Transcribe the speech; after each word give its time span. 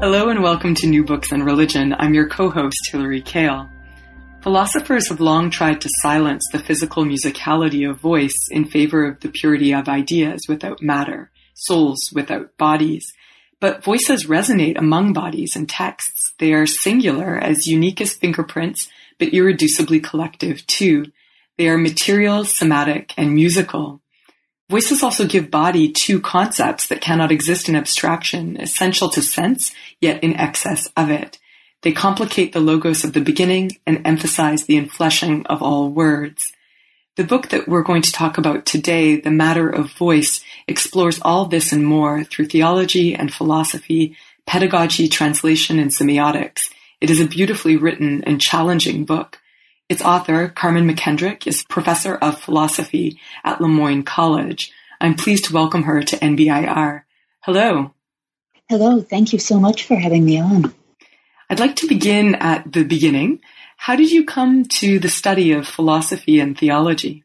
Hello 0.00 0.30
and 0.30 0.42
welcome 0.42 0.74
to 0.76 0.86
New 0.86 1.04
Books 1.04 1.30
and 1.30 1.44
Religion. 1.44 1.94
I'm 1.98 2.14
your 2.14 2.26
co-host, 2.26 2.88
Hilary 2.90 3.20
Kale. 3.20 3.68
Philosophers 4.40 5.10
have 5.10 5.20
long 5.20 5.50
tried 5.50 5.82
to 5.82 5.90
silence 6.00 6.42
the 6.50 6.58
physical 6.58 7.04
musicality 7.04 7.86
of 7.86 8.00
voice 8.00 8.48
in 8.50 8.64
favor 8.64 9.04
of 9.04 9.20
the 9.20 9.28
purity 9.28 9.74
of 9.74 9.90
ideas 9.90 10.40
without 10.48 10.80
matter, 10.80 11.30
souls 11.52 12.00
without 12.14 12.56
bodies. 12.56 13.12
But 13.60 13.84
voices 13.84 14.26
resonate 14.26 14.78
among 14.78 15.12
bodies 15.12 15.54
and 15.54 15.68
texts. 15.68 16.32
They 16.38 16.54
are 16.54 16.64
singular 16.64 17.36
as 17.36 17.66
unique 17.66 18.00
as 18.00 18.14
fingerprints, 18.14 18.88
but 19.18 19.32
irreducibly 19.32 20.02
collective 20.02 20.66
too. 20.66 21.12
They 21.58 21.68
are 21.68 21.76
material, 21.76 22.46
somatic, 22.46 23.12
and 23.18 23.34
musical. 23.34 23.99
Voices 24.70 25.02
also 25.02 25.26
give 25.26 25.50
body 25.50 25.90
to 25.90 26.20
concepts 26.20 26.86
that 26.86 27.00
cannot 27.00 27.32
exist 27.32 27.68
in 27.68 27.74
abstraction, 27.74 28.56
essential 28.60 29.10
to 29.10 29.20
sense, 29.20 29.72
yet 30.00 30.22
in 30.22 30.36
excess 30.36 30.88
of 30.96 31.10
it. 31.10 31.40
They 31.82 31.90
complicate 31.90 32.52
the 32.52 32.60
logos 32.60 33.02
of 33.02 33.12
the 33.12 33.20
beginning 33.20 33.72
and 33.84 34.06
emphasize 34.06 34.66
the 34.66 34.80
enfleshing 34.80 35.44
of 35.46 35.60
all 35.60 35.90
words. 35.90 36.52
The 37.16 37.24
book 37.24 37.48
that 37.48 37.66
we're 37.66 37.82
going 37.82 38.02
to 38.02 38.12
talk 38.12 38.38
about 38.38 38.64
today, 38.64 39.20
The 39.20 39.32
Matter 39.32 39.68
of 39.68 39.92
Voice, 39.94 40.40
explores 40.68 41.18
all 41.20 41.46
this 41.46 41.72
and 41.72 41.84
more 41.84 42.22
through 42.22 42.46
theology 42.46 43.12
and 43.12 43.34
philosophy, 43.34 44.16
pedagogy, 44.46 45.08
translation, 45.08 45.80
and 45.80 45.90
semiotics. 45.90 46.70
It 47.00 47.10
is 47.10 47.20
a 47.20 47.26
beautifully 47.26 47.76
written 47.76 48.22
and 48.22 48.40
challenging 48.40 49.04
book. 49.04 49.40
Its 49.90 50.02
author, 50.02 50.48
Karmen 50.48 50.88
MacKendrick, 50.88 51.48
is 51.48 51.64
professor 51.64 52.14
of 52.14 52.40
philosophy 52.40 53.18
at 53.42 53.60
Le 53.60 53.66
Moyne 53.66 54.04
College. 54.04 54.70
I'm 55.00 55.16
pleased 55.16 55.46
to 55.46 55.52
welcome 55.52 55.82
her 55.82 56.00
to 56.00 56.16
NBIR. 56.16 57.02
Hello. 57.40 57.92
Hello. 58.68 59.00
Thank 59.02 59.32
you 59.32 59.40
so 59.40 59.58
much 59.58 59.82
for 59.82 59.96
having 59.96 60.24
me 60.24 60.40
on. 60.40 60.72
I'd 61.50 61.58
like 61.58 61.74
to 61.76 61.88
begin 61.88 62.36
at 62.36 62.72
the 62.72 62.84
beginning. 62.84 63.40
How 63.76 63.96
did 63.96 64.12
you 64.12 64.24
come 64.24 64.64
to 64.78 65.00
the 65.00 65.08
study 65.08 65.50
of 65.50 65.66
philosophy 65.66 66.38
and 66.38 66.56
theology? 66.56 67.24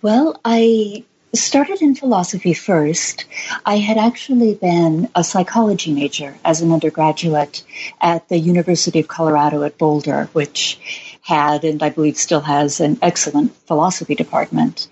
Well, 0.00 0.40
I 0.46 1.04
started 1.34 1.82
in 1.82 1.94
philosophy 1.94 2.54
first. 2.54 3.26
I 3.66 3.76
had 3.78 3.98
actually 3.98 4.54
been 4.54 5.10
a 5.14 5.22
psychology 5.22 5.92
major 5.92 6.34
as 6.42 6.62
an 6.62 6.72
undergraduate 6.72 7.64
at 8.00 8.28
the 8.28 8.38
University 8.38 9.00
of 9.00 9.08
Colorado 9.08 9.62
at 9.64 9.76
Boulder, 9.76 10.30
which 10.32 11.13
had 11.24 11.64
and 11.64 11.82
I 11.82 11.88
believe 11.88 12.16
still 12.18 12.42
has 12.42 12.80
an 12.80 12.98
excellent 13.00 13.56
philosophy 13.66 14.14
department. 14.14 14.88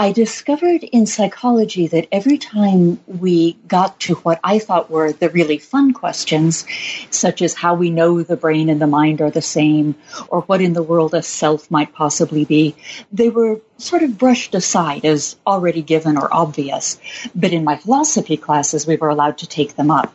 I 0.00 0.12
discovered 0.12 0.84
in 0.84 1.06
psychology 1.06 1.88
that 1.88 2.06
every 2.12 2.38
time 2.38 3.00
we 3.08 3.54
got 3.66 3.98
to 4.00 4.14
what 4.14 4.38
I 4.44 4.60
thought 4.60 4.88
were 4.88 5.10
the 5.10 5.28
really 5.28 5.58
fun 5.58 5.92
questions, 5.92 6.64
such 7.10 7.42
as 7.42 7.54
how 7.54 7.74
we 7.74 7.90
know 7.90 8.22
the 8.22 8.36
brain 8.36 8.68
and 8.68 8.80
the 8.80 8.86
mind 8.86 9.20
are 9.20 9.32
the 9.32 9.42
same, 9.42 9.96
or 10.28 10.42
what 10.42 10.60
in 10.60 10.74
the 10.74 10.84
world 10.84 11.14
a 11.14 11.22
self 11.22 11.68
might 11.68 11.92
possibly 11.92 12.44
be, 12.44 12.76
they 13.10 13.28
were 13.28 13.60
sort 13.78 14.04
of 14.04 14.16
brushed 14.16 14.54
aside 14.54 15.04
as 15.04 15.34
already 15.44 15.82
given 15.82 16.16
or 16.16 16.32
obvious. 16.32 17.00
But 17.34 17.52
in 17.52 17.64
my 17.64 17.74
philosophy 17.74 18.36
classes, 18.36 18.86
we 18.86 18.94
were 18.94 19.08
allowed 19.08 19.38
to 19.38 19.48
take 19.48 19.74
them 19.74 19.90
up. 19.90 20.14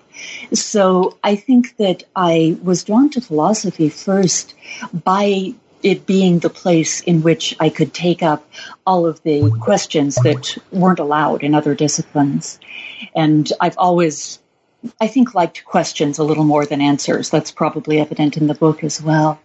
So 0.53 1.17
I 1.23 1.35
think 1.35 1.77
that 1.77 2.03
I 2.15 2.57
was 2.63 2.83
drawn 2.83 3.09
to 3.11 3.21
philosophy 3.21 3.89
first 3.89 4.55
by 4.93 5.53
it 5.83 6.05
being 6.05 6.39
the 6.39 6.49
place 6.49 7.01
in 7.01 7.21
which 7.21 7.55
I 7.59 7.69
could 7.69 7.93
take 7.93 8.23
up 8.23 8.49
all 8.87 9.05
of 9.05 9.21
the 9.23 9.51
questions 9.61 10.15
that 10.15 10.57
weren't 10.71 10.99
allowed 10.99 11.43
in 11.43 11.53
other 11.53 11.75
disciplines. 11.75 12.59
And 13.15 13.51
I've 13.59 13.77
always, 13.77 14.39
I 15.01 15.07
think, 15.07 15.35
liked 15.35 15.65
questions 15.65 16.17
a 16.17 16.23
little 16.23 16.45
more 16.45 16.65
than 16.65 16.79
answers. 16.79 17.29
That's 17.29 17.51
probably 17.51 17.99
evident 17.99 18.37
in 18.37 18.47
the 18.47 18.53
book 18.53 18.83
as 18.83 19.01
well. 19.01 19.39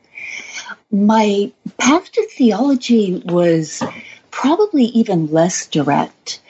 My 0.90 1.52
path 1.76 2.12
to 2.12 2.28
theology 2.28 3.20
was 3.26 3.82
probably 4.30 4.84
even 4.84 5.26
less 5.26 5.66
direct. 5.66 6.40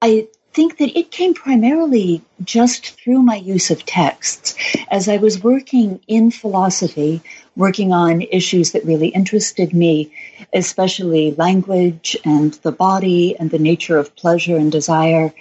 I 0.00 0.28
think 0.52 0.78
that 0.78 0.98
it 0.98 1.10
came 1.10 1.34
primarily 1.34 2.22
just 2.42 2.90
through 2.90 3.22
my 3.22 3.36
use 3.36 3.70
of 3.70 3.84
texts. 3.84 4.54
As 4.90 5.08
I 5.08 5.18
was 5.18 5.42
working 5.42 6.00
in 6.08 6.30
philosophy, 6.30 7.22
working 7.56 7.92
on 7.92 8.22
issues 8.22 8.72
that 8.72 8.84
really 8.84 9.08
interested 9.08 9.72
me, 9.72 10.12
especially 10.52 11.32
language 11.32 12.16
and 12.24 12.54
the 12.54 12.72
body 12.72 13.36
and 13.38 13.50
the 13.50 13.58
nature 13.58 13.98
of 13.98 14.14
pleasure 14.16 14.56
and 14.56 14.72
desire, 14.72 15.32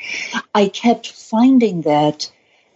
I 0.54 0.68
kept 0.68 1.12
finding 1.12 1.82
that 1.82 2.32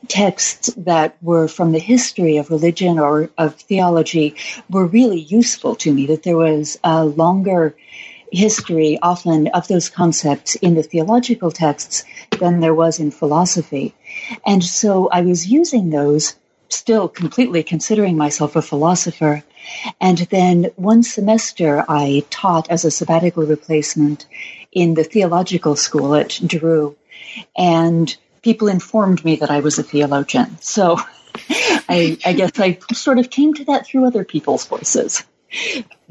texts 0.08 0.74
that 0.78 1.16
were 1.22 1.48
from 1.48 1.72
the 1.72 1.80
history 1.80 2.38
of 2.38 2.50
religion 2.50 2.98
or 2.98 3.30
of 3.38 3.56
theology 3.56 4.36
were 4.70 4.86
really 4.86 5.20
useful 5.20 5.76
to 5.76 5.94
me, 5.94 6.08
that 6.08 6.24
there 6.24 6.38
was 6.38 6.80
a 6.84 7.06
longer 7.06 7.76
history 8.32 8.98
often 9.02 9.48
of 9.48 9.68
those 9.68 9.90
concepts 9.90 10.56
in 10.56 10.76
the 10.76 10.84
theological 10.84 11.52
texts 11.52 12.04
than 12.40 12.60
there 12.60 12.74
was 12.74 13.00
in 13.00 13.12
philosophy. 13.12 13.94
And 14.46 14.64
so 14.64 15.10
I 15.10 15.22
was 15.22 15.48
using 15.48 15.90
those, 15.90 16.36
still 16.70 17.08
completely 17.08 17.64
considering 17.64 18.18
myself 18.18 18.56
a 18.56 18.62
philosopher. 18.62 19.44
And 20.00 20.18
then 20.18 20.72
one 20.76 21.04
semester 21.04 21.84
I 21.88 22.24
taught 22.30 22.70
as 22.70 22.86
a 22.86 22.92
sabbatical 22.92 23.46
replacement 23.46 24.26
in 24.72 24.94
the 24.94 25.04
theological 25.04 25.76
school 25.76 26.16
at 26.16 26.40
Drew. 26.46 26.96
And 27.58 28.16
people 28.42 28.68
informed 28.68 29.24
me 29.24 29.36
that 29.38 29.52
I 29.52 29.60
was 29.60 29.78
a 29.78 29.84
theologian. 29.84 30.58
So 30.62 30.98
I, 31.90 32.18
I 32.26 32.34
guess 32.34 32.60
I 32.60 32.80
sort 32.94 33.20
of 33.20 33.30
came 33.30 33.54
to 33.56 33.66
that 33.66 33.86
through 33.86 34.06
other 34.06 34.24
people's 34.24 34.66
voices. 34.66 35.24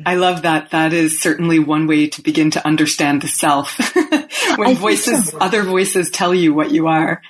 I 0.05 0.15
love 0.17 0.43
that. 0.43 0.71
That 0.71 0.93
is 0.93 1.21
certainly 1.21 1.59
one 1.59 1.87
way 1.87 2.09
to 2.09 2.23
begin 2.23 2.51
to 2.53 2.67
understand 2.67 3.23
the 3.23 3.29
self. 3.29 3.79
when 4.57 4.77
voices, 4.77 5.31
so. 5.31 5.39
other 5.39 5.63
voices 5.63 6.11
tell 6.11 6.35
you 6.35 6.55
what 6.55 6.71
you 6.71 6.89
are. 6.89 7.23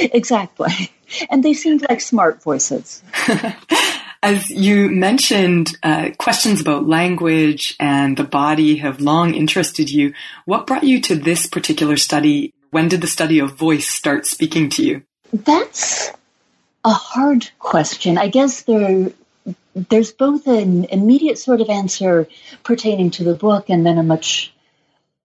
Exactly. 0.00 0.90
And 1.30 1.42
they 1.42 1.54
seemed 1.54 1.86
like 1.88 2.00
smart 2.00 2.42
voices. 2.42 3.02
As 4.22 4.50
you 4.50 4.90
mentioned, 4.90 5.76
uh, 5.82 6.10
questions 6.18 6.60
about 6.60 6.88
language 6.88 7.76
and 7.78 8.16
the 8.16 8.24
body 8.24 8.76
have 8.76 9.00
long 9.00 9.34
interested 9.34 9.88
you. 9.88 10.12
What 10.44 10.66
brought 10.66 10.82
you 10.82 11.00
to 11.02 11.14
this 11.14 11.46
particular 11.46 11.96
study? 11.96 12.52
When 12.70 12.88
did 12.88 13.00
the 13.00 13.06
study 13.06 13.38
of 13.38 13.54
voice 13.54 13.88
start 13.88 14.26
speaking 14.26 14.70
to 14.70 14.84
you? 14.84 15.02
That's 15.32 16.10
a 16.84 16.90
hard 16.90 17.48
question. 17.60 18.18
I 18.18 18.28
guess 18.28 18.62
there 18.62 19.12
there's 19.88 20.12
both 20.12 20.46
an 20.46 20.84
immediate 20.86 21.38
sort 21.38 21.60
of 21.60 21.68
answer 21.68 22.26
pertaining 22.64 23.10
to 23.12 23.24
the 23.24 23.34
book 23.34 23.70
and 23.70 23.86
then 23.86 23.98
a 23.98 24.02
much 24.02 24.52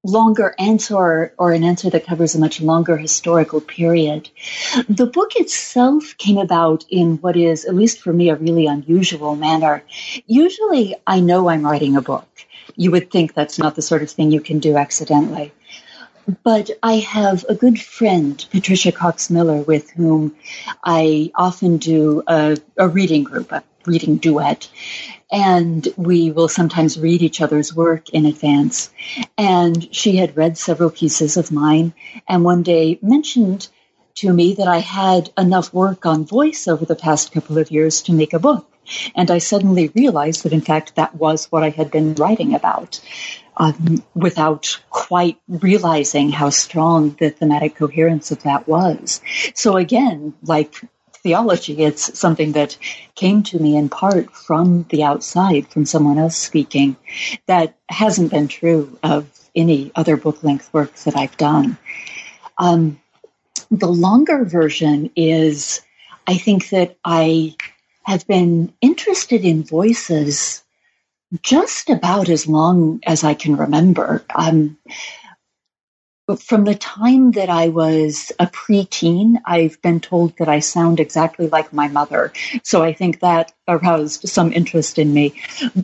longer 0.06 0.54
answer 0.60 1.34
or 1.38 1.54
an 1.54 1.64
answer 1.64 1.90
that 1.90 2.06
covers 2.06 2.36
a 2.36 2.40
much 2.40 2.60
longer 2.62 2.98
historical 2.98 3.62
period. 3.62 4.30
The 4.90 5.06
book 5.06 5.36
itself 5.38 6.16
came 6.18 6.38
about 6.38 6.86
in 6.90 7.18
what 7.18 7.38
is, 7.38 7.64
at 7.66 7.76
least 7.76 8.02
for 8.02 8.12
me, 8.12 8.30
a 8.30 8.36
really 8.36 8.68
unusual 8.68 9.36
manner. 9.36 9.84
Usually 10.28 10.96
I 11.08 11.22
know 11.22 11.48
I'm 11.48 11.64
writing 11.64 11.96
a 11.96 12.02
book. 12.02 12.28
You 12.76 12.92
would 12.92 13.12
think 13.12 13.34
that's 13.34 13.58
not 13.58 13.76
the 13.76 13.82
sort 13.82 14.04
of 14.04 14.12
thing 14.12 14.32
you 14.32 14.42
can 14.42 14.60
do 14.60 14.76
accidentally. 14.76 15.54
But 16.44 16.70
I 16.82 16.96
have 16.96 17.46
a 17.50 17.56
good 17.56 17.80
friend, 17.80 18.46
Patricia 18.52 18.92
Cox 18.92 19.30
Miller, 19.30 19.62
with 19.62 19.90
whom 19.92 20.36
I 20.84 21.32
often 21.36 21.78
do 21.78 22.24
a, 22.28 22.58
a 22.78 22.88
reading 22.88 23.24
group, 23.24 23.52
a 23.52 23.64
reading 23.86 24.18
duet. 24.18 24.70
And 25.32 25.88
we 25.98 26.32
will 26.32 26.48
sometimes 26.48 27.00
read 27.00 27.22
each 27.22 27.42
other's 27.42 27.76
work 27.76 28.10
in 28.10 28.26
advance. 28.26 28.92
And 29.38 29.94
she 29.96 30.18
had 30.18 30.38
read 30.38 30.58
several 30.58 30.90
pieces 30.90 31.38
of 31.38 31.52
mine 31.52 31.94
and 32.28 32.44
one 32.44 32.64
day 32.64 33.00
mentioned 33.02 33.68
to 34.16 34.32
me 34.32 34.54
that 34.56 34.68
I 34.68 34.78
had 34.78 35.32
enough 35.38 35.74
work 35.74 36.06
on 36.06 36.26
voice 36.26 36.68
over 36.68 36.86
the 36.86 36.96
past 36.96 37.32
couple 37.32 37.58
of 37.58 37.72
years 37.72 38.04
to 38.04 38.14
make 38.14 38.34
a 38.34 38.40
book. 38.40 38.68
And 39.16 39.32
I 39.32 39.38
suddenly 39.38 39.90
realized 39.96 40.44
that, 40.44 40.54
in 40.54 40.62
fact, 40.62 40.96
that 40.96 41.16
was 41.16 41.46
what 41.52 41.64
I 41.64 41.70
had 41.70 41.90
been 41.90 42.16
writing 42.16 42.54
about. 42.54 43.00
Um, 43.56 44.04
without 44.16 44.80
quite 44.90 45.38
realizing 45.48 46.32
how 46.32 46.50
strong 46.50 47.16
the 47.20 47.30
thematic 47.30 47.76
coherence 47.76 48.32
of 48.32 48.42
that 48.42 48.68
was. 48.68 49.22
So 49.54 49.78
again, 49.78 50.34
like 50.42 50.82
theology, 51.24 51.84
it's 51.84 52.18
something 52.20 52.52
that 52.52 52.78
came 53.16 53.42
to 53.44 53.58
me 53.58 53.78
in 53.78 53.90
part 53.90 54.32
from 54.32 54.86
the 54.90 55.04
outside, 55.04 55.68
from 55.68 55.86
someone 55.86 56.18
else 56.18 56.38
speaking, 56.38 56.96
that 57.48 57.76
hasn't 57.90 58.32
been 58.32 58.48
true 58.48 58.98
of 59.02 59.28
any 59.56 59.92
other 59.96 60.18
book 60.18 60.44
length 60.44 60.72
works 60.74 61.06
that 61.06 61.16
I've 61.16 61.38
done. 61.38 61.78
Um, 62.58 63.00
the 63.72 63.88
longer 63.88 64.44
version 64.44 65.10
is 65.16 65.82
I 66.28 66.38
think 66.38 66.70
that 66.70 66.98
I 67.04 67.56
have 68.04 68.28
been 68.28 68.74
interested 68.82 69.46
in 69.46 69.64
voices 69.64 70.64
just 71.42 71.90
about 71.90 72.30
as 72.30 72.48
long 72.48 73.00
as 73.06 73.24
I 73.24 73.34
can 73.34 73.56
remember. 73.56 74.24
Um, 74.36 74.78
from 76.36 76.66
the 76.66 76.76
time 76.76 77.32
that 77.32 77.50
I 77.50 77.70
was 77.70 78.32
a 78.40 78.48
preteen, 78.48 79.36
I've 79.46 79.82
been 79.82 80.00
told 80.00 80.38
that 80.38 80.48
I 80.48 80.60
sound 80.60 81.00
exactly 81.00 81.48
like 81.48 81.74
my 81.74 81.88
mother. 81.88 82.32
So 82.64 82.84
I 82.84 82.94
think 82.94 83.20
that 83.20 83.54
aroused 83.68 84.28
some 84.28 84.52
interest 84.52 85.00
in 85.00 85.14
me. 85.14 85.42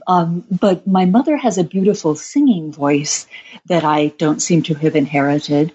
Um, 0.07 0.45
but 0.49 0.85
my 0.87 1.05
mother 1.05 1.37
has 1.37 1.57
a 1.57 1.63
beautiful 1.63 2.15
singing 2.15 2.71
voice 2.71 3.27
that 3.67 3.83
I 3.83 4.07
don't 4.17 4.41
seem 4.41 4.63
to 4.63 4.73
have 4.75 4.95
inherited. 4.95 5.73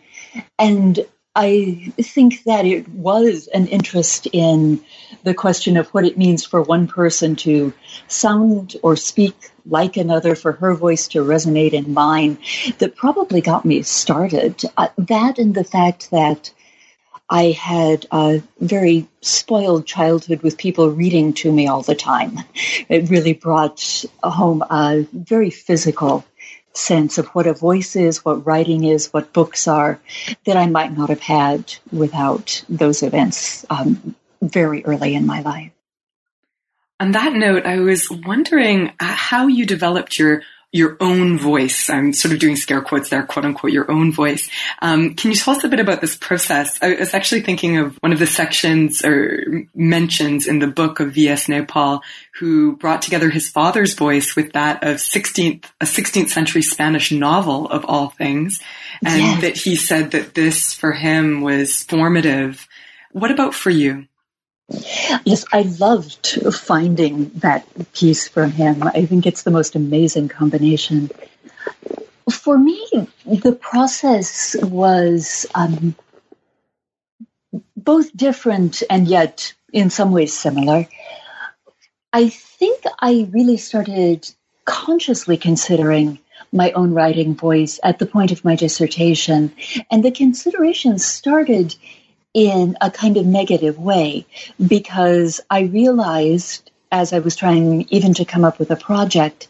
And 0.58 1.04
I 1.36 1.92
think 2.00 2.44
that 2.44 2.64
it 2.64 2.88
was 2.88 3.48
an 3.48 3.66
interest 3.66 4.28
in 4.32 4.84
the 5.24 5.34
question 5.34 5.76
of 5.76 5.88
what 5.88 6.04
it 6.04 6.16
means 6.16 6.44
for 6.44 6.62
one 6.62 6.86
person 6.86 7.34
to 7.36 7.72
sound 8.06 8.76
or 8.82 8.96
speak 8.96 9.34
like 9.66 9.96
another, 9.96 10.34
for 10.34 10.52
her 10.52 10.74
voice 10.74 11.08
to 11.08 11.24
resonate 11.24 11.72
in 11.72 11.94
mine, 11.94 12.38
that 12.78 12.96
probably 12.96 13.40
got 13.40 13.64
me 13.64 13.82
started. 13.82 14.62
Uh, 14.76 14.88
that 14.98 15.38
and 15.38 15.54
the 15.54 15.64
fact 15.64 16.10
that 16.10 16.52
I 17.30 17.52
had 17.52 18.06
a 18.12 18.42
very 18.60 19.08
spoiled 19.22 19.86
childhood 19.86 20.42
with 20.42 20.58
people 20.58 20.90
reading 20.90 21.32
to 21.34 21.50
me 21.50 21.66
all 21.66 21.82
the 21.82 21.94
time. 21.94 22.38
It 22.88 23.08
really 23.08 23.32
brought 23.32 24.04
home 24.22 24.62
a 24.62 25.06
very 25.12 25.50
physical 25.50 26.24
sense 26.74 27.18
of 27.18 27.26
what 27.28 27.46
a 27.46 27.54
voice 27.54 27.96
is, 27.96 28.24
what 28.24 28.46
writing 28.46 28.84
is, 28.84 29.12
what 29.12 29.32
books 29.32 29.66
are, 29.68 30.00
that 30.44 30.56
I 30.56 30.66
might 30.66 30.96
not 30.96 31.08
have 31.08 31.20
had 31.20 31.74
without 31.90 32.62
those 32.68 33.02
events 33.02 33.64
um, 33.70 34.14
very 34.42 34.84
early 34.84 35.14
in 35.14 35.24
my 35.24 35.40
life. 35.40 35.70
On 37.00 37.12
that 37.12 37.32
note, 37.32 37.66
I 37.66 37.80
was 37.80 38.08
wondering 38.10 38.88
uh, 39.00 39.04
how 39.04 39.48
you 39.48 39.66
developed 39.66 40.18
your 40.18 40.42
your 40.74 40.96
own 40.98 41.38
voice. 41.38 41.88
I'm 41.88 42.12
sort 42.12 42.34
of 42.34 42.40
doing 42.40 42.56
scare 42.56 42.82
quotes 42.82 43.08
there, 43.08 43.22
quote 43.22 43.44
unquote, 43.44 43.70
your 43.70 43.88
own 43.88 44.10
voice. 44.10 44.50
Um, 44.82 45.14
can 45.14 45.30
you 45.30 45.36
tell 45.36 45.54
us 45.54 45.62
a 45.62 45.68
bit 45.68 45.78
about 45.78 46.00
this 46.00 46.16
process? 46.16 46.82
I 46.82 46.96
was 46.96 47.14
actually 47.14 47.42
thinking 47.42 47.76
of 47.76 47.94
one 47.98 48.12
of 48.12 48.18
the 48.18 48.26
sections 48.26 49.04
or 49.04 49.68
mentions 49.72 50.48
in 50.48 50.58
the 50.58 50.66
book 50.66 50.98
of 50.98 51.12
V.S. 51.14 51.46
Naipaul, 51.46 52.00
who 52.40 52.76
brought 52.76 53.02
together 53.02 53.30
his 53.30 53.48
father's 53.48 53.94
voice 53.94 54.34
with 54.34 54.52
that 54.54 54.82
of 54.82 54.96
16th, 54.96 55.64
a 55.80 55.84
16th 55.84 56.30
century 56.30 56.62
Spanish 56.62 57.12
novel 57.12 57.68
of 57.68 57.84
all 57.84 58.08
things. 58.08 58.60
And 59.04 59.22
yes. 59.22 59.40
that 59.42 59.56
he 59.56 59.76
said 59.76 60.10
that 60.10 60.34
this 60.34 60.74
for 60.74 60.90
him 60.90 61.40
was 61.40 61.84
formative. 61.84 62.66
What 63.12 63.30
about 63.30 63.54
for 63.54 63.70
you? 63.70 64.08
Yes, 65.24 65.44
I 65.52 65.62
loved 65.62 66.38
finding 66.54 67.30
that 67.36 67.66
piece 67.92 68.28
from 68.28 68.50
him. 68.50 68.82
I 68.82 69.06
think 69.06 69.26
it's 69.26 69.42
the 69.42 69.50
most 69.50 69.74
amazing 69.74 70.28
combination. 70.28 71.10
For 72.30 72.58
me, 72.58 72.86
the 73.26 73.52
process 73.52 74.56
was 74.62 75.46
um, 75.54 75.94
both 77.76 78.16
different 78.16 78.82
and 78.88 79.06
yet 79.06 79.54
in 79.72 79.90
some 79.90 80.12
ways 80.12 80.32
similar. 80.32 80.86
I 82.12 82.28
think 82.28 82.84
I 83.00 83.28
really 83.32 83.56
started 83.56 84.28
consciously 84.64 85.36
considering 85.36 86.18
my 86.52 86.70
own 86.72 86.94
writing 86.94 87.34
voice 87.34 87.80
at 87.82 87.98
the 87.98 88.06
point 88.06 88.30
of 88.30 88.44
my 88.44 88.54
dissertation, 88.54 89.52
and 89.90 90.04
the 90.04 90.12
consideration 90.12 90.98
started 90.98 91.74
in 92.34 92.76
a 92.80 92.90
kind 92.90 93.16
of 93.16 93.24
negative 93.24 93.78
way 93.78 94.26
because 94.64 95.40
I 95.48 95.62
realized 95.62 96.70
as 96.90 97.12
I 97.12 97.20
was 97.20 97.36
trying 97.36 97.86
even 97.90 98.14
to 98.14 98.24
come 98.24 98.44
up 98.44 98.58
with 98.58 98.70
a 98.70 98.76
project 98.76 99.48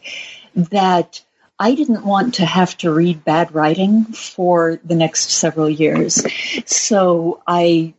that 0.55 1.21
I 1.59 1.73
didn't 1.73 2.05
want 2.05 2.35
to 2.35 2.45
have 2.45 2.77
to 2.77 2.91
read 2.91 3.23
bad 3.23 3.53
writing 3.53 4.05
for 4.05 4.79
the 4.83 4.95
next 4.95 5.31
several 5.31 5.69
years. 5.69 6.25
So 6.65 7.41
I 7.47 7.93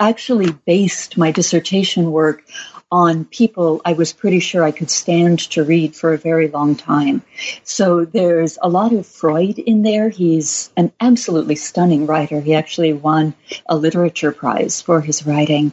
actually 0.00 0.52
based 0.52 1.16
my 1.16 1.30
dissertation 1.30 2.10
work 2.10 2.44
on 2.92 3.24
people 3.24 3.80
I 3.86 3.94
was 3.94 4.12
pretty 4.12 4.38
sure 4.38 4.62
I 4.62 4.70
could 4.70 4.90
stand 4.90 5.38
to 5.50 5.64
read 5.64 5.96
for 5.96 6.12
a 6.12 6.18
very 6.18 6.48
long 6.48 6.76
time. 6.76 7.22
So 7.64 8.04
there's 8.04 8.58
a 8.62 8.68
lot 8.68 8.92
of 8.92 9.06
Freud 9.06 9.58
in 9.58 9.82
there. 9.82 10.10
He's 10.10 10.70
an 10.76 10.92
absolutely 11.00 11.56
stunning 11.56 12.06
writer. 12.06 12.40
He 12.40 12.54
actually 12.54 12.92
won 12.92 13.34
a 13.66 13.76
literature 13.76 14.30
prize 14.30 14.82
for 14.82 15.00
his 15.00 15.26
writing. 15.26 15.72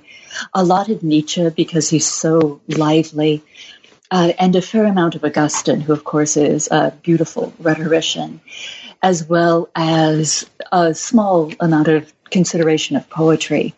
A 0.53 0.63
lot 0.63 0.87
of 0.87 1.03
Nietzsche 1.03 1.49
because 1.49 1.89
he's 1.89 2.07
so 2.07 2.61
lively. 2.69 3.43
Uh, 4.11 4.31
and 4.39 4.55
a 4.55 4.61
fair 4.61 4.85
amount 4.85 5.13
of 5.13 5.23
Augustine, 5.23 5.81
who 5.81 5.93
of 5.93 6.03
course 6.03 6.35
is 6.35 6.67
a 6.71 6.91
beautiful 7.03 7.53
rhetorician, 7.59 8.41
as 9.01 9.27
well 9.27 9.69
as 9.75 10.49
a 10.71 10.93
small 10.93 11.51
amount 11.59 11.87
of 11.87 12.11
consideration 12.29 12.95
of 12.95 13.09
poetry. 13.09 13.73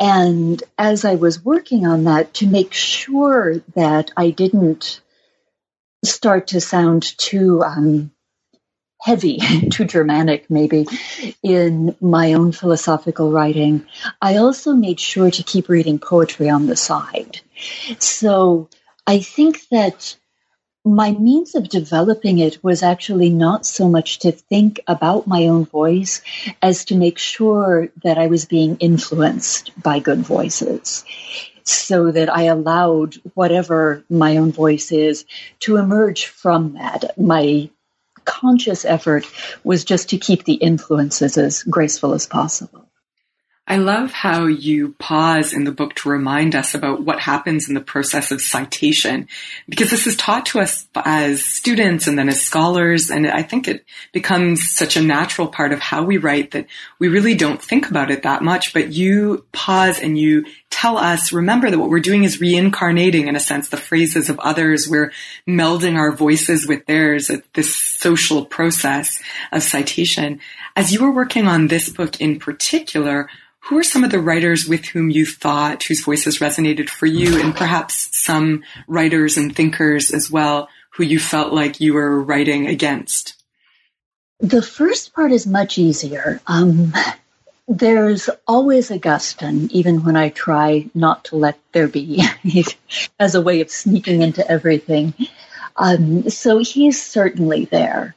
And 0.00 0.62
as 0.78 1.04
I 1.04 1.16
was 1.16 1.44
working 1.44 1.86
on 1.86 2.04
that 2.04 2.34
to 2.34 2.46
make 2.46 2.72
sure 2.72 3.58
that 3.74 4.10
I 4.16 4.30
didn't 4.30 5.00
start 6.04 6.48
to 6.48 6.60
sound 6.60 7.16
too 7.18 7.62
um, 7.62 8.10
heavy, 9.00 9.38
too 9.70 9.84
Germanic, 9.84 10.50
maybe, 10.50 10.86
in 11.42 11.94
my 12.00 12.32
own 12.32 12.52
philosophical 12.52 13.30
writing, 13.30 13.86
I 14.20 14.36
also 14.36 14.72
made 14.72 14.98
sure 14.98 15.30
to 15.30 15.42
keep 15.42 15.68
reading 15.68 15.98
poetry 15.98 16.48
on 16.48 16.66
the 16.66 16.76
side. 16.76 17.40
So 17.98 18.68
I 19.06 19.20
think 19.20 19.68
that 19.70 20.16
my 20.84 21.12
means 21.12 21.54
of 21.54 21.68
developing 21.68 22.38
it 22.38 22.62
was 22.62 22.82
actually 22.82 23.30
not 23.30 23.64
so 23.64 23.88
much 23.88 24.18
to 24.18 24.32
think 24.32 24.80
about 24.86 25.26
my 25.26 25.46
own 25.46 25.64
voice 25.64 26.20
as 26.60 26.84
to 26.86 26.96
make 26.96 27.18
sure 27.18 27.88
that 28.02 28.18
I 28.18 28.26
was 28.26 28.44
being 28.44 28.76
influenced 28.76 29.70
by 29.82 29.98
good 29.98 30.18
voices. 30.18 31.04
So 31.62 32.10
that 32.10 32.28
I 32.28 32.42
allowed 32.42 33.14
whatever 33.32 34.04
my 34.10 34.36
own 34.36 34.52
voice 34.52 34.92
is 34.92 35.24
to 35.60 35.78
emerge 35.78 36.26
from 36.26 36.74
that. 36.74 37.18
My 37.18 37.70
conscious 38.26 38.84
effort 38.84 39.26
was 39.64 39.84
just 39.84 40.10
to 40.10 40.18
keep 40.18 40.44
the 40.44 40.54
influences 40.54 41.38
as 41.38 41.62
graceful 41.62 42.12
as 42.12 42.26
possible. 42.26 42.83
I 43.66 43.78
love 43.78 44.12
how 44.12 44.44
you 44.44 44.92
pause 44.98 45.54
in 45.54 45.64
the 45.64 45.72
book 45.72 45.94
to 45.94 46.10
remind 46.10 46.54
us 46.54 46.74
about 46.74 47.02
what 47.02 47.18
happens 47.18 47.66
in 47.66 47.74
the 47.74 47.80
process 47.80 48.30
of 48.30 48.42
citation, 48.42 49.26
because 49.70 49.90
this 49.90 50.06
is 50.06 50.16
taught 50.16 50.44
to 50.46 50.60
us 50.60 50.86
as 50.94 51.42
students 51.42 52.06
and 52.06 52.18
then 52.18 52.28
as 52.28 52.42
scholars, 52.42 53.08
and 53.08 53.26
I 53.26 53.42
think 53.42 53.66
it 53.66 53.86
becomes 54.12 54.70
such 54.74 54.98
a 54.98 55.02
natural 55.02 55.48
part 55.48 55.72
of 55.72 55.80
how 55.80 56.04
we 56.04 56.18
write 56.18 56.50
that 56.50 56.66
we 56.98 57.08
really 57.08 57.34
don't 57.34 57.60
think 57.60 57.88
about 57.88 58.10
it 58.10 58.24
that 58.24 58.42
much, 58.42 58.74
but 58.74 58.92
you 58.92 59.46
pause 59.52 59.98
and 59.98 60.18
you 60.18 60.44
tell 60.68 60.98
us, 60.98 61.32
remember 61.32 61.70
that 61.70 61.78
what 61.78 61.88
we're 61.88 62.00
doing 62.00 62.24
is 62.24 62.42
reincarnating, 62.42 63.28
in 63.28 63.36
a 63.36 63.40
sense, 63.40 63.70
the 63.70 63.78
phrases 63.78 64.28
of 64.28 64.38
others. 64.40 64.88
We're 64.90 65.10
melding 65.48 65.96
our 65.96 66.12
voices 66.12 66.66
with 66.66 66.84
theirs 66.84 67.30
at 67.30 67.50
this 67.54 67.74
social 67.74 68.44
process 68.44 69.22
of 69.52 69.62
citation. 69.62 70.40
As 70.76 70.92
you 70.92 71.00
were 71.00 71.12
working 71.12 71.46
on 71.46 71.68
this 71.68 71.88
book 71.88 72.20
in 72.20 72.38
particular, 72.38 73.30
who 73.66 73.78
are 73.78 73.84
some 73.84 74.04
of 74.04 74.10
the 74.10 74.20
writers 74.20 74.66
with 74.66 74.84
whom 74.86 75.10
you 75.10 75.24
thought 75.24 75.84
whose 75.84 76.04
voices 76.04 76.38
resonated 76.38 76.88
for 76.90 77.06
you 77.06 77.40
and 77.40 77.56
perhaps 77.56 78.10
some 78.12 78.62
writers 78.86 79.36
and 79.36 79.56
thinkers 79.56 80.12
as 80.12 80.30
well 80.30 80.68
who 80.90 81.02
you 81.02 81.18
felt 81.18 81.52
like 81.52 81.80
you 81.80 81.94
were 81.94 82.22
writing 82.22 82.66
against? 82.66 83.34
The 84.40 84.62
first 84.62 85.14
part 85.14 85.32
is 85.32 85.46
much 85.46 85.78
easier. 85.78 86.40
Um, 86.46 86.92
there's 87.66 88.28
always 88.46 88.90
Augustine, 88.90 89.70
even 89.72 90.04
when 90.04 90.16
I 90.16 90.28
try 90.28 90.88
not 90.94 91.24
to 91.26 91.36
let 91.36 91.58
there 91.72 91.88
be, 91.88 92.22
as 93.18 93.34
a 93.34 93.40
way 93.40 93.60
of 93.62 93.70
sneaking 93.70 94.22
into 94.22 94.48
everything. 94.48 95.14
Um, 95.76 96.28
so 96.28 96.58
he's 96.58 97.02
certainly 97.02 97.64
there 97.64 98.14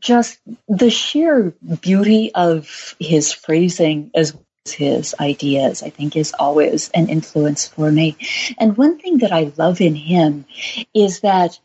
just 0.00 0.38
the 0.68 0.90
sheer 0.90 1.54
beauty 1.80 2.32
of 2.34 2.94
his 2.98 3.32
phrasing 3.32 4.10
as 4.14 4.36
his 4.66 5.14
ideas, 5.20 5.82
I 5.82 5.90
think, 5.90 6.16
is 6.16 6.34
always 6.38 6.88
an 6.90 7.08
influence 7.08 7.68
for 7.68 7.90
me. 7.90 8.16
And 8.58 8.76
one 8.76 8.98
thing 8.98 9.18
that 9.18 9.32
I 9.32 9.52
love 9.56 9.80
in 9.80 9.94
him 9.94 10.46
is 10.94 11.20
that 11.20 11.58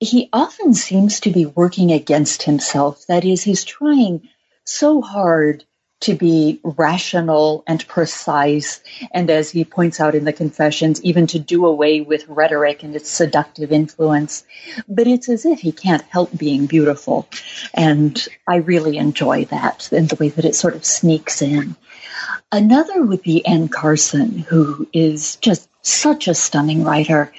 he 0.00 0.28
often 0.32 0.74
seems 0.74 1.20
to 1.20 1.30
be 1.30 1.46
working 1.46 1.92
against 1.92 2.42
himself. 2.42 3.06
That 3.06 3.24
is, 3.24 3.42
he's 3.42 3.64
trying 3.64 4.28
so 4.64 5.00
hard 5.00 5.64
to 6.00 6.14
be 6.14 6.60
rational 6.62 7.64
and 7.66 7.86
precise, 7.88 8.80
and 9.12 9.30
as 9.30 9.50
he 9.50 9.64
points 9.64 9.98
out 9.98 10.14
in 10.14 10.24
the 10.24 10.32
Confessions, 10.32 11.02
even 11.02 11.26
to 11.28 11.38
do 11.38 11.64
away 11.64 12.00
with 12.02 12.28
rhetoric 12.28 12.82
and 12.82 12.94
its 12.94 13.10
seductive 13.10 13.72
influence. 13.72 14.44
But 14.88 15.06
it's 15.06 15.28
as 15.28 15.46
if 15.46 15.60
he 15.60 15.72
can't 15.72 16.02
help 16.02 16.36
being 16.36 16.66
beautiful. 16.66 17.28
And 17.72 18.26
I 18.46 18.56
really 18.56 18.98
enjoy 18.98 19.46
that 19.46 19.90
and 19.90 20.08
the 20.08 20.16
way 20.16 20.28
that 20.28 20.44
it 20.44 20.54
sort 20.54 20.76
of 20.76 20.84
sneaks 20.84 21.40
in. 21.40 21.74
Another 22.52 23.02
would 23.02 23.22
be 23.22 23.44
Anne 23.46 23.68
Carson, 23.68 24.38
who 24.38 24.86
is 24.92 25.36
just 25.36 25.68
such 25.82 26.28
a 26.28 26.34
stunning 26.34 26.84
writer, 26.84 27.32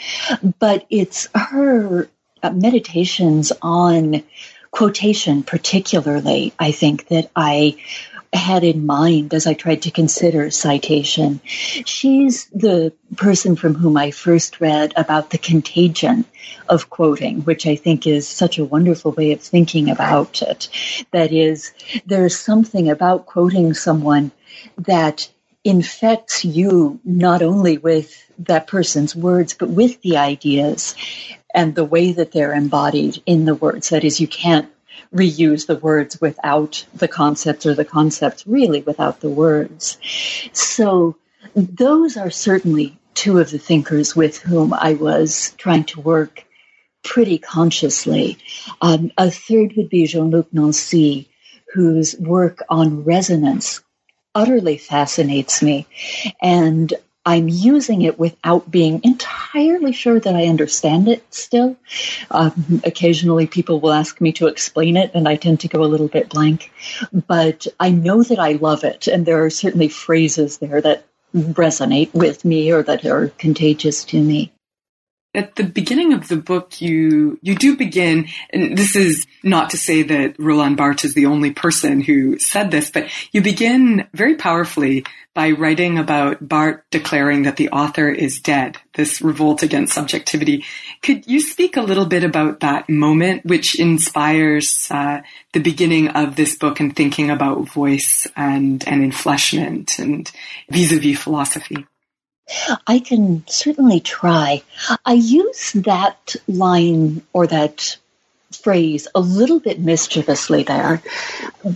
but 0.60 0.86
it's 0.90 1.30
her 1.36 2.10
uh, 2.42 2.52
meditations 2.52 3.52
on 3.62 4.24
quotation, 4.72 5.44
particularly, 5.44 6.54
I 6.60 6.72
think 6.72 7.08
that 7.08 7.32
I 7.36 7.78
had 8.34 8.64
in 8.64 8.86
mind 8.86 9.34
as 9.34 9.48
I 9.48 9.54
tried 9.54 9.84
to 9.84 9.92
consider 9.92 10.52
citation. 10.52 11.42
She's 11.46 12.46
the 12.48 12.94
person 13.16 13.56
from 13.56 13.76
whom 13.76 13.98
I 13.98 14.12
first 14.12 14.60
read 14.60 14.94
about 14.96 15.30
the 15.30 15.38
contagion 15.38 16.26
of 16.68 16.90
quoting, 16.90 17.42
which 17.42 17.66
I 17.66 17.76
think 17.76 18.06
is 18.06 18.28
such 18.28 18.58
a 18.58 18.66
wonderful 18.66 19.12
way 19.12 19.32
of 19.32 19.42
thinking 19.42 19.90
about 19.90 20.42
it. 20.42 20.70
That 21.12 21.32
is, 21.32 21.72
there's 22.06 22.38
something 22.38 22.90
about 22.90 23.26
quoting 23.26 23.74
someone 23.74 24.32
that 24.78 25.30
infects 25.64 26.46
you 26.46 27.00
not 27.04 27.42
only 27.42 27.78
with 27.78 28.24
that 28.40 28.68
person's 28.68 29.16
words, 29.16 29.54
but 29.54 29.70
with 29.70 30.02
the 30.02 30.18
ideas 30.18 30.96
and 31.54 31.76
the 31.76 31.84
way 31.84 32.12
that 32.12 32.32
they're 32.32 32.54
embodied 32.54 33.22
in 33.26 33.46
the 33.46 33.56
words. 33.56 33.90
That 33.90 34.04
is, 34.04 34.22
you 34.22 34.28
can't 34.28 34.70
reuse 35.14 35.68
the 35.68 35.76
words 35.76 36.20
without 36.20 36.86
the 36.94 37.08
concepts 37.08 37.66
or 37.66 37.74
the 37.74 37.86
concepts 37.86 38.46
really 38.46 38.82
without 38.82 39.20
the 39.22 39.30
words. 39.30 39.98
So 40.54 41.16
those 41.56 42.18
are 42.18 42.30
certainly 42.30 43.00
two 43.14 43.40
of 43.40 43.50
the 43.50 43.58
thinkers 43.58 44.16
with 44.16 44.38
whom 44.38 44.74
I 44.74 44.94
was 44.94 45.56
trying 45.58 45.86
to 45.86 46.02
work 46.02 46.46
pretty 47.04 47.38
consciously. 47.38 48.38
Um, 48.82 49.12
a 49.18 49.32
third 49.32 49.74
would 49.78 49.90
be 49.90 50.06
Jean-Luc 50.06 50.54
Nancy, 50.54 51.30
whose 51.74 52.16
work 52.20 52.64
on 52.70 53.04
resonance 53.04 53.82
utterly 54.36 54.78
fascinates 54.78 55.64
me. 55.64 55.88
And 56.42 56.94
I'm 57.28 57.50
using 57.50 58.04
it 58.04 58.18
without 58.18 58.72
being 58.72 59.02
entirely 59.04 59.92
sure 59.92 60.18
that 60.18 60.34
I 60.34 60.46
understand 60.46 61.10
it 61.10 61.26
still. 61.34 61.76
Um, 62.32 62.82
occasionally, 62.86 63.48
people 63.48 63.82
will 63.82 63.92
ask 63.92 64.22
me 64.22 64.32
to 64.32 64.48
explain 64.48 64.96
it, 64.96 65.12
and 65.14 65.28
I 65.28 65.36
tend 65.36 65.60
to 65.60 65.68
go 65.68 65.84
a 65.84 65.92
little 65.92 66.08
bit 66.08 66.30
blank. 66.30 66.72
But 67.28 67.68
I 67.82 67.90
know 67.90 68.24
that 68.24 68.40
I 68.40 68.54
love 68.54 68.86
it, 68.86 69.08
and 69.08 69.26
there 69.26 69.44
are 69.44 69.50
certainly 69.50 69.90
phrases 69.90 70.60
there 70.60 70.80
that 70.80 71.06
resonate 71.36 72.14
with 72.14 72.46
me 72.46 72.72
or 72.72 72.82
that 72.84 73.06
are 73.06 73.28
contagious 73.38 74.06
to 74.06 74.22
me 74.22 74.54
at 75.38 75.56
the 75.56 75.64
beginning 75.64 76.14
of 76.14 76.28
the 76.28 76.36
book, 76.36 76.82
you 76.82 77.38
you 77.44 77.54
do 77.56 77.78
begin, 77.78 78.28
and 78.50 78.76
this 78.76 78.96
is 78.96 79.28
not 79.44 79.70
to 79.70 79.78
say 79.78 80.02
that 80.02 80.36
Roland 80.40 80.78
Barthes 80.78 81.06
is 81.06 81.14
the 81.14 81.28
only 81.28 81.52
person 81.52 82.02
who 82.02 82.40
said 82.40 82.72
this, 82.72 82.90
but 82.90 83.08
you 83.32 83.44
begin 83.44 84.08
very 84.16 84.36
powerfully 84.36 85.06
by 85.36 85.52
writing 85.52 86.00
about 86.00 86.46
Barthes 86.46 86.84
declaring 86.90 87.44
that 87.44 87.58
the 87.58 87.70
author 87.70 88.10
is 88.10 88.40
dead. 88.40 88.78
This 88.96 89.22
revolt 89.22 89.62
against 89.62 89.94
subjectivity. 89.94 90.66
Could 91.04 91.28
you 91.28 91.40
speak 91.40 91.78
a 91.78 91.82
little 91.82 92.08
bit 92.08 92.24
about 92.24 92.62
that 92.62 92.90
moment, 92.90 93.46
which 93.46 93.80
inspires 93.80 94.88
uh, 94.90 95.22
the 95.54 95.60
beginning 95.60 96.08
of 96.10 96.36
this 96.36 96.58
book 96.58 96.80
and 96.80 96.96
thinking 96.96 97.30
about 97.30 97.70
voice 97.70 98.26
and 98.36 98.84
and 98.88 99.14
enfleshment 99.14 100.00
and 100.00 100.32
vis-a-vis 100.72 101.20
philosophy? 101.22 101.86
I 102.86 103.00
can 103.00 103.44
certainly 103.48 104.00
try. 104.00 104.64
I 105.06 105.14
use 105.14 105.74
that 105.74 106.36
line 106.48 107.22
or 107.34 107.48
that 107.48 107.98
phrase 108.52 109.08
a 109.14 109.20
little 109.20 109.60
bit 109.60 109.80
mischievously 109.80 110.64
there 110.64 111.02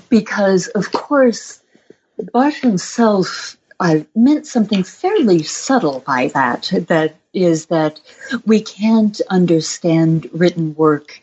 because, 0.10 0.68
of 0.68 0.92
course, 0.92 1.62
Barthes 2.32 2.62
himself 2.62 3.58
uh, 3.80 4.02
meant 4.16 4.46
something 4.46 4.84
fairly 4.84 5.44
subtle 5.44 6.04
by 6.06 6.28
that. 6.30 6.72
That 6.88 7.16
is, 7.34 7.68
that 7.68 8.00
we 8.46 8.62
can't 8.62 9.20
understand 9.30 10.30
written 10.34 10.76
work 10.76 11.22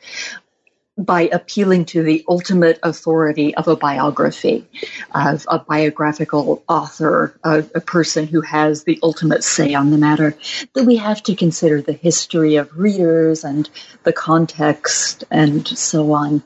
by 0.98 1.22
appealing 1.32 1.84
to 1.86 2.02
the 2.02 2.24
ultimate 2.28 2.78
authority 2.82 3.54
of 3.54 3.68
a 3.68 3.76
biography, 3.76 4.66
of 5.14 5.46
a 5.48 5.60
biographical 5.60 6.64
author, 6.68 7.38
a, 7.44 7.64
a, 7.74 7.80
person 7.80 8.26
who 8.26 8.40
has 8.40 8.82
the 8.82 8.98
ultimate 9.02 9.44
say 9.44 9.74
on 9.74 9.90
the 9.90 9.98
matter, 9.98 10.36
that 10.74 10.84
we 10.84 10.96
have 10.96 11.22
to 11.22 11.36
consider 11.36 11.80
the 11.80 11.92
history 11.92 12.56
of 12.56 12.76
readers 12.76 13.44
and 13.44 13.70
the 14.02 14.12
context 14.12 15.22
and 15.30 15.66
so 15.68 16.12
on. 16.12 16.42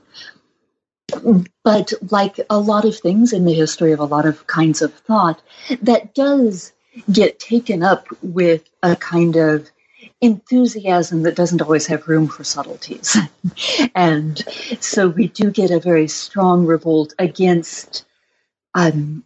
But 1.65 1.93
like 2.11 2.39
a 2.51 2.59
lot 2.59 2.85
of 2.85 2.99
things 2.99 3.33
in 3.33 3.47
the 3.47 3.55
history 3.55 3.93
of 3.93 4.01
a 4.01 4.05
lot 4.05 4.27
of 4.27 4.47
kinds 4.47 4.83
of 4.83 4.93
thought, 4.93 5.43
that 5.81 6.15
does 6.15 6.73
get 7.11 7.39
taken 7.39 7.83
up 7.83 8.07
with 8.23 8.69
a 8.83 8.97
kind 8.97 9.37
of 9.37 9.71
enthusiasm 10.23 11.25
that 11.25 11.37
doesn't 11.37 11.63
always 11.63 11.87
have 11.89 12.09
room 12.09 12.29
for 12.29 12.45
subtleties. 12.45 13.19
and 13.97 14.39
so 14.81 15.09
we 15.09 15.29
do 15.29 15.51
get 15.53 15.73
a 15.73 15.81
very 15.81 16.09
strong 16.09 16.67
revolt 16.67 17.15
against 17.21 18.07
um, 18.75 19.25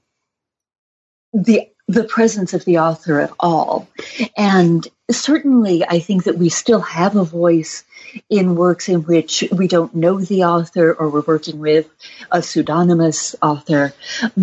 the 1.35 1.69
the 1.89 2.05
presence 2.05 2.55
of 2.55 2.65
the 2.65 2.79
author 2.79 3.21
at 3.21 3.33
all. 3.41 3.89
And 4.37 4.87
certainly, 5.11 5.85
I 5.85 6.01
think 6.01 6.25
that 6.25 6.39
we 6.39 6.49
still 6.49 6.81
have 6.81 7.17
a 7.17 7.25
voice 7.25 7.85
in 8.29 8.57
works 8.57 8.89
in 8.89 9.03
which 9.03 9.45
we 9.53 9.69
don't 9.69 9.95
know 9.95 10.21
the 10.21 10.45
author 10.45 10.93
or 10.93 11.09
we're 11.09 11.21
working 11.21 11.59
with 11.59 11.89
a 12.33 12.43
pseudonymous 12.43 13.37
author. 13.41 13.93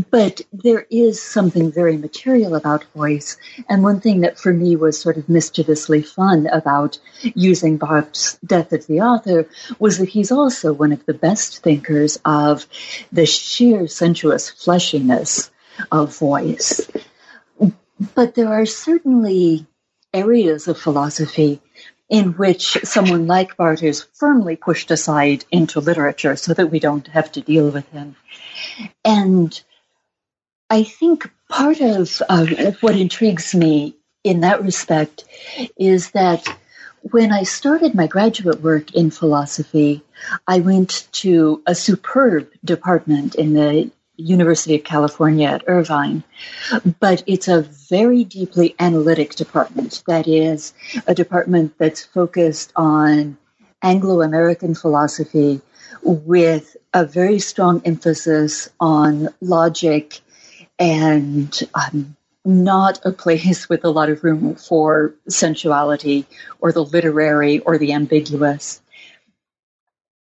But 0.10 0.42
there 0.52 0.86
is 0.90 1.22
something 1.22 1.72
very 1.72 1.98
material 1.98 2.56
about 2.56 2.86
voice. 2.96 3.38
And 3.68 3.84
one 3.84 4.00
thing 4.00 4.22
that 4.22 4.40
for 4.40 4.54
me 4.54 4.76
was 4.76 5.00
sort 5.00 5.18
of 5.18 5.28
mischievously 5.28 6.02
fun 6.02 6.48
about 6.48 7.00
using 7.22 7.78
Barthes' 7.78 8.38
Death 8.46 8.72
of 8.72 8.88
the 8.88 9.02
Author 9.02 9.48
was 9.80 9.98
that 9.98 10.10
he's 10.10 10.32
also 10.32 10.72
one 10.72 10.92
of 10.92 11.06
the 11.06 11.14
best 11.14 11.64
thinkers 11.64 12.20
of 12.26 12.66
the 13.12 13.26
sheer 13.26 13.88
sensuous 13.88 14.50
fleshiness 14.50 15.50
of 15.92 16.18
voice. 16.18 16.90
But 18.16 18.36
there 18.36 18.50
are 18.50 18.66
certainly 18.66 19.66
areas 20.14 20.68
of 20.68 20.78
philosophy 20.80 21.62
in 22.10 22.34
which 22.34 22.78
someone 22.84 23.26
like 23.28 23.58
Barthes 23.58 23.84
is 23.84 24.08
firmly 24.14 24.56
pushed 24.56 24.92
aside 24.92 25.46
into 25.52 25.80
literature 25.80 26.36
so 26.36 26.54
that 26.54 26.68
we 26.68 26.80
don't 26.80 27.08
have 27.08 27.32
to 27.32 27.42
deal 27.42 27.70
with 27.70 27.88
him. 27.90 28.16
And 29.04 29.60
I 30.70 30.84
think 30.84 31.32
part 31.50 31.82
of 31.82 32.22
uh, 32.30 32.46
what 32.82 32.96
intrigues 32.96 33.56
me 33.56 33.96
in 34.24 34.42
that 34.42 34.64
respect 34.64 35.26
is 35.78 36.12
that 36.12 36.48
when 37.12 37.32
I 37.32 37.44
started 37.44 37.96
my 37.96 38.08
graduate 38.08 38.62
work 38.62 38.94
in 38.94 39.12
philosophy, 39.12 40.04
I 40.48 40.60
went 40.60 41.08
to 41.14 41.62
a 41.68 41.76
superb 41.76 42.50
department 42.64 43.36
in 43.36 43.54
the 43.54 43.92
University 44.18 44.76
of 44.76 44.84
California 44.84 45.48
at 45.48 45.64
Irvine, 45.68 46.24
but 47.00 47.24
it's 47.26 47.48
a 47.48 47.62
very 47.62 48.24
deeply 48.24 48.76
analytic 48.80 49.36
department. 49.36 50.04
That 50.08 50.28
is, 50.28 50.74
a 51.08 51.16
department 51.16 51.74
that's 51.78 52.06
focused 52.06 52.72
on 52.76 53.38
Anglo 53.82 54.22
American 54.22 54.76
philosophy 54.76 55.62
with 56.04 56.78
a 56.94 57.06
very 57.06 57.40
strong 57.40 57.82
emphasis 57.86 58.70
on 58.80 59.30
logic 59.42 60.22
and 60.80 61.60
um, 61.74 62.16
not 62.46 63.00
a 63.06 63.12
place 63.12 63.70
with 63.70 63.84
a 63.84 63.90
lot 63.90 64.10
of 64.10 64.24
room 64.24 64.56
for 64.56 65.14
sensuality 65.28 66.26
or 66.60 66.72
the 66.72 66.84
literary 66.84 67.60
or 67.60 67.78
the 67.78 67.94
ambiguous. 67.94 68.82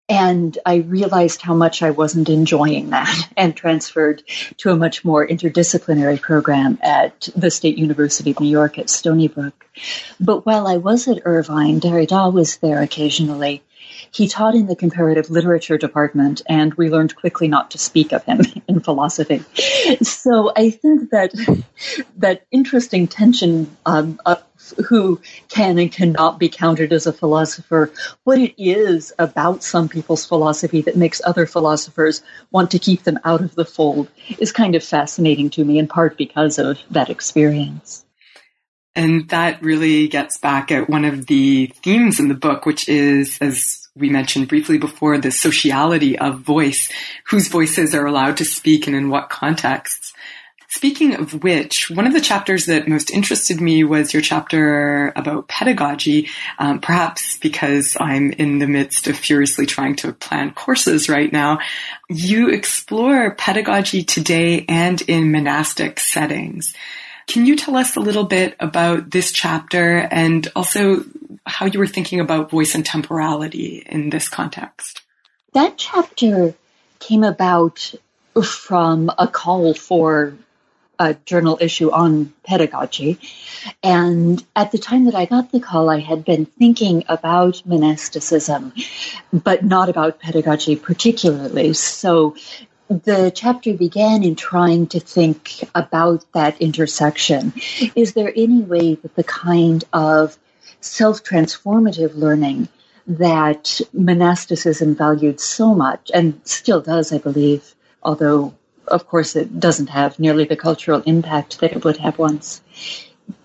And 0.10 0.58
I 0.66 0.76
realized 0.78 1.42
how 1.42 1.54
much 1.54 1.84
I 1.84 1.92
wasn't 1.92 2.30
enjoying 2.30 2.92
that 2.92 3.30
and 3.38 3.56
transferred 3.56 4.24
to 4.58 4.72
a 4.72 4.76
much 4.76 5.04
more 5.04 5.28
interdisciplinary 5.28 6.22
program 6.22 6.80
at 6.82 7.28
the 7.36 7.52
State 7.52 7.78
University 7.78 8.32
of 8.32 8.40
New 8.40 8.50
York 8.50 8.78
at 8.80 8.90
Stony 8.90 9.28
Brook. 9.28 9.66
But 10.20 10.46
while 10.46 10.66
I 10.66 10.78
was 10.78 11.08
at 11.08 11.22
Irvine, 11.26 11.82
Derrida 11.82 12.32
was 12.32 12.58
there 12.58 12.82
occasionally. 12.82 13.64
he 14.12 14.28
taught 14.28 14.56
in 14.56 14.68
the 14.68 14.76
comparative 14.76 15.30
literature 15.30 15.78
department, 15.78 16.42
and 16.48 16.74
we 16.76 16.90
learned 16.90 17.16
quickly 17.16 17.48
not 17.48 17.72
to 17.72 17.78
speak 17.78 18.12
of 18.14 18.24
him 18.24 18.42
in 18.68 18.80
philosophy. 18.80 19.44
So 20.02 20.52
I 20.56 20.70
think 20.70 21.10
that 21.12 21.34
that 22.18 22.46
interesting 22.52 23.08
tension 23.08 23.76
um, 23.86 24.20
of 24.26 24.44
who 24.88 25.20
can 25.50 25.78
and 25.78 25.92
cannot 25.92 26.40
be 26.40 26.50
counted 26.50 26.94
as 26.94 27.08
a 27.08 27.14
philosopher, 27.14 27.92
what 28.24 28.40
it 28.40 28.54
is 28.58 29.14
about 29.20 29.64
some 29.64 29.90
people's 29.90 30.26
philosophy 30.26 30.82
that 30.82 30.98
makes 30.98 31.22
other 31.26 31.46
philosophers 31.46 32.22
want 32.52 32.72
to 32.72 32.80
keep 32.80 33.04
them 33.04 33.20
out 33.24 33.42
of 33.42 33.56
the 33.56 33.66
fold 33.66 34.10
is 34.40 34.52
kind 34.52 34.76
of 34.76 34.84
fascinating 34.84 35.50
to 35.50 35.64
me, 35.64 35.80
in 35.80 35.88
part 35.88 36.18
because 36.18 36.60
of 36.60 36.78
that 36.92 37.10
experience. 37.10 38.06
And 38.96 39.30
that 39.30 39.62
really 39.62 40.08
gets 40.08 40.40
back 40.40 40.72
at 40.72 40.90
one 40.90 41.06
of 41.06 41.28
the 41.28 41.68
themes 41.84 42.20
in 42.20 42.30
the 42.30 42.34
book, 42.34 42.66
which 42.66 42.90
is, 42.90 43.38
as 43.40 43.88
we 43.96 44.10
mentioned 44.10 44.48
briefly 44.48 44.80
before, 44.80 45.20
the 45.20 45.30
sociality 45.30 46.18
of 46.18 46.40
voice, 46.40 46.90
whose 47.28 47.48
voices 47.48 47.94
are 47.94 48.08
allowed 48.08 48.38
to 48.38 48.46
speak 48.46 48.88
and 48.88 48.96
in 48.96 49.10
what 49.10 49.30
contexts. 49.30 50.14
Speaking 50.70 51.16
of 51.16 51.44
which, 51.44 51.90
one 51.90 52.08
of 52.08 52.14
the 52.14 52.20
chapters 52.20 52.66
that 52.66 52.90
most 52.90 53.10
interested 53.10 53.62
me 53.62 53.86
was 53.86 54.14
your 54.14 54.22
chapter 54.22 55.14
about 55.16 55.48
pedagogy, 55.48 56.28
um, 56.60 56.82
perhaps 56.82 57.38
because 57.38 57.96
I'm 58.02 58.34
in 58.34 58.60
the 58.60 58.68
midst 58.68 59.08
of 59.08 59.18
furiously 59.18 59.66
trying 59.66 59.96
to 59.98 60.12
plan 60.12 60.52
courses 60.52 61.08
right 61.08 61.32
now. 61.32 61.60
You 62.10 62.50
explore 62.50 63.34
pedagogy 63.36 64.04
today 64.04 64.66
and 64.68 65.02
in 65.04 65.32
monastic 65.32 66.02
settings. 66.02 66.74
Can 67.28 67.46
you 67.46 67.56
tell 67.56 67.78
us 67.78 67.96
a 67.96 68.02
little 68.02 68.26
bit 68.26 68.58
about 68.60 69.10
this 69.10 69.32
chapter 69.32 70.00
and 70.00 70.50
also 70.54 71.06
how 71.46 71.66
you 71.66 71.80
were 71.80 71.88
thinking 71.88 72.20
about 72.20 72.50
voice 72.50 72.76
and 72.76 72.86
temporality 72.86 73.84
in 73.86 74.10
this 74.10 74.28
context? 74.28 75.02
That 75.54 75.78
chapter 75.78 76.56
came 77.00 77.24
about 77.24 77.94
from 78.44 79.10
a 79.18 79.28
call 79.28 79.74
for 79.74 80.38
a 81.00 81.14
journal 81.26 81.58
issue 81.62 81.92
on 81.92 82.34
pedagogy. 82.44 83.20
And 83.84 84.44
at 84.56 84.72
the 84.72 84.78
time 84.78 85.06
that 85.06 85.16
I 85.16 85.26
got 85.26 85.52
the 85.52 85.60
call, 85.60 85.90
I 85.90 86.00
had 86.00 86.26
been 86.26 86.46
thinking 86.46 87.04
about 87.08 87.62
monasticism, 87.66 88.74
but 89.32 89.64
not 89.64 89.90
about 89.90 90.20
pedagogy 90.20 90.76
particularly. 90.76 91.74
So 91.74 92.36
the 92.90 93.32
chapter 93.36 93.74
began 93.74 94.24
in 94.24 94.36
trying 94.36 94.88
to 94.88 95.00
think 95.00 95.64
about 95.76 96.26
that 96.34 96.60
intersection. 96.62 97.54
Is 97.96 98.14
there 98.14 98.32
any 98.36 98.62
way 98.62 98.96
that 98.96 99.16
the 99.16 99.24
kind 99.24 99.84
of 99.94 100.38
self 100.80 101.24
transformative 101.24 102.16
learning 102.16 102.70
that 103.08 103.80
monasticism 103.94 104.96
valued 104.96 105.40
so 105.40 105.74
much, 105.74 106.12
and 106.14 106.40
still 106.44 106.82
does, 106.82 107.14
I 107.14 107.18
believe, 107.20 107.74
although 108.04 108.54
of 108.88 109.08
course 109.08 109.36
it 109.36 109.60
doesn't 109.60 109.90
have 109.90 110.20
nearly 110.20 110.46
the 110.46 110.56
cultural 110.56 111.02
impact 111.06 111.60
that 111.60 111.72
it 111.72 111.84
would 111.84 111.98
have 111.98 112.18
once, 112.18 112.62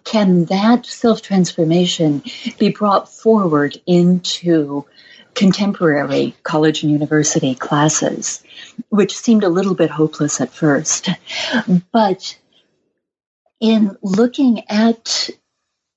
can 0.04 0.46
that 0.46 0.86
self 0.86 1.22
transformation 1.22 2.22
be 2.58 2.70
brought 2.70 3.12
forward 3.12 3.80
into 3.86 4.84
contemporary 5.34 6.34
college 6.42 6.82
and 6.82 6.92
university 6.92 7.54
classes, 7.54 8.42
which 8.90 9.16
seemed 9.16 9.44
a 9.44 9.48
little 9.48 9.74
bit 9.74 9.90
hopeless 9.90 10.40
at 10.40 10.52
first. 10.52 11.08
But 11.92 12.38
in 13.60 13.96
looking 14.02 14.64
at 14.68 15.30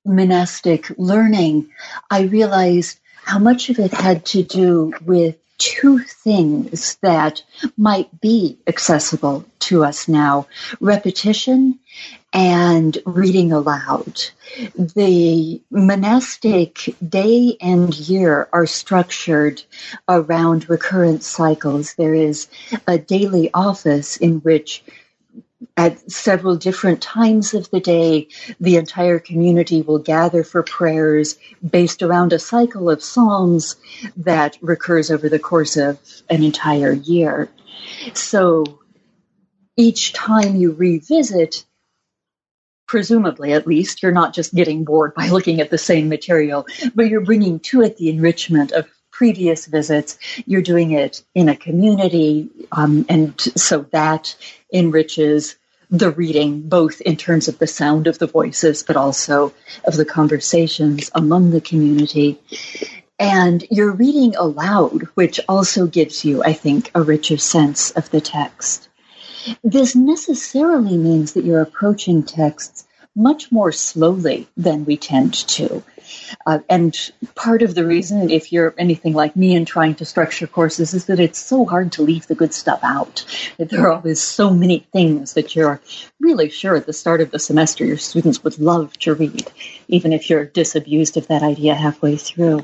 monastic 0.05 0.91
learning, 0.97 1.69
I 2.09 2.21
realized 2.23 2.99
how 3.23 3.39
much 3.39 3.69
of 3.69 3.79
it 3.79 3.91
had 3.91 4.25
to 4.27 4.43
do 4.43 4.93
with 5.03 5.35
two 5.57 5.99
things 5.99 6.97
that 7.01 7.43
might 7.77 8.21
be 8.21 8.57
accessible 8.67 9.45
to 9.59 9.83
us 9.83 10.07
now 10.07 10.47
repetition 10.79 11.79
and 12.33 12.97
reading 13.05 13.53
aloud. 13.53 14.21
The 14.77 15.61
monastic 15.71 16.93
day 17.07 17.55
and 17.61 17.97
year 17.97 18.49
are 18.51 18.65
structured 18.65 19.63
around 20.09 20.69
recurrent 20.69 21.23
cycles. 21.23 21.93
There 21.93 22.13
is 22.13 22.47
a 22.87 22.97
daily 22.97 23.49
office 23.53 24.17
in 24.17 24.39
which 24.41 24.83
at 25.77 26.09
several 26.09 26.55
different 26.55 27.01
times 27.01 27.53
of 27.53 27.69
the 27.69 27.81
day, 27.81 28.27
the 28.59 28.77
entire 28.77 29.19
community 29.19 29.81
will 29.81 29.99
gather 29.99 30.43
for 30.43 30.63
prayers 30.63 31.37
based 31.69 32.01
around 32.01 32.31
a 32.31 32.39
cycle 32.39 32.89
of 32.89 33.03
psalms 33.03 33.75
that 34.15 34.57
recurs 34.61 35.11
over 35.11 35.27
the 35.27 35.39
course 35.39 35.75
of 35.75 35.99
an 36.29 36.43
entire 36.43 36.93
year. 36.93 37.49
So 38.13 38.79
each 39.75 40.13
time 40.13 40.55
you 40.55 40.71
revisit, 40.71 41.65
presumably 42.87 43.51
at 43.51 43.67
least, 43.67 44.01
you're 44.01 44.13
not 44.13 44.33
just 44.33 44.55
getting 44.55 44.85
bored 44.85 45.13
by 45.13 45.27
looking 45.27 45.59
at 45.59 45.71
the 45.71 45.77
same 45.77 46.07
material, 46.07 46.65
but 46.93 47.09
you're 47.09 47.21
bringing 47.21 47.59
to 47.59 47.81
it 47.81 47.97
the 47.97 48.09
enrichment 48.09 48.71
of 48.71 48.87
previous 49.11 49.65
visits. 49.65 50.17
You're 50.45 50.61
doing 50.61 50.91
it 50.91 51.23
in 51.35 51.49
a 51.49 51.55
community, 51.55 52.49
um, 52.71 53.05
and 53.09 53.39
so 53.39 53.83
that 53.91 54.35
enriches 54.73 55.57
the 55.89 56.11
reading, 56.11 56.67
both 56.67 57.01
in 57.01 57.15
terms 57.15 57.47
of 57.47 57.59
the 57.59 57.67
sound 57.67 58.07
of 58.07 58.19
the 58.19 58.27
voices, 58.27 58.83
but 58.83 58.97
also 58.97 59.53
of 59.83 59.95
the 59.95 60.05
conversations 60.05 61.11
among 61.13 61.51
the 61.51 61.61
community. 61.61 62.39
And 63.19 63.65
you're 63.71 63.91
reading 63.91 64.35
aloud, 64.35 65.03
which 65.15 65.39
also 65.47 65.87
gives 65.87 66.25
you, 66.25 66.43
I 66.43 66.53
think, 66.53 66.91
a 66.93 67.01
richer 67.01 67.37
sense 67.37 67.91
of 67.91 68.09
the 68.09 68.21
text. 68.21 68.89
This 69.63 69.95
necessarily 69.95 70.97
means 70.97 71.33
that 71.33 71.45
you're 71.45 71.61
approaching 71.61 72.23
texts 72.23 72.85
much 73.15 73.51
more 73.51 73.71
slowly 73.71 74.47
than 74.57 74.85
we 74.85 74.97
tend 74.97 75.33
to. 75.33 75.83
Uh, 76.45 76.59
and 76.69 77.11
part 77.35 77.61
of 77.61 77.75
the 77.75 77.85
reason, 77.85 78.29
if 78.29 78.51
you're 78.51 78.73
anything 78.77 79.13
like 79.13 79.35
me 79.35 79.55
and 79.55 79.67
trying 79.67 79.95
to 79.95 80.05
structure 80.05 80.47
courses, 80.47 80.93
is 80.93 81.05
that 81.05 81.19
it's 81.19 81.39
so 81.39 81.65
hard 81.65 81.91
to 81.93 82.01
leave 82.01 82.27
the 82.27 82.35
good 82.35 82.53
stuff 82.53 82.79
out. 82.83 83.25
There 83.57 83.85
are 83.85 83.93
always 83.93 84.21
so 84.21 84.51
many 84.51 84.79
things 84.91 85.33
that 85.33 85.55
you're 85.55 85.81
really 86.19 86.49
sure 86.49 86.75
at 86.75 86.85
the 86.85 86.93
start 86.93 87.21
of 87.21 87.31
the 87.31 87.39
semester 87.39 87.85
your 87.85 87.97
students 87.97 88.43
would 88.43 88.59
love 88.59 88.97
to 88.99 89.13
read, 89.13 89.51
even 89.87 90.13
if 90.13 90.29
you're 90.29 90.45
disabused 90.45 91.17
of 91.17 91.27
that 91.27 91.43
idea 91.43 91.75
halfway 91.75 92.17
through. 92.17 92.63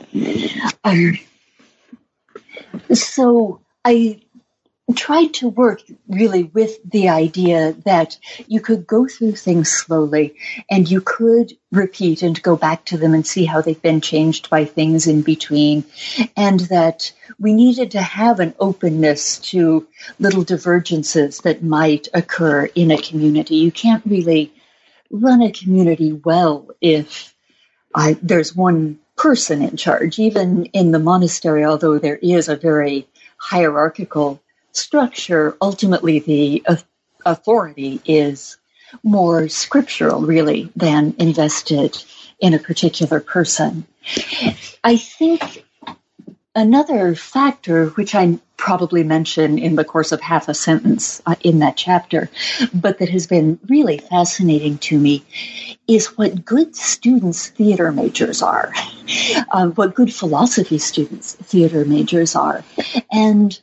Um, 0.84 1.20
so 2.94 3.62
I 3.84 4.22
tried 4.94 5.34
to 5.36 5.50
work 5.50 5.82
really 6.08 6.44
with 6.44 6.80
the 6.90 7.10
idea 7.10 7.74
that 7.86 8.18
you 8.48 8.60
could 8.60 8.88
go 8.88 9.08
through 9.08 9.34
things 9.34 9.70
slowly 9.70 10.36
and 10.70 10.90
you 10.90 11.02
could 11.02 11.54
repeat 11.72 12.22
and 12.22 12.42
go 12.42 12.56
back 12.56 12.86
to 12.86 12.98
them 12.98 13.14
and 13.14 13.26
see 13.26 13.46
how 13.46 13.62
they've 13.62 13.82
been 13.82 14.02
changed 14.02 14.50
by 14.50 14.66
things 14.66 15.08
in 15.08 15.22
between. 15.22 15.84
And 16.36 16.62
that 16.62 17.12
we 17.40 17.54
needed 17.54 17.92
to 17.92 18.02
have 18.02 18.40
an 18.40 18.54
openness 18.60 19.40
to 19.52 19.88
little 20.20 20.44
divergences 20.44 21.40
that 21.40 21.64
might 21.64 22.08
occur 22.14 22.66
in 22.76 22.92
a 22.92 22.98
community. 22.98 23.56
You 23.56 23.72
can't 23.72 24.06
really 24.06 24.54
run 25.10 25.42
a 25.42 25.52
community 25.52 26.14
well 26.14 26.70
if 26.82 27.36
I, 27.94 28.18
there's 28.22 28.56
one 28.56 29.00
person 29.18 29.62
in 29.62 29.78
charge. 29.78 30.18
Even 30.20 30.66
in 30.68 30.92
the 30.92 31.00
monastery, 31.00 31.66
although 31.66 32.00
there 32.00 32.18
is 32.18 32.48
a 32.50 32.56
very 32.56 33.08
hierarchical 33.38 34.42
structure, 34.74 35.56
ultimately 35.62 36.20
the 36.20 36.64
authority 37.26 38.02
is 38.06 38.58
more 39.04 39.48
scriptural, 39.48 40.22
really, 40.22 40.72
than 40.76 41.16
invested 41.18 42.04
in 42.40 42.54
a 42.54 42.60
particular 42.60 43.20
person. 43.20 43.86
I 44.84 44.98
think 44.98 45.66
another 46.56 47.16
factor, 47.16 47.88
which 47.90 48.16
I 48.16 48.40
probably 48.58 49.04
mention 49.04 49.58
in 49.58 49.76
the 49.76 49.84
course 49.84 50.12
of 50.12 50.22
half 50.22 50.48
a 50.48 50.54
sentence 50.54 51.22
uh, 51.26 51.36
in 51.42 51.60
that 51.60 51.78
chapter, 51.78 52.30
but 52.74 53.00
that 53.00 53.10
has 53.10 53.26
been 53.26 53.60
really 53.68 53.98
fascinating 53.98 54.78
to 54.80 55.00
me, 55.00 55.24
is 55.88 56.18
what 56.18 56.46
good 56.46 56.76
students 56.76 57.48
theater 57.48 57.92
majors 57.92 58.42
are, 58.42 58.72
uh, 59.52 59.68
what 59.70 59.96
good 59.96 60.14
philosophy 60.14 60.78
students 60.78 61.34
theater 61.34 61.86
majors 61.86 62.36
are. 62.36 62.64
And 63.12 63.60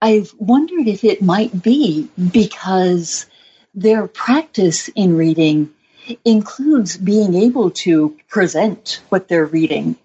I've 0.00 0.34
wondered 0.38 0.88
if 0.88 1.04
it 1.04 1.22
might 1.22 1.62
be 1.62 2.08
because 2.32 3.26
their 3.74 4.06
practice 4.06 4.88
in 4.88 5.16
reading 5.16 5.70
includes 6.24 6.96
being 6.96 7.34
able 7.34 7.70
to 7.70 8.16
present 8.28 9.02
what 9.08 9.28
they're 9.28 9.46
reading 9.46 9.96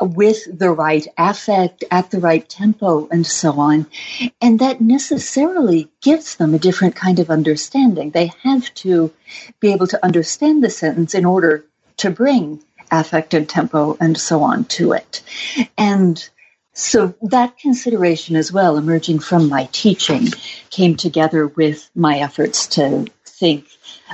with 0.00 0.46
the 0.58 0.70
right 0.70 1.06
affect 1.18 1.84
at 1.90 2.10
the 2.10 2.20
right 2.20 2.48
tempo 2.48 3.08
and 3.10 3.26
so 3.26 3.52
on. 3.60 3.86
And 4.40 4.58
that 4.60 4.80
necessarily 4.80 5.90
gives 6.00 6.36
them 6.36 6.54
a 6.54 6.58
different 6.58 6.96
kind 6.96 7.18
of 7.18 7.30
understanding. 7.30 8.10
They 8.10 8.32
have 8.42 8.72
to 8.74 9.12
be 9.60 9.72
able 9.72 9.86
to 9.88 10.04
understand 10.04 10.64
the 10.64 10.70
sentence 10.70 11.14
in 11.14 11.24
order 11.24 11.64
to 11.98 12.10
bring 12.10 12.62
affect 12.90 13.34
and 13.34 13.48
tempo 13.48 13.96
and 14.00 14.18
so 14.18 14.42
on 14.42 14.64
to 14.64 14.92
it. 14.92 15.22
And 15.78 16.28
so 16.80 17.14
that 17.22 17.58
consideration 17.58 18.36
as 18.36 18.50
well, 18.50 18.78
emerging 18.78 19.18
from 19.18 19.48
my 19.48 19.68
teaching, 19.70 20.28
came 20.70 20.96
together 20.96 21.46
with 21.46 21.90
my 21.94 22.20
efforts 22.20 22.68
to 22.68 23.06
think 23.26 23.66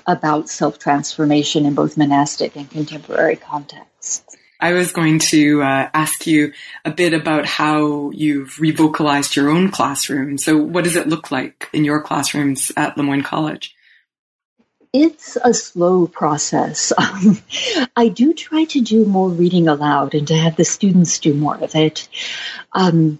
about 0.06 0.48
self 0.48 0.78
transformation 0.78 1.64
in 1.64 1.74
both 1.74 1.96
monastic 1.96 2.56
and 2.56 2.68
contemporary 2.68 3.36
contexts. 3.36 4.36
I 4.58 4.72
was 4.72 4.90
going 4.90 5.20
to 5.30 5.62
uh, 5.62 5.90
ask 5.94 6.26
you 6.26 6.52
a 6.84 6.90
bit 6.90 7.14
about 7.14 7.46
how 7.46 8.10
you've 8.10 8.58
revocalized 8.58 9.36
your 9.36 9.50
own 9.50 9.70
classroom. 9.70 10.36
So, 10.36 10.56
what 10.56 10.84
does 10.84 10.96
it 10.96 11.08
look 11.08 11.30
like 11.30 11.68
in 11.72 11.84
your 11.84 12.02
classrooms 12.02 12.72
at 12.76 12.96
Le 12.96 13.04
Moyne 13.04 13.22
College? 13.22 13.75
It's 14.98 15.36
a 15.36 15.52
slow 15.52 16.06
process. 16.06 16.90
Um, 17.06 17.38
I 17.94 18.08
do 18.08 18.32
try 18.32 18.64
to 18.64 18.80
do 18.80 19.04
more 19.04 19.28
reading 19.28 19.68
aloud 19.68 20.14
and 20.14 20.26
to 20.28 20.34
have 20.34 20.56
the 20.56 20.64
students 20.64 21.18
do 21.18 21.34
more 21.34 21.56
of 21.56 21.74
it. 21.74 22.08
Um, 22.72 23.18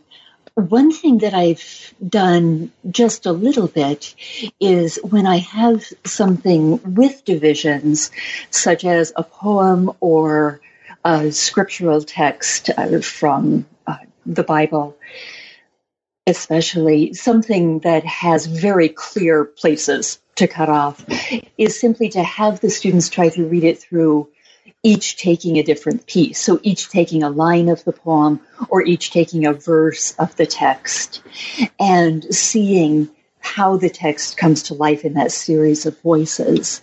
one 0.55 0.91
thing 0.91 1.19
that 1.19 1.35
I've 1.35 1.95
done 2.09 2.73
just 2.91 3.27
a 3.27 3.33
little 3.33 3.69
bit 3.69 4.15
is 4.59 4.99
when 5.03 5.27
I 5.27 5.39
have 5.39 5.85
something 6.05 6.95
with 6.95 7.25
divisions, 7.27 8.11
such 8.51 8.87
as 8.87 9.13
a 9.15 9.23
poem 9.23 9.93
or 10.01 10.63
a 11.05 11.31
scriptural 11.31 12.01
text 12.01 12.71
uh, 12.71 13.01
from 13.01 13.67
uh, 13.87 13.99
the 14.25 14.45
Bible, 14.45 14.97
especially 16.27 17.13
something 17.13 17.81
that 17.81 18.05
has 18.07 18.47
very 18.47 18.89
clear 18.89 19.45
places 19.45 20.19
to 20.37 20.47
cut 20.47 20.69
off, 20.69 21.05
is 21.59 21.79
simply 21.79 22.09
to 22.11 22.23
have 22.23 22.61
the 22.61 22.71
students 22.71 23.09
try 23.09 23.29
to 23.31 23.47
read 23.47 23.65
it 23.65 23.79
through 23.79 24.29
each 24.83 25.17
taking 25.17 25.59
a 25.59 25.63
different 25.63 26.07
piece. 26.07 26.41
So 26.41 26.61
each 26.63 26.89
taking 26.91 27.23
a 27.23 27.31
line 27.31 27.69
of 27.69 27.83
the 27.85 27.93
poem 27.93 28.41
or 28.69 28.83
each 28.83 29.11
taking 29.11 29.45
a 29.45 29.53
verse 29.53 30.13
of 30.13 30.37
the 30.37 30.47
text 30.47 31.23
and 31.81 32.25
seeing 32.35 33.11
how 33.41 33.77
the 33.77 33.89
text 33.89 34.37
comes 34.37 34.65
to 34.65 34.75
life 34.75 35.05
in 35.05 35.15
that 35.15 35.33
series 35.33 35.87
of 35.87 36.01
voices. 36.01 36.83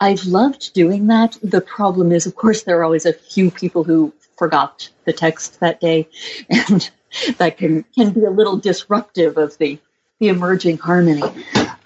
I've 0.00 0.24
loved 0.24 0.74
doing 0.74 1.06
that. 1.06 1.38
The 1.42 1.60
problem 1.60 2.12
is, 2.12 2.26
of 2.26 2.34
course, 2.34 2.62
there 2.62 2.78
are 2.80 2.84
always 2.84 3.06
a 3.06 3.12
few 3.12 3.50
people 3.50 3.84
who 3.84 4.12
forgot 4.36 4.88
the 5.04 5.12
text 5.12 5.60
that 5.60 5.80
day, 5.80 6.08
and 6.50 6.90
that 7.38 7.58
can, 7.58 7.84
can 7.94 8.10
be 8.10 8.24
a 8.24 8.30
little 8.30 8.56
disruptive 8.56 9.38
of 9.38 9.56
the, 9.58 9.78
the 10.20 10.28
emerging 10.28 10.78
harmony. 10.78 11.22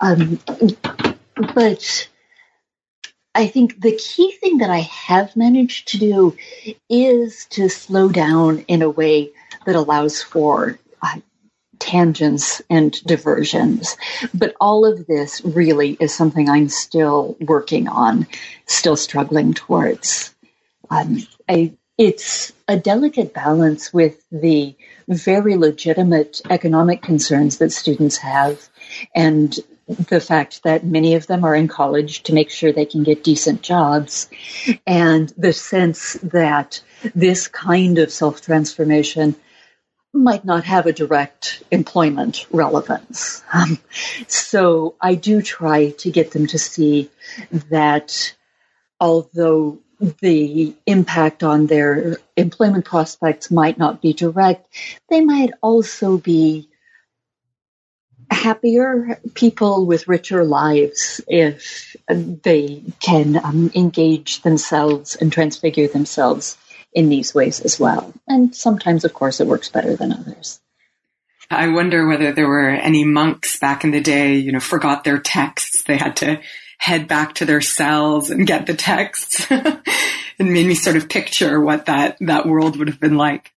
Um, 0.01 0.41
but 1.55 2.09
I 3.35 3.47
think 3.47 3.81
the 3.81 3.97
key 3.97 4.33
thing 4.33 4.59
that 4.59 4.71
I 4.71 4.81
have 4.81 5.35
managed 5.37 5.89
to 5.89 5.99
do 5.99 6.37
is 6.89 7.47
to 7.51 7.69
slow 7.69 8.09
down 8.09 8.61
in 8.69 8.83
a 8.83 8.91
way 8.91 9.33
that 9.67 9.75
allows 9.75 10.23
for 10.23 10.79
uh, 11.03 11.21
tangents 11.79 12.63
and 12.71 12.93
diversions. 13.05 13.97
But 14.33 14.55
all 14.61 14.85
of 14.85 15.07
this 15.07 15.41
really 15.45 15.97
is 16.01 16.15
something 16.15 16.49
I'm 16.49 16.69
still 16.69 17.37
working 17.41 17.89
on, 17.89 18.27
still 18.67 18.97
struggling 18.97 19.55
towards. 19.55 20.35
Um, 20.91 21.19
I, 21.49 21.75
it's 21.99 22.53
a 22.69 22.77
delicate 22.77 23.35
balance 23.35 23.93
with 23.93 24.25
the 24.31 24.77
very 25.09 25.57
legitimate 25.57 26.41
economic 26.51 27.03
concerns 27.03 27.59
that 27.59 27.73
students 27.73 28.17
have 28.19 28.69
and 29.15 29.59
the 29.87 30.21
fact 30.21 30.63
that 30.63 30.85
many 30.85 31.15
of 31.15 31.27
them 31.27 31.45
are 31.45 31.55
in 31.55 31.69
college 31.69 32.23
to 32.23 32.33
make 32.33 32.51
sure 32.51 32.73
they 32.73 32.87
can 32.87 33.03
get 33.03 33.23
decent 33.23 33.61
jobs, 33.63 34.31
and 34.87 35.29
the 35.37 35.53
sense 35.53 36.15
that 36.23 36.81
this 37.15 37.49
kind 37.49 37.99
of 37.99 38.11
self 38.11 38.41
transformation 38.41 39.37
might 40.13 40.45
not 40.45 40.65
have 40.65 40.87
a 40.87 40.93
direct 40.93 41.63
employment 41.71 42.47
relevance. 42.51 43.43
Um, 43.53 43.79
so 44.27 44.95
I 45.01 45.17
do 45.17 45.43
try 45.43 45.91
to 45.91 46.11
get 46.11 46.31
them 46.31 46.47
to 46.47 46.59
see 46.59 47.11
that 47.71 48.35
although 49.01 49.81
the 50.01 50.75
impact 50.87 51.43
on 51.43 51.67
their 51.67 52.19
employment 52.37 52.85
prospects 52.85 53.51
might 53.51 53.79
not 53.79 54.03
be 54.03 54.13
direct, 54.13 54.69
they 55.09 55.21
might 55.21 55.51
also 55.63 56.19
be 56.19 56.69
happier 58.31 59.21
people 59.35 59.87
with 59.87 60.09
richer 60.09 60.45
lives 60.45 61.21
if 61.29 61.97
they 62.09 62.83
can 63.01 63.37
um, 63.37 63.71
engage 63.75 64.43
themselves 64.43 65.17
and 65.17 65.33
transfigure 65.33 65.89
themselves 65.89 66.57
in 66.93 67.09
these 67.09 67.35
ways 67.35 67.61
as 67.61 67.79
well. 67.79 68.13
And 68.27 68.55
sometimes, 68.55 69.05
of 69.05 69.15
course, 69.15 69.41
it 69.41 69.47
works 69.47 69.69
better 69.69 69.97
than 69.97 70.13
others. 70.13 70.61
I 71.51 71.69
wonder 71.69 72.07
whether 72.07 72.33
there 72.33 72.49
were 72.49 72.71
any 72.71 73.05
monks 73.05 73.59
back 73.59 73.85
in 73.85 73.91
the 73.91 74.01
day, 74.01 74.37
you 74.37 74.53
know, 74.53 74.61
forgot 74.61 75.05
their 75.05 75.19
texts. 75.19 75.85
They 75.87 75.97
had 75.97 76.17
to 76.17 76.41
head 76.85 77.09
back 77.09 77.35
to 77.37 77.47
their 77.47 77.63
cells 77.63 78.29
and 78.29 78.47
get 78.47 78.67
the 78.67 78.75
texts. 78.75 79.47
it 79.51 79.83
made 80.39 80.67
me 80.67 80.75
sort 80.75 80.97
of 80.97 81.09
picture 81.09 81.59
what 81.59 81.87
that, 81.87 82.19
that 82.21 82.45
world 82.45 82.77
would 82.77 82.89
have 82.89 83.01
been 83.01 83.17
like. 83.17 83.55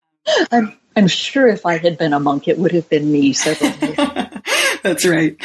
I'm, 0.53 0.79
I'm 0.95 1.09
sure 1.09 1.49
if 1.49 1.67
I 1.67 1.79
had 1.79 1.99
been 1.99 2.13
a 2.13 2.21
monk, 2.21 2.47
it 2.47 2.57
would 2.57 2.71
have 2.71 2.89
been 2.89 3.11
me. 3.11 3.33
That's 4.85 5.05
right. 5.05 5.37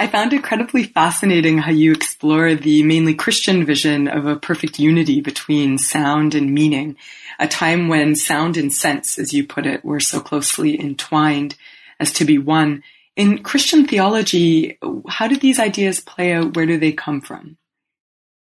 I 0.00 0.08
found 0.08 0.32
incredibly 0.32 0.82
fascinating 0.82 1.58
how 1.58 1.70
you 1.70 1.92
explore 1.92 2.56
the 2.56 2.82
mainly 2.82 3.14
Christian 3.14 3.64
vision 3.64 4.08
of 4.08 4.26
a 4.26 4.34
perfect 4.34 4.80
unity 4.80 5.20
between 5.20 5.78
sound 5.78 6.34
and 6.34 6.52
meaning, 6.52 6.96
a 7.38 7.46
time 7.46 7.86
when 7.86 8.16
sound 8.16 8.56
and 8.56 8.72
sense, 8.72 9.16
as 9.16 9.32
you 9.32 9.46
put 9.46 9.64
it, 9.64 9.84
were 9.84 10.00
so 10.00 10.18
closely 10.18 10.78
entwined 10.80 11.54
as 12.00 12.12
to 12.14 12.24
be 12.24 12.36
one. 12.36 12.82
In 13.16 13.42
Christian 13.42 13.86
theology, 13.86 14.78
how 15.08 15.28
do 15.28 15.36
these 15.36 15.60
ideas 15.60 16.00
play 16.00 16.32
out? 16.32 16.56
Where 16.56 16.66
do 16.66 16.78
they 16.78 16.92
come 16.92 17.20
from? 17.20 17.56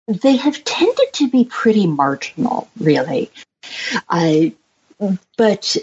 They 0.09 0.37
have 0.37 0.63
tended 0.65 1.13
to 1.15 1.29
be 1.29 1.45
pretty 1.45 1.87
marginal, 1.87 2.69
really. 2.79 3.31
I, 4.09 4.55
but 5.37 5.77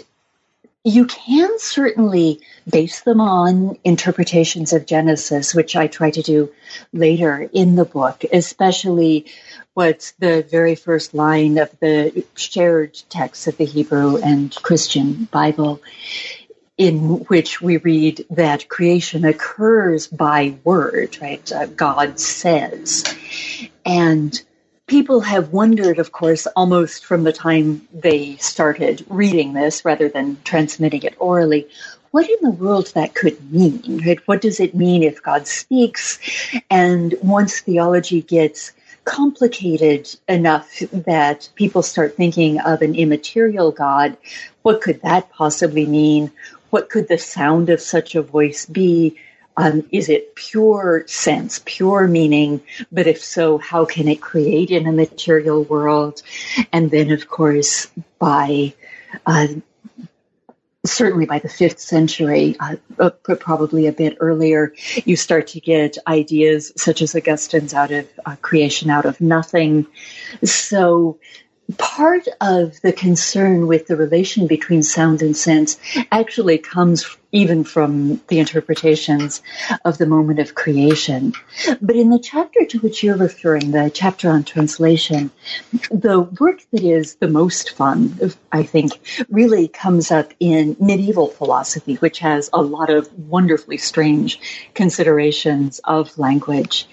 you 0.84 1.06
can 1.06 1.58
certainly 1.58 2.40
base 2.70 3.00
them 3.00 3.20
on 3.20 3.78
interpretations 3.84 4.74
of 4.74 4.84
Genesis, 4.84 5.54
which 5.54 5.76
I 5.76 5.86
try 5.86 6.10
to 6.10 6.22
do 6.22 6.52
later 6.92 7.48
in 7.52 7.76
the 7.76 7.86
book, 7.86 8.22
especially 8.32 9.24
what's 9.72 10.12
the 10.12 10.46
very 10.50 10.74
first 10.74 11.14
line 11.14 11.56
of 11.56 11.70
the 11.80 12.24
shared 12.34 13.00
text 13.08 13.46
of 13.46 13.56
the 13.56 13.64
Hebrew 13.64 14.18
and 14.18 14.54
Christian 14.56 15.24
Bible, 15.32 15.80
in 16.76 17.20
which 17.26 17.60
we 17.60 17.76
read 17.78 18.24
that 18.30 18.68
creation 18.68 19.24
occurs 19.24 20.06
by 20.08 20.56
word, 20.64 21.16
right? 21.20 21.52
Uh, 21.52 21.66
God 21.66 22.18
says. 22.18 23.04
And 23.84 24.42
people 24.86 25.20
have 25.20 25.52
wondered, 25.52 25.98
of 25.98 26.12
course, 26.12 26.46
almost 26.56 27.04
from 27.04 27.22
the 27.22 27.32
time 27.32 27.86
they 27.92 28.36
started 28.36 29.04
reading 29.08 29.52
this 29.52 29.84
rather 29.84 30.08
than 30.08 30.36
transmitting 30.44 31.02
it 31.02 31.14
orally, 31.18 31.68
what 32.10 32.28
in 32.28 32.36
the 32.42 32.50
world 32.50 32.92
that 32.94 33.14
could 33.14 33.52
mean. 33.52 34.02
Right? 34.04 34.20
What 34.26 34.40
does 34.40 34.60
it 34.60 34.74
mean 34.74 35.02
if 35.02 35.22
God 35.22 35.46
speaks? 35.46 36.18
And 36.70 37.14
once 37.22 37.60
theology 37.60 38.22
gets 38.22 38.72
complicated 39.04 40.08
enough 40.28 40.78
that 40.92 41.48
people 41.54 41.82
start 41.82 42.16
thinking 42.16 42.60
of 42.60 42.82
an 42.82 42.94
immaterial 42.94 43.70
God, 43.70 44.16
what 44.62 44.80
could 44.80 45.02
that 45.02 45.30
possibly 45.30 45.86
mean? 45.86 46.30
What 46.74 46.90
could 46.90 47.06
the 47.06 47.18
sound 47.18 47.70
of 47.70 47.80
such 47.80 48.16
a 48.16 48.20
voice 48.20 48.66
be? 48.66 49.16
Um, 49.56 49.86
is 49.92 50.08
it 50.08 50.34
pure 50.34 51.04
sense, 51.06 51.62
pure 51.64 52.08
meaning? 52.08 52.62
But 52.90 53.06
if 53.06 53.22
so, 53.22 53.58
how 53.58 53.84
can 53.84 54.08
it 54.08 54.20
create 54.20 54.72
in 54.72 54.88
a 54.88 54.92
material 54.92 55.62
world? 55.62 56.20
And 56.72 56.90
then, 56.90 57.12
of 57.12 57.28
course, 57.28 57.86
by 58.18 58.74
uh, 59.24 59.46
certainly 60.84 61.26
by 61.26 61.38
the 61.38 61.48
fifth 61.48 61.78
century, 61.78 62.56
uh, 62.58 62.74
uh 62.98 63.10
probably 63.38 63.86
a 63.86 63.92
bit 63.92 64.16
earlier, 64.18 64.74
you 65.04 65.14
start 65.14 65.46
to 65.54 65.60
get 65.60 65.96
ideas 66.08 66.72
such 66.76 67.02
as 67.02 67.14
Augustine's 67.14 67.72
out 67.72 67.92
of 67.92 68.08
uh, 68.26 68.34
creation 68.42 68.90
out 68.90 69.06
of 69.06 69.20
nothing. 69.20 69.86
So 70.42 71.20
part 71.78 72.26
of 72.40 72.80
the 72.82 72.92
concern 72.92 73.66
with 73.66 73.86
the 73.86 73.96
relation 73.96 74.46
between 74.46 74.82
sound 74.82 75.22
and 75.22 75.36
sense 75.36 75.78
actually 76.12 76.58
comes 76.58 77.16
even 77.32 77.64
from 77.64 78.20
the 78.28 78.38
interpretations 78.38 79.42
of 79.84 79.98
the 79.98 80.06
moment 80.06 80.38
of 80.38 80.54
creation. 80.54 81.32
But 81.80 81.96
in 81.96 82.10
the 82.10 82.18
chapter 82.18 82.64
to 82.66 82.78
which 82.78 83.02
you're 83.02 83.16
referring, 83.16 83.72
the 83.72 83.90
chapter 83.92 84.30
on 84.30 84.44
translation, 84.44 85.30
the 85.90 86.20
work 86.38 86.60
that 86.70 86.84
is 86.84 87.16
the 87.16 87.28
most 87.28 87.70
fun, 87.70 88.32
I 88.52 88.62
think, 88.62 89.26
really 89.28 89.66
comes 89.66 90.10
up 90.10 90.32
in 90.38 90.76
medieval 90.78 91.28
philosophy, 91.28 91.96
which 91.96 92.20
has 92.20 92.50
a 92.52 92.62
lot 92.62 92.90
of 92.90 93.12
wonderfully 93.18 93.78
strange 93.78 94.38
considerations 94.74 95.80
of 95.82 96.16
language. 96.18 96.86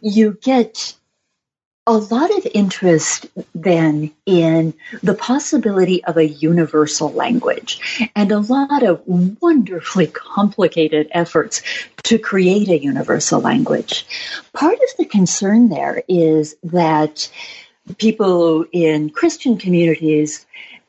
You 0.00 0.38
get 0.40 0.94
a 1.86 1.96
lot 1.96 2.36
of 2.36 2.46
interest 2.52 3.26
then 3.54 4.12
in 4.26 4.74
the 5.02 5.14
possibility 5.14 6.04
of 6.04 6.16
a 6.16 6.26
universal 6.26 7.12
language 7.12 8.10
and 8.16 8.32
a 8.32 8.40
lot 8.40 8.82
of 8.82 9.00
wonderfully 9.06 10.08
complicated 10.08 11.08
efforts 11.12 11.62
to 12.02 12.18
create 12.18 12.68
a 12.68 12.82
universal 12.82 13.40
language. 13.40 14.04
Part 14.52 14.74
of 14.74 14.96
the 14.98 15.04
concern 15.04 15.68
there 15.68 16.02
is 16.08 16.56
that 16.64 17.30
people 17.98 18.64
in 18.72 19.10
Christian 19.10 19.56
communities 19.56 20.44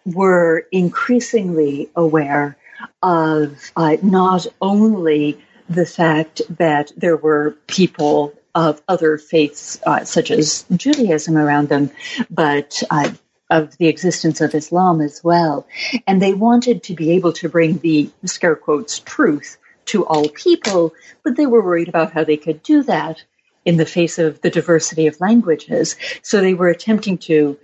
were 0.05 0.65
increasingly 0.71 1.89
aware 1.95 2.57
of 3.03 3.71
uh, 3.75 3.97
not 4.01 4.47
only 4.61 5.39
the 5.69 5.85
fact 5.85 6.41
that 6.49 6.91
there 6.97 7.17
were 7.17 7.51
people 7.67 8.33
of 8.57 8.81
other 8.87 9.19
faiths, 9.19 9.79
uh, 9.85 10.03
such 10.03 10.31
as 10.31 10.65
Judaism, 10.75 11.37
around 11.37 11.69
them, 11.69 11.91
but 12.31 12.81
uh, 12.89 13.11
of 13.51 13.77
the 13.77 13.85
existence 13.85 14.41
of 14.41 14.55
Islam 14.55 14.99
as 14.99 15.23
well. 15.23 15.67
And 16.07 16.19
they 16.19 16.33
wanted 16.33 16.81
to 16.83 16.95
be 16.95 17.11
able 17.11 17.33
to 17.33 17.49
bring 17.49 17.77
the 17.77 18.09
scare 18.25 18.55
quotes 18.55 18.97
truth 18.97 19.57
to 19.85 20.07
all 20.07 20.27
people, 20.29 20.95
but 21.23 21.37
they 21.37 21.45
were 21.45 21.61
worried 21.61 21.87
about 21.87 22.13
how 22.13 22.23
they 22.23 22.35
could 22.35 22.63
do 22.63 22.81
that 22.83 23.23
in 23.63 23.77
the 23.77 23.85
face 23.85 24.17
of 24.17 24.41
the 24.41 24.49
diversity 24.49 25.05
of 25.05 25.21
languages. 25.21 25.95
So 26.23 26.41
they 26.41 26.55
were 26.55 26.69
attempting 26.69 27.19
to 27.29 27.59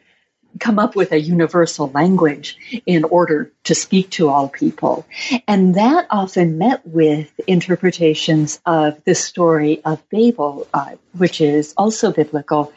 come 0.60 0.80
up 0.80 0.96
with 0.96 1.12
a 1.12 1.20
universal 1.20 1.90
language 1.94 2.58
in 2.86 3.04
order 3.04 3.52
to 3.64 3.76
speak 3.76 4.10
to 4.12 4.30
all 4.30 4.50
people. 4.50 5.06
And 5.48 5.76
that 5.76 6.08
often 6.10 6.58
met 6.58 6.86
with 6.86 7.32
interpretations 7.48 8.60
of 8.66 9.04
the 9.06 9.16
story 9.16 9.84
of 9.84 10.08
Babel, 10.10 10.68
uh, 10.74 10.96
which 11.18 11.42
is 11.42 11.74
also 11.78 12.12
biblical, 12.12 12.74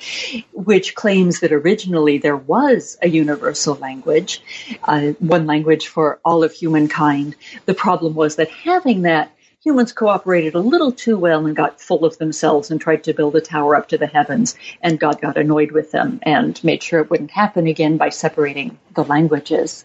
which 0.52 0.94
claims 0.94 1.40
that 1.40 1.52
originally 1.52 2.18
there 2.18 2.36
was 2.36 2.96
a 3.02 3.08
universal 3.08 3.74
language, 3.74 4.42
uh, 4.84 5.12
one 5.18 5.46
language 5.46 5.88
for 5.88 6.20
all 6.24 6.44
of 6.44 6.52
humankind. 6.52 7.36
The 7.66 7.74
problem 7.74 8.14
was 8.14 8.36
that 8.36 8.50
having 8.50 9.02
that 9.02 9.35
humans 9.66 9.92
cooperated 9.92 10.54
a 10.54 10.60
little 10.60 10.92
too 10.92 11.18
well 11.18 11.44
and 11.44 11.56
got 11.56 11.80
full 11.80 12.04
of 12.04 12.16
themselves 12.18 12.70
and 12.70 12.80
tried 12.80 13.02
to 13.02 13.12
build 13.12 13.34
a 13.34 13.40
tower 13.40 13.74
up 13.74 13.88
to 13.88 13.98
the 13.98 14.06
heavens, 14.06 14.54
and 14.80 15.00
God 15.00 15.20
got 15.20 15.36
annoyed 15.36 15.72
with 15.72 15.90
them 15.90 16.20
and 16.22 16.62
made 16.62 16.84
sure 16.84 17.00
it 17.00 17.10
wouldn't 17.10 17.32
happen 17.32 17.66
again 17.66 17.96
by 17.96 18.10
separating 18.10 18.78
the 18.94 19.02
languages. 19.02 19.84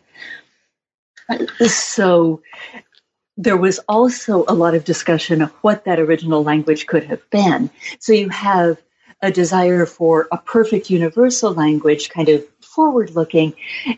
Uh, 1.27 1.47
so 1.65 2.43
there 3.37 3.57
was 3.57 3.79
also 3.89 4.45
a 4.47 4.53
lot 4.53 4.75
of 4.75 4.85
discussion 4.85 5.41
of 5.41 5.49
what 5.63 5.85
that 5.85 5.99
original 5.99 6.43
language 6.43 6.85
could 6.85 7.05
have 7.05 7.27
been. 7.31 7.71
So 7.97 8.13
you 8.13 8.29
have 8.29 8.79
a 9.23 9.31
desire 9.31 9.87
for 9.87 10.27
a 10.31 10.37
perfect 10.37 10.91
universal 10.91 11.53
language 11.53 12.11
kind 12.11 12.29
of 12.29 12.45
forward 12.73 13.11
looking 13.11 13.53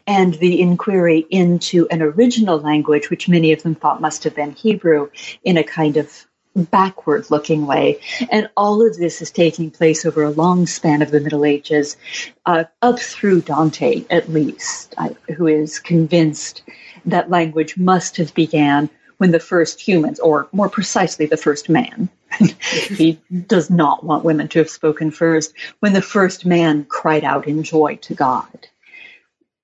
and 0.07 0.33
the 0.35 0.61
inquiry 0.61 1.25
into 1.29 1.87
an 1.89 2.01
original 2.01 2.57
language, 2.59 3.09
which 3.09 3.29
many 3.29 3.51
of 3.51 3.61
them 3.63 3.75
thought 3.75 4.01
must 4.01 4.23
have 4.23 4.35
been 4.35 4.51
Hebrew, 4.51 5.09
in 5.43 5.57
a 5.57 5.63
kind 5.63 5.97
of 5.97 6.25
backward 6.55 7.29
looking 7.31 7.65
way. 7.65 7.99
And 8.31 8.49
all 8.55 8.85
of 8.85 8.97
this 8.97 9.21
is 9.21 9.31
taking 9.31 9.71
place 9.71 10.05
over 10.05 10.23
a 10.23 10.29
long 10.29 10.67
span 10.67 11.01
of 11.01 11.11
the 11.11 11.19
Middle 11.19 11.45
Ages, 11.45 11.97
uh, 12.45 12.65
up 12.81 12.99
through 12.99 13.41
Dante, 13.41 14.05
at 14.09 14.29
least, 14.29 14.95
who 15.35 15.47
is 15.47 15.79
convinced 15.79 16.63
that 17.05 17.29
language 17.29 17.77
must 17.77 18.17
have 18.17 18.33
began 18.33 18.89
when 19.17 19.31
the 19.31 19.39
first 19.39 19.79
humans, 19.79 20.19
or 20.19 20.47
more 20.51 20.69
precisely, 20.69 21.25
the 21.25 21.37
first 21.37 21.69
man, 21.69 22.09
he 22.39 23.19
does 23.47 23.69
not 23.69 24.03
want 24.03 24.23
women 24.23 24.47
to 24.49 24.59
have 24.59 24.69
spoken 24.69 25.11
first, 25.11 25.53
when 25.79 25.93
the 25.93 26.01
first 26.01 26.45
man 26.45 26.85
cried 26.85 27.23
out 27.23 27.47
in 27.47 27.63
joy 27.63 27.95
to 27.97 28.13
God. 28.13 28.67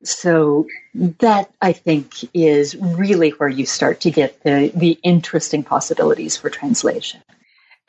So 0.04 0.68
that 0.94 1.52
I 1.62 1.74
think 1.74 2.14
is 2.34 2.76
really 2.76 3.32
where 3.32 3.50
you 3.50 3.66
start 3.66 4.02
to 4.02 4.12
get 4.12 4.42
the, 4.44 4.72
the 4.74 4.98
interesting 5.04 5.64
possibilities 5.64 6.38
for 6.38 6.50
translation. 6.50 7.22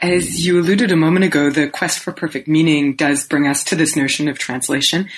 As 0.01 0.47
you 0.47 0.59
alluded 0.59 0.91
a 0.91 0.97
moment 0.97 1.27
ago, 1.27 1.51
the 1.51 1.69
quest 1.69 1.99
for 1.99 2.11
perfect 2.11 2.49
meaning 2.49 2.97
does 2.97 3.27
bring 3.27 3.47
us 3.47 3.63
to 3.65 3.77
this 3.77 3.95
notion 3.97 4.29
of 4.29 4.39
translation. 4.39 5.09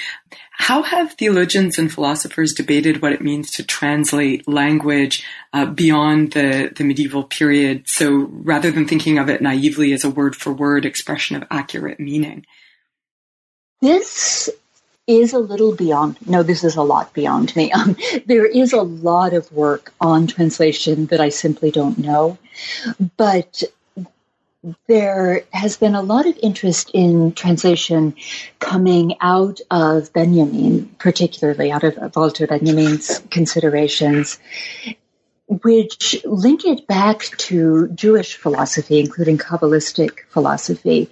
How 0.52 0.82
have 0.82 1.14
theologians 1.14 1.78
and 1.78 1.92
philosophers 1.92 2.52
debated 2.52 3.02
what 3.02 3.12
it 3.12 3.20
means 3.20 3.50
to 3.52 3.64
translate 3.64 4.46
language 4.46 5.24
uh, 5.52 5.66
beyond 5.66 6.32
the, 6.32 6.70
the 6.74 6.84
medieval 6.84 7.24
period? 7.24 7.88
So 7.88 8.28
rather 8.30 8.70
than 8.70 8.86
thinking 8.86 9.18
of 9.18 9.28
it 9.28 9.40
naively 9.42 9.92
as 9.92 10.04
a 10.04 10.10
word 10.10 10.36
for 10.36 10.52
word 10.52 10.84
expression 10.84 11.36
of 11.36 11.44
accurate 11.50 11.98
meaning. 11.98 12.46
This 13.80 14.50
is 15.06 15.32
a 15.32 15.38
little 15.38 15.74
beyond, 15.74 16.16
no, 16.28 16.42
this 16.42 16.62
is 16.62 16.76
a 16.76 16.82
lot 16.82 17.12
beyond 17.12 17.54
me. 17.56 17.72
Um, 17.82 17.96
there 18.26 18.46
is 18.46 18.72
a 18.72 18.82
lot 18.82 19.32
of 19.32 19.50
work 19.50 19.92
on 20.00 20.26
translation 20.26 21.06
that 21.06 21.20
I 21.20 21.30
simply 21.30 21.70
don't 21.70 21.98
know. 21.98 22.38
But 23.16 23.64
there 24.86 25.42
has 25.52 25.76
been 25.76 25.94
a 25.94 26.02
lot 26.02 26.26
of 26.26 26.38
interest 26.40 26.90
in 26.94 27.32
translation 27.32 28.14
coming 28.60 29.16
out 29.20 29.60
of 29.70 30.12
Benjamin, 30.12 30.94
particularly 30.98 31.72
out 31.72 31.82
of 31.84 32.14
Walter 32.14 32.46
Benjamin's 32.46 33.20
considerations, 33.30 34.38
which 35.48 36.24
link 36.24 36.64
it 36.64 36.86
back 36.86 37.22
to 37.38 37.88
Jewish 37.88 38.36
philosophy, 38.36 39.00
including 39.00 39.36
Kabbalistic 39.36 40.20
philosophy. 40.30 41.10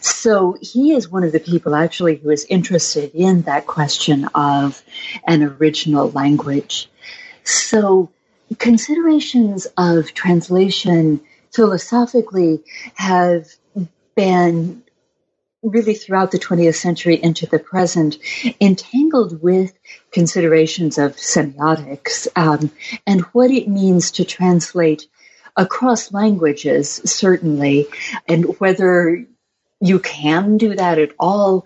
So 0.00 0.56
he 0.60 0.92
is 0.92 1.08
one 1.08 1.24
of 1.24 1.32
the 1.32 1.40
people 1.40 1.74
actually 1.74 2.16
who 2.16 2.30
is 2.30 2.46
interested 2.48 3.10
in 3.14 3.42
that 3.42 3.66
question 3.66 4.24
of 4.34 4.82
an 5.26 5.42
original 5.42 6.10
language. 6.10 6.88
So 7.44 8.10
considerations 8.58 9.66
of 9.76 10.14
translation 10.14 11.20
philosophically 11.52 12.62
have 12.94 13.48
been 14.14 14.82
really 15.62 15.94
throughout 15.94 16.30
the 16.30 16.38
20th 16.38 16.76
century 16.76 17.20
into 17.20 17.46
the 17.46 17.58
present, 17.58 18.16
entangled 18.60 19.42
with 19.42 19.72
considerations 20.12 20.98
of 20.98 21.16
semiotics 21.16 22.28
um, 22.36 22.70
and 23.06 23.22
what 23.32 23.50
it 23.50 23.68
means 23.68 24.12
to 24.12 24.24
translate 24.24 25.06
across 25.56 26.12
languages, 26.12 27.00
certainly, 27.04 27.86
and 28.28 28.44
whether 28.60 29.26
you 29.80 29.98
can 29.98 30.56
do 30.56 30.74
that 30.74 30.98
at 30.98 31.12
all, 31.18 31.64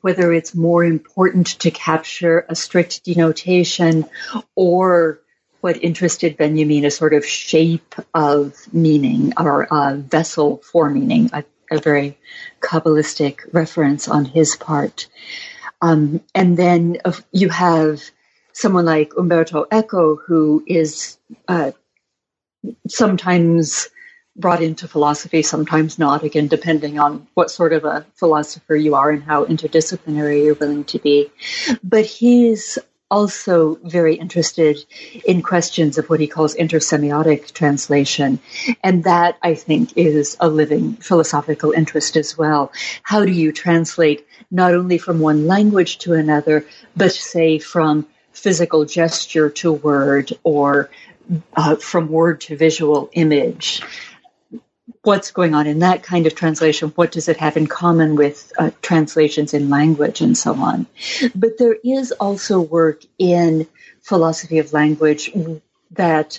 whether 0.00 0.32
it's 0.32 0.54
more 0.54 0.84
important 0.84 1.46
to 1.60 1.70
capture 1.70 2.46
a 2.48 2.54
strict 2.54 3.04
denotation 3.04 4.04
or 4.54 5.20
what 5.64 5.82
interested 5.82 6.36
Benjamin 6.36 6.84
a 6.84 6.90
sort 6.90 7.14
of 7.14 7.24
shape 7.24 7.94
of 8.12 8.52
meaning 8.70 9.32
or 9.38 9.66
a 9.70 9.96
vessel 9.96 10.58
for 10.58 10.90
meaning, 10.90 11.30
a, 11.32 11.42
a 11.70 11.78
very 11.78 12.18
Kabbalistic 12.60 13.38
reference 13.50 14.06
on 14.06 14.26
his 14.26 14.56
part. 14.56 15.08
Um, 15.80 16.20
and 16.34 16.54
then 16.58 16.98
uh, 17.06 17.12
you 17.32 17.48
have 17.48 18.02
someone 18.52 18.84
like 18.84 19.14
Umberto 19.16 19.64
Eco, 19.72 20.16
who 20.16 20.62
is 20.66 21.16
uh, 21.48 21.72
sometimes 22.86 23.88
brought 24.36 24.62
into 24.62 24.86
philosophy, 24.86 25.40
sometimes 25.40 25.98
not, 25.98 26.24
again, 26.24 26.46
depending 26.46 26.98
on 26.98 27.26
what 27.32 27.50
sort 27.50 27.72
of 27.72 27.86
a 27.86 28.04
philosopher 28.16 28.76
you 28.76 28.96
are 28.96 29.10
and 29.10 29.22
how 29.22 29.46
interdisciplinary 29.46 30.44
you're 30.44 30.56
willing 30.56 30.84
to 30.84 30.98
be. 30.98 31.30
But 31.82 32.04
he's 32.04 32.78
also 33.14 33.78
very 33.84 34.16
interested 34.16 34.76
in 35.24 35.40
questions 35.40 35.98
of 35.98 36.10
what 36.10 36.18
he 36.18 36.26
calls 36.26 36.56
intersemiotic 36.56 37.52
translation. 37.52 38.40
And 38.82 39.04
that, 39.04 39.38
I 39.40 39.54
think, 39.54 39.96
is 39.96 40.36
a 40.40 40.48
living 40.48 40.94
philosophical 40.94 41.70
interest 41.70 42.16
as 42.16 42.36
well. 42.36 42.72
How 43.04 43.24
do 43.24 43.30
you 43.30 43.52
translate 43.52 44.26
not 44.50 44.74
only 44.74 44.98
from 44.98 45.20
one 45.20 45.46
language 45.46 45.98
to 45.98 46.14
another, 46.14 46.66
but 46.96 47.12
say 47.12 47.60
from 47.60 48.06
physical 48.32 48.84
gesture 48.84 49.48
to 49.60 49.72
word 49.72 50.32
or 50.42 50.90
uh, 51.54 51.76
from 51.76 52.08
word 52.08 52.40
to 52.40 52.56
visual 52.56 53.10
image? 53.12 53.80
What's 55.02 55.30
going 55.30 55.54
on 55.54 55.66
in 55.66 55.78
that 55.80 56.02
kind 56.02 56.26
of 56.26 56.34
translation? 56.34 56.90
What 56.90 57.12
does 57.12 57.28
it 57.28 57.38
have 57.38 57.56
in 57.56 57.66
common 57.66 58.16
with 58.16 58.52
uh, 58.58 58.70
translations 58.82 59.54
in 59.54 59.70
language 59.70 60.20
and 60.20 60.36
so 60.36 60.54
on? 60.54 60.86
But 61.34 61.58
there 61.58 61.76
is 61.84 62.12
also 62.12 62.60
work 62.60 63.02
in 63.18 63.66
philosophy 64.02 64.58
of 64.58 64.72
language 64.72 65.30
that 65.92 66.38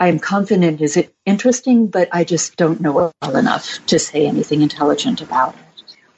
I'm 0.00 0.18
confident 0.18 0.80
is 0.80 1.02
interesting, 1.26 1.88
but 1.88 2.08
I 2.12 2.24
just 2.24 2.56
don't 2.56 2.80
know 2.80 3.12
well 3.20 3.36
enough 3.36 3.84
to 3.86 3.98
say 3.98 4.26
anything 4.26 4.62
intelligent 4.62 5.20
about 5.20 5.54
it. 5.54 5.60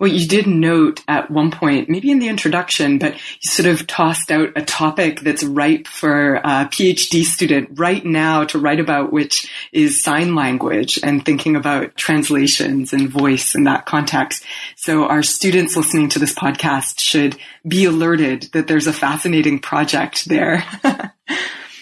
Well, 0.00 0.10
you 0.10 0.26
did 0.26 0.46
note 0.46 1.04
at 1.08 1.30
one 1.30 1.50
point, 1.50 1.90
maybe 1.90 2.10
in 2.10 2.20
the 2.20 2.28
introduction, 2.28 2.98
but 2.98 3.12
you 3.14 3.50
sort 3.50 3.68
of 3.68 3.86
tossed 3.86 4.30
out 4.30 4.48
a 4.56 4.62
topic 4.62 5.20
that's 5.20 5.44
ripe 5.44 5.86
for 5.86 6.36
a 6.36 6.66
PhD 6.70 7.22
student 7.22 7.78
right 7.78 8.02
now 8.02 8.44
to 8.44 8.58
write 8.58 8.80
about, 8.80 9.12
which 9.12 9.52
is 9.72 10.02
sign 10.02 10.34
language 10.34 10.98
and 11.02 11.22
thinking 11.22 11.54
about 11.54 11.96
translations 11.96 12.94
and 12.94 13.10
voice 13.10 13.54
in 13.54 13.64
that 13.64 13.84
context. 13.84 14.42
So 14.74 15.04
our 15.04 15.22
students 15.22 15.76
listening 15.76 16.08
to 16.10 16.18
this 16.18 16.34
podcast 16.34 16.98
should 16.98 17.36
be 17.68 17.84
alerted 17.84 18.44
that 18.54 18.68
there's 18.68 18.86
a 18.86 18.94
fascinating 18.94 19.58
project 19.58 20.26
there. 20.30 20.64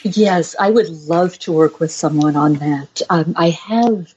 yes, 0.03 0.57
I 0.59 0.71
would 0.71 0.89
love 0.89 1.39
to 1.41 1.53
work 1.53 1.79
with 1.79 1.93
someone 1.93 2.35
on 2.35 2.55
that. 2.55 3.01
Um, 3.11 3.35
I 3.37 3.51
have 3.51 4.13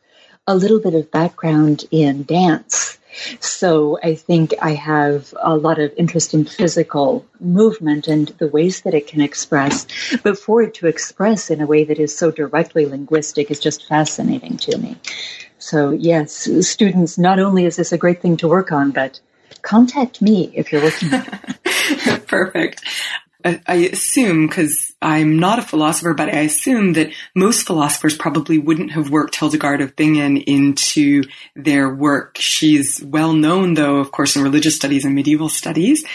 a 0.47 0.55
little 0.55 0.79
bit 0.79 0.95
of 0.95 1.11
background 1.11 1.85
in 1.91 2.23
dance 2.23 2.97
so 3.39 3.99
I 4.03 4.15
think 4.15 4.53
I 4.61 4.73
have 4.73 5.33
a 5.41 5.55
lot 5.55 5.79
of 5.79 5.93
interest 5.97 6.33
in 6.33 6.45
physical 6.45 7.25
movement 7.39 8.07
and 8.07 8.29
the 8.39 8.47
ways 8.47 8.81
that 8.81 8.93
it 8.93 9.07
can 9.07 9.21
express. 9.21 9.85
But 10.23 10.37
for 10.37 10.61
it 10.61 10.73
to 10.75 10.87
express 10.87 11.49
in 11.49 11.61
a 11.61 11.65
way 11.65 11.83
that 11.83 11.99
is 11.99 12.17
so 12.17 12.31
directly 12.31 12.85
linguistic 12.85 13.51
is 13.51 13.59
just 13.59 13.87
fascinating 13.87 14.57
to 14.57 14.77
me. 14.77 14.97
So 15.59 15.91
yes, 15.91 16.49
students, 16.67 17.17
not 17.17 17.39
only 17.39 17.65
is 17.65 17.75
this 17.75 17.91
a 17.91 17.97
great 17.97 18.21
thing 18.21 18.37
to 18.37 18.47
work 18.47 18.71
on, 18.71 18.91
but 18.91 19.19
contact 19.61 20.21
me 20.21 20.51
if 20.55 20.71
you're 20.71 20.81
looking. 20.81 21.09
Perfect. 22.27 22.83
I 23.43 23.89
assume, 23.91 24.47
because 24.47 24.93
I'm 25.01 25.39
not 25.39 25.59
a 25.59 25.63
philosopher, 25.63 26.13
but 26.13 26.29
I 26.29 26.41
assume 26.41 26.93
that 26.93 27.11
most 27.35 27.65
philosophers 27.65 28.17
probably 28.17 28.57
wouldn't 28.57 28.91
have 28.91 29.09
worked 29.09 29.35
Hildegard 29.35 29.81
of 29.81 29.95
Bingen 29.95 30.37
into 30.37 31.23
their 31.55 31.93
work. 31.93 32.37
She's 32.37 33.01
well 33.03 33.33
known, 33.33 33.73
though, 33.73 33.97
of 33.97 34.11
course, 34.11 34.35
in 34.35 34.43
religious 34.43 34.75
studies 34.75 35.05
and 35.05 35.15
medieval 35.15 35.49
studies. 35.49 36.05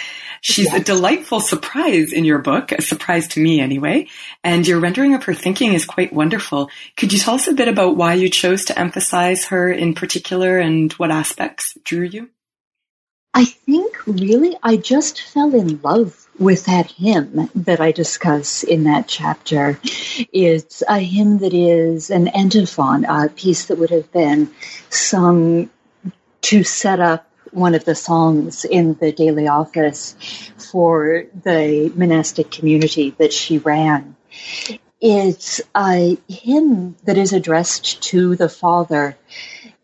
She's 0.41 0.67
yes. 0.67 0.81
a 0.81 0.85
delightful 0.85 1.41
surprise 1.41 2.13
in 2.13 2.25
your 2.25 2.39
book, 2.39 2.71
a 2.71 2.83
surprise 2.83 3.27
to 3.29 3.41
me 3.41 3.61
anyway, 3.61 4.07
and 4.45 4.67
your 4.67 4.79
rendering 4.79 5.15
of 5.15 5.25
her 5.25 5.35
thinking 5.35 5.73
is 5.73 5.85
quite 5.85 6.13
wonderful. 6.13 6.71
Could 6.97 7.13
you 7.13 7.19
tell 7.19 7.35
us 7.35 7.49
a 7.49 7.55
bit 7.55 7.69
about 7.69 7.97
why 7.97 8.15
you 8.15 8.29
chose 8.29 8.65
to 8.67 8.79
emphasize 8.79 9.47
her 9.47 9.73
in 9.73 9.95
particular 9.95 10.59
and 10.59 10.93
what 10.95 11.11
aspects 11.11 11.77
drew 11.85 12.05
you? 12.05 12.31
I 13.35 13.45
think 13.45 14.07
really 14.07 14.57
I 14.63 14.77
just 14.77 15.21
fell 15.21 15.55
in 15.55 15.81
love 15.83 16.26
with 16.39 16.67
that 16.67 16.91
hymn 16.91 17.51
that 17.55 17.81
I 17.81 17.93
discuss 17.93 18.63
in 18.63 18.85
that 18.85 19.09
chapter. 19.09 19.79
It's 20.33 20.83
a 20.89 20.99
hymn 20.99 21.39
that 21.39 21.55
is 21.55 22.11
an 22.11 22.29
antiphon, 22.29 23.05
a 23.05 23.29
piece 23.29 23.67
that 23.67 23.79
would 23.79 23.91
have 23.91 24.11
been 24.13 24.51
sung 24.91 25.71
to 26.43 26.65
set 26.65 27.01
up 27.01 27.29
one 27.53 27.75
of 27.75 27.85
the 27.85 27.95
songs 27.95 28.65
in 28.65 28.95
the 28.95 29.13
daily 29.13 29.49
office 29.49 30.15
for 30.59 31.25
the 31.43 31.91
monastic 31.95 32.51
community 32.51 33.11
that 33.19 33.33
she 33.33 33.59
ran. 33.59 34.17
It's 35.01 35.61
a 35.75 36.19
hymn 36.29 36.97
that 37.05 37.17
is 37.17 37.33
addressed 37.33 38.03
to 38.05 38.37
the 38.37 38.49
Father 38.49 39.17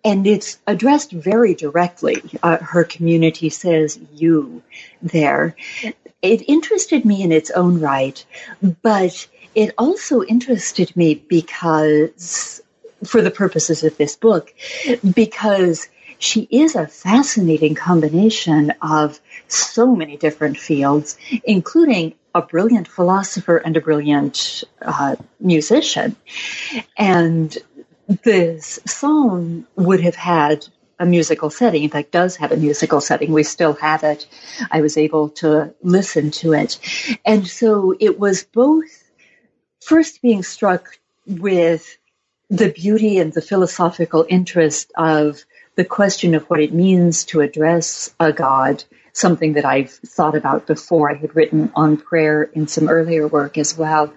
and 0.05 0.27
it's 0.27 0.59
addressed 0.67 1.12
very 1.12 1.55
directly. 1.55 2.23
Uh, 2.43 2.59
her 2.59 2.85
community 2.85 3.49
says 3.49 3.99
you 4.12 4.62
there. 5.01 5.55
It 6.23 6.49
interested 6.49 7.05
me 7.05 7.23
in 7.23 7.33
its 7.33 7.51
own 7.51 7.81
right, 7.81 8.25
but 8.83 9.27
it 9.55 9.75
also 9.77 10.23
interested 10.23 10.97
me 10.97 11.15
because, 11.15 12.63
for 13.05 13.21
the 13.21 13.31
purposes 13.31 13.83
of 13.85 13.97
this 13.97 14.17
book, 14.17 14.55
because 15.15 15.89
she 16.19 16.47
is 16.51 16.77
a 16.77 16.87
fascinating 16.87 17.75
combination 17.75 18.73
of 18.81 19.21
so 19.49 19.97
many 19.97 20.17
different 20.17 20.57
fields, 20.57 21.19
including 21.45 22.15
a 22.35 22.41
brilliant 22.41 22.87
philosopher 22.87 23.57
and 23.57 23.77
a 23.77 23.81
brilliant 23.81 24.63
uh, 24.81 25.17
musician. 25.41 26.15
And 26.97 27.59
this 28.23 28.79
song 28.87 29.67
would 29.75 30.01
have 30.01 30.15
had 30.15 30.67
a 31.03 31.07
musical 31.07 31.51
setting. 31.51 31.83
In 31.83 31.91
fact, 31.91 32.12
does 32.12 32.37
have 32.37 32.53
a 32.53 32.57
musical 32.57 33.01
setting. 33.01 33.33
We 33.33 33.43
still 33.43 33.73
have 33.75 34.05
it. 34.05 34.25
I 34.71 34.83
was 34.83 34.97
able 34.97 35.31
to 35.43 35.75
listen 35.83 36.31
to 36.43 36.53
it. 36.53 36.79
And 37.25 37.45
so 37.45 37.93
it 37.99 38.21
was 38.21 38.45
both 38.45 39.11
first 39.81 40.23
being 40.23 40.45
struck 40.45 40.97
with 41.27 41.99
the 42.51 42.71
beauty 42.71 43.19
and 43.19 43.33
the 43.33 43.43
philosophical 43.43 44.25
interest 44.29 44.93
of 44.97 45.45
the 45.75 45.85
question 45.85 46.37
of 46.37 46.45
what 46.45 46.61
it 46.61 46.73
means 46.73 47.25
to 47.25 47.41
address 47.41 48.15
a 48.21 48.33
God, 48.33 48.85
something 49.12 49.55
that 49.55 49.65
I've 49.65 49.91
thought 49.91 50.37
about 50.37 50.69
before. 50.69 51.11
I 51.11 51.15
had 51.15 51.35
written 51.35 51.73
on 51.75 51.97
prayer 51.97 52.45
in 52.45 52.69
some 52.69 52.88
earlier 52.88 53.27
work 53.27 53.59
as 53.59 53.77
well. 53.77 54.15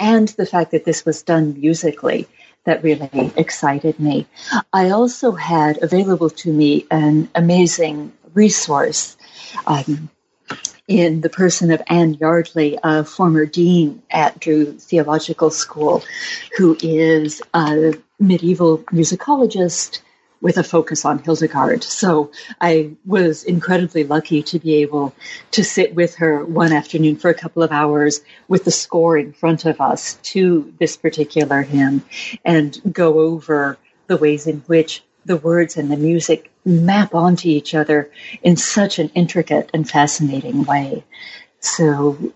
And 0.00 0.28
the 0.28 0.46
fact 0.46 0.70
that 0.70 0.86
this 0.86 1.04
was 1.04 1.22
done 1.22 1.60
musically 1.60 2.28
that 2.64 2.82
really 2.82 3.32
excited 3.36 3.98
me. 4.00 4.26
I 4.72 4.90
also 4.90 5.32
had 5.32 5.82
available 5.82 6.30
to 6.30 6.52
me 6.52 6.86
an 6.90 7.28
amazing 7.34 8.12
resource 8.32 9.16
um, 9.66 10.08
in 10.86 11.20
the 11.22 11.30
person 11.30 11.70
of 11.70 11.82
Anne 11.88 12.14
Yardley, 12.14 12.78
a 12.82 13.04
former 13.04 13.46
dean 13.46 14.02
at 14.10 14.38
Drew 14.40 14.72
Theological 14.72 15.50
School, 15.50 16.02
who 16.56 16.76
is 16.82 17.40
a 17.54 17.94
medieval 18.18 18.78
musicologist 18.92 20.00
with 20.44 20.58
a 20.58 20.62
focus 20.62 21.06
on 21.06 21.18
Hildegard. 21.20 21.82
So 21.82 22.30
I 22.60 22.90
was 23.06 23.44
incredibly 23.44 24.04
lucky 24.04 24.42
to 24.42 24.58
be 24.58 24.74
able 24.74 25.14
to 25.52 25.64
sit 25.64 25.94
with 25.94 26.14
her 26.16 26.44
one 26.44 26.70
afternoon 26.70 27.16
for 27.16 27.30
a 27.30 27.34
couple 27.34 27.62
of 27.62 27.72
hours 27.72 28.20
with 28.46 28.66
the 28.66 28.70
score 28.70 29.16
in 29.16 29.32
front 29.32 29.64
of 29.64 29.80
us 29.80 30.18
to 30.34 30.70
this 30.78 30.98
particular 30.98 31.62
hymn 31.62 32.04
and 32.44 32.78
go 32.92 33.20
over 33.20 33.78
the 34.06 34.18
ways 34.18 34.46
in 34.46 34.58
which 34.66 35.02
the 35.24 35.38
words 35.38 35.78
and 35.78 35.90
the 35.90 35.96
music 35.96 36.52
map 36.66 37.14
onto 37.14 37.48
each 37.48 37.74
other 37.74 38.10
in 38.42 38.58
such 38.58 38.98
an 38.98 39.08
intricate 39.14 39.70
and 39.72 39.88
fascinating 39.88 40.64
way. 40.64 41.02
So 41.60 42.34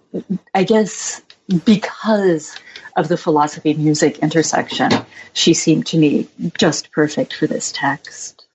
I 0.55 0.65
guess 0.65 1.21
because 1.67 2.57
of 2.99 3.09
the 3.09 3.17
philosophy 3.17 3.75
music 3.75 4.19
intersection, 4.19 4.91
she 5.33 5.55
seemed 5.55 5.87
to 5.87 5.99
me 5.99 6.29
just 6.59 6.91
perfect 6.91 7.33
for 7.33 7.47
this 7.47 7.73
text. 7.73 8.49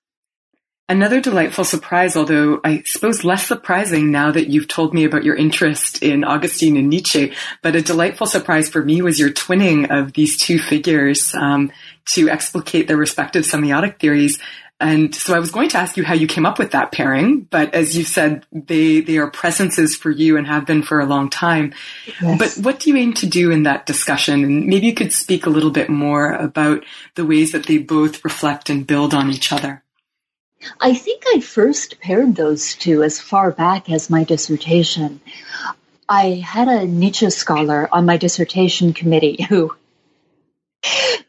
Another 0.86 1.18
delightful 1.18 1.64
surprise, 1.64 2.14
although 2.14 2.60
I 2.62 2.82
suppose 2.84 3.24
less 3.24 3.46
surprising 3.46 4.10
now 4.10 4.30
that 4.30 4.48
you've 4.48 4.68
told 4.68 4.92
me 4.92 5.04
about 5.04 5.24
your 5.24 5.34
interest 5.34 6.02
in 6.02 6.24
Augustine 6.24 6.76
and 6.76 6.90
Nietzsche, 6.90 7.32
but 7.62 7.74
a 7.74 7.80
delightful 7.80 8.26
surprise 8.26 8.68
for 8.68 8.84
me 8.84 9.00
was 9.00 9.18
your 9.18 9.30
twinning 9.30 9.90
of 9.90 10.12
these 10.12 10.38
two 10.38 10.58
figures 10.58 11.34
um, 11.34 11.72
to 12.12 12.28
explicate 12.28 12.86
their 12.86 12.98
respective 12.98 13.44
semiotic 13.44 13.98
theories. 13.98 14.38
And 14.80 15.14
so 15.14 15.34
I 15.34 15.38
was 15.38 15.52
going 15.52 15.68
to 15.70 15.78
ask 15.78 15.96
you 15.96 16.04
how 16.04 16.14
you 16.14 16.26
came 16.26 16.44
up 16.44 16.58
with 16.58 16.72
that 16.72 16.90
pairing, 16.90 17.42
but 17.42 17.72
as 17.74 17.96
you 17.96 18.04
said, 18.04 18.44
they, 18.52 19.00
they 19.00 19.18
are 19.18 19.30
presences 19.30 19.94
for 19.94 20.10
you 20.10 20.36
and 20.36 20.46
have 20.46 20.66
been 20.66 20.82
for 20.82 20.98
a 20.98 21.06
long 21.06 21.30
time. 21.30 21.72
Yes. 22.20 22.38
But 22.38 22.64
what 22.64 22.80
do 22.80 22.90
you 22.90 22.96
aim 22.96 23.14
to 23.14 23.26
do 23.26 23.52
in 23.52 23.62
that 23.62 23.86
discussion? 23.86 24.42
And 24.42 24.66
maybe 24.66 24.86
you 24.86 24.94
could 24.94 25.12
speak 25.12 25.46
a 25.46 25.50
little 25.50 25.70
bit 25.70 25.88
more 25.88 26.32
about 26.32 26.84
the 27.14 27.24
ways 27.24 27.52
that 27.52 27.66
they 27.66 27.78
both 27.78 28.24
reflect 28.24 28.68
and 28.68 28.86
build 28.86 29.14
on 29.14 29.30
each 29.30 29.52
other. 29.52 29.84
I 30.80 30.94
think 30.94 31.22
I 31.34 31.40
first 31.40 32.00
paired 32.00 32.34
those 32.34 32.74
two 32.74 33.02
as 33.02 33.20
far 33.20 33.52
back 33.52 33.90
as 33.90 34.10
my 34.10 34.24
dissertation. 34.24 35.20
I 36.08 36.42
had 36.44 36.68
a 36.68 36.86
Nietzsche 36.86 37.30
scholar 37.30 37.88
on 37.92 38.06
my 38.06 38.16
dissertation 38.16 38.92
committee 38.92 39.46
who 39.48 39.74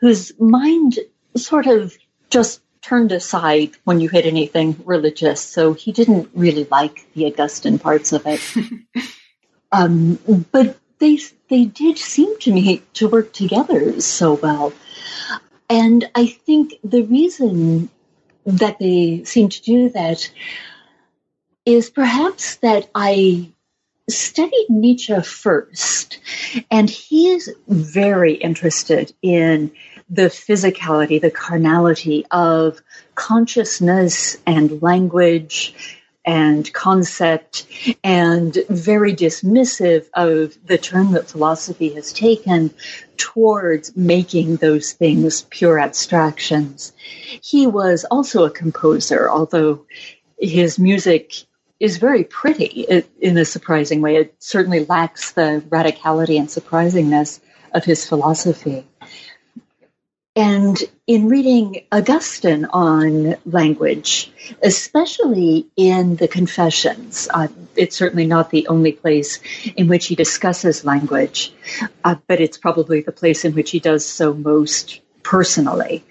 whose 0.02 0.38
mind 0.40 1.00
sort 1.38 1.68
of 1.68 1.98
just 2.30 2.62
turned 2.86 3.12
aside 3.12 3.72
when 3.84 4.00
you 4.00 4.08
hit 4.08 4.26
anything 4.26 4.80
religious, 4.86 5.42
so 5.42 5.74
he 5.74 5.92
didn't 5.92 6.30
really 6.36 6.66
like 6.66 7.12
the 7.14 7.26
Augustine 7.26 7.80
parts 7.80 8.14
of 8.14 8.22
it. 8.28 8.42
um, 9.72 10.20
but 10.52 10.78
they 11.00 11.18
they 11.50 11.66
did 11.66 11.98
seem 11.98 12.38
to 12.40 12.54
me 12.54 12.84
to 12.94 13.10
work 13.10 13.34
together 13.34 14.00
so 14.00 14.36
well, 14.36 14.72
and 15.68 16.08
I 16.14 16.28
think 16.28 16.76
the 16.84 17.02
reason 17.04 17.90
that 18.46 18.78
they 18.78 19.24
seem 19.24 19.50
to 19.50 19.62
do 19.64 19.90
that 19.90 20.30
is 21.66 21.90
perhaps 21.90 22.58
that 22.58 22.88
I 22.94 23.50
studied 24.08 24.68
Nietzsche 24.70 25.20
first, 25.24 26.20
and 26.70 26.88
he 26.88 27.30
is 27.30 27.52
very 27.68 28.36
interested 28.36 29.12
in 29.24 29.72
the 30.10 30.24
physicality, 30.24 31.20
the 31.20 31.32
carnality 31.32 32.26
of 32.32 32.82
consciousness 33.16 34.38
and 34.46 34.82
language 34.82 36.02
and 36.26 36.74
concept, 36.74 37.68
and 38.04 38.58
very 38.70 39.14
dismissive 39.14 40.08
of 40.16 40.58
the 40.66 40.78
turn 40.78 41.12
that 41.12 41.30
philosophy 41.30 41.94
has 41.94 42.12
taken 42.12 42.74
towards 43.18 43.96
making 43.96 44.56
those 44.56 44.94
things 44.94 45.44
pure 45.52 45.80
abstractions. 45.80 46.94
He 47.44 47.68
was 47.68 48.06
also 48.10 48.44
a 48.44 48.50
composer, 48.50 49.30
although 49.30 49.86
his 50.40 50.80
music 50.80 51.34
is 51.80 51.98
very 51.98 52.24
pretty 52.24 53.04
in 53.22 53.38
a 53.38 53.46
surprising 53.46 54.02
way. 54.02 54.16
It 54.16 54.36
certainly 54.40 54.86
lacks 54.86 55.32
the 55.32 55.64
radicality 55.70 56.40
and 56.40 56.48
surprisingness 56.48 57.40
of 57.74 57.84
his 57.84 58.08
philosophy. 58.08 58.88
And 60.36 60.78
in 61.08 61.30
reading 61.30 61.86
Augustine 61.94 62.66
on 62.66 63.38
language, 63.46 64.34
especially 64.62 65.68
in 65.78 66.18
the 66.18 66.28
Confessions, 66.28 67.30
uh, 67.34 67.48
it's 67.78 67.96
certainly 67.96 68.26
not 68.26 68.50
the 68.50 68.68
only 68.68 68.92
place 68.92 69.40
in 69.78 69.88
which 69.88 70.08
he 70.08 70.16
discusses 70.16 70.84
language, 70.84 71.54
uh, 72.04 72.16
but 72.28 72.42
it's 72.42 72.58
probably 72.58 73.00
the 73.00 73.14
place 73.14 73.46
in 73.46 73.54
which 73.54 73.72
he 73.72 73.80
does 73.80 74.06
so 74.06 74.34
most 74.34 75.00
personally. 75.24 76.04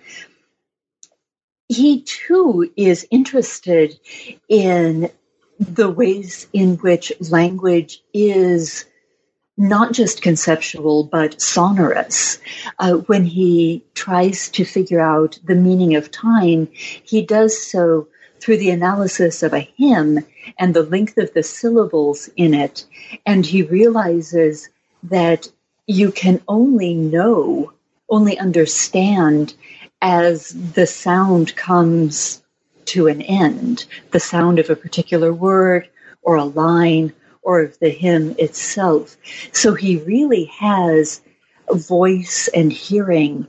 He 1.68 2.00
too 2.00 2.72
is 2.76 3.06
interested 3.10 3.98
in 4.48 5.10
the 5.58 5.90
ways 5.90 6.46
in 6.54 6.76
which 6.76 7.12
language 7.30 8.02
is 8.14 8.86
not 9.56 9.92
just 9.92 10.22
conceptual, 10.22 11.04
but 11.04 11.40
sonorous. 11.40 12.38
Uh, 12.78 12.94
when 13.06 13.24
he 13.24 13.84
tries 13.94 14.48
to 14.50 14.64
figure 14.64 15.00
out 15.00 15.38
the 15.44 15.54
meaning 15.54 15.94
of 15.94 16.10
time, 16.10 16.68
he 16.72 17.22
does 17.22 17.60
so 17.60 18.08
through 18.40 18.56
the 18.58 18.70
analysis 18.70 19.42
of 19.42 19.54
a 19.54 19.68
hymn 19.76 20.24
and 20.58 20.74
the 20.74 20.82
length 20.82 21.16
of 21.16 21.32
the 21.34 21.42
syllables 21.42 22.28
in 22.36 22.52
it. 22.52 22.84
And 23.24 23.46
he 23.46 23.62
realizes 23.62 24.68
that 25.04 25.48
you 25.86 26.10
can 26.10 26.42
only 26.48 26.94
know, 26.94 27.72
only 28.10 28.38
understand 28.38 29.54
as 30.02 30.48
the 30.74 30.86
sound 30.86 31.56
comes 31.56 32.42
to 32.86 33.06
an 33.06 33.22
end, 33.22 33.86
the 34.10 34.20
sound 34.20 34.58
of 34.58 34.68
a 34.68 34.76
particular 34.76 35.32
word 35.32 35.88
or 36.22 36.36
a 36.36 36.44
line 36.44 37.12
or 37.44 37.60
of 37.60 37.78
the 37.78 37.90
hymn 37.90 38.34
itself. 38.38 39.16
So 39.52 39.74
he 39.74 39.98
really 39.98 40.46
has 40.46 41.20
voice 41.72 42.48
and 42.54 42.72
hearing 42.72 43.46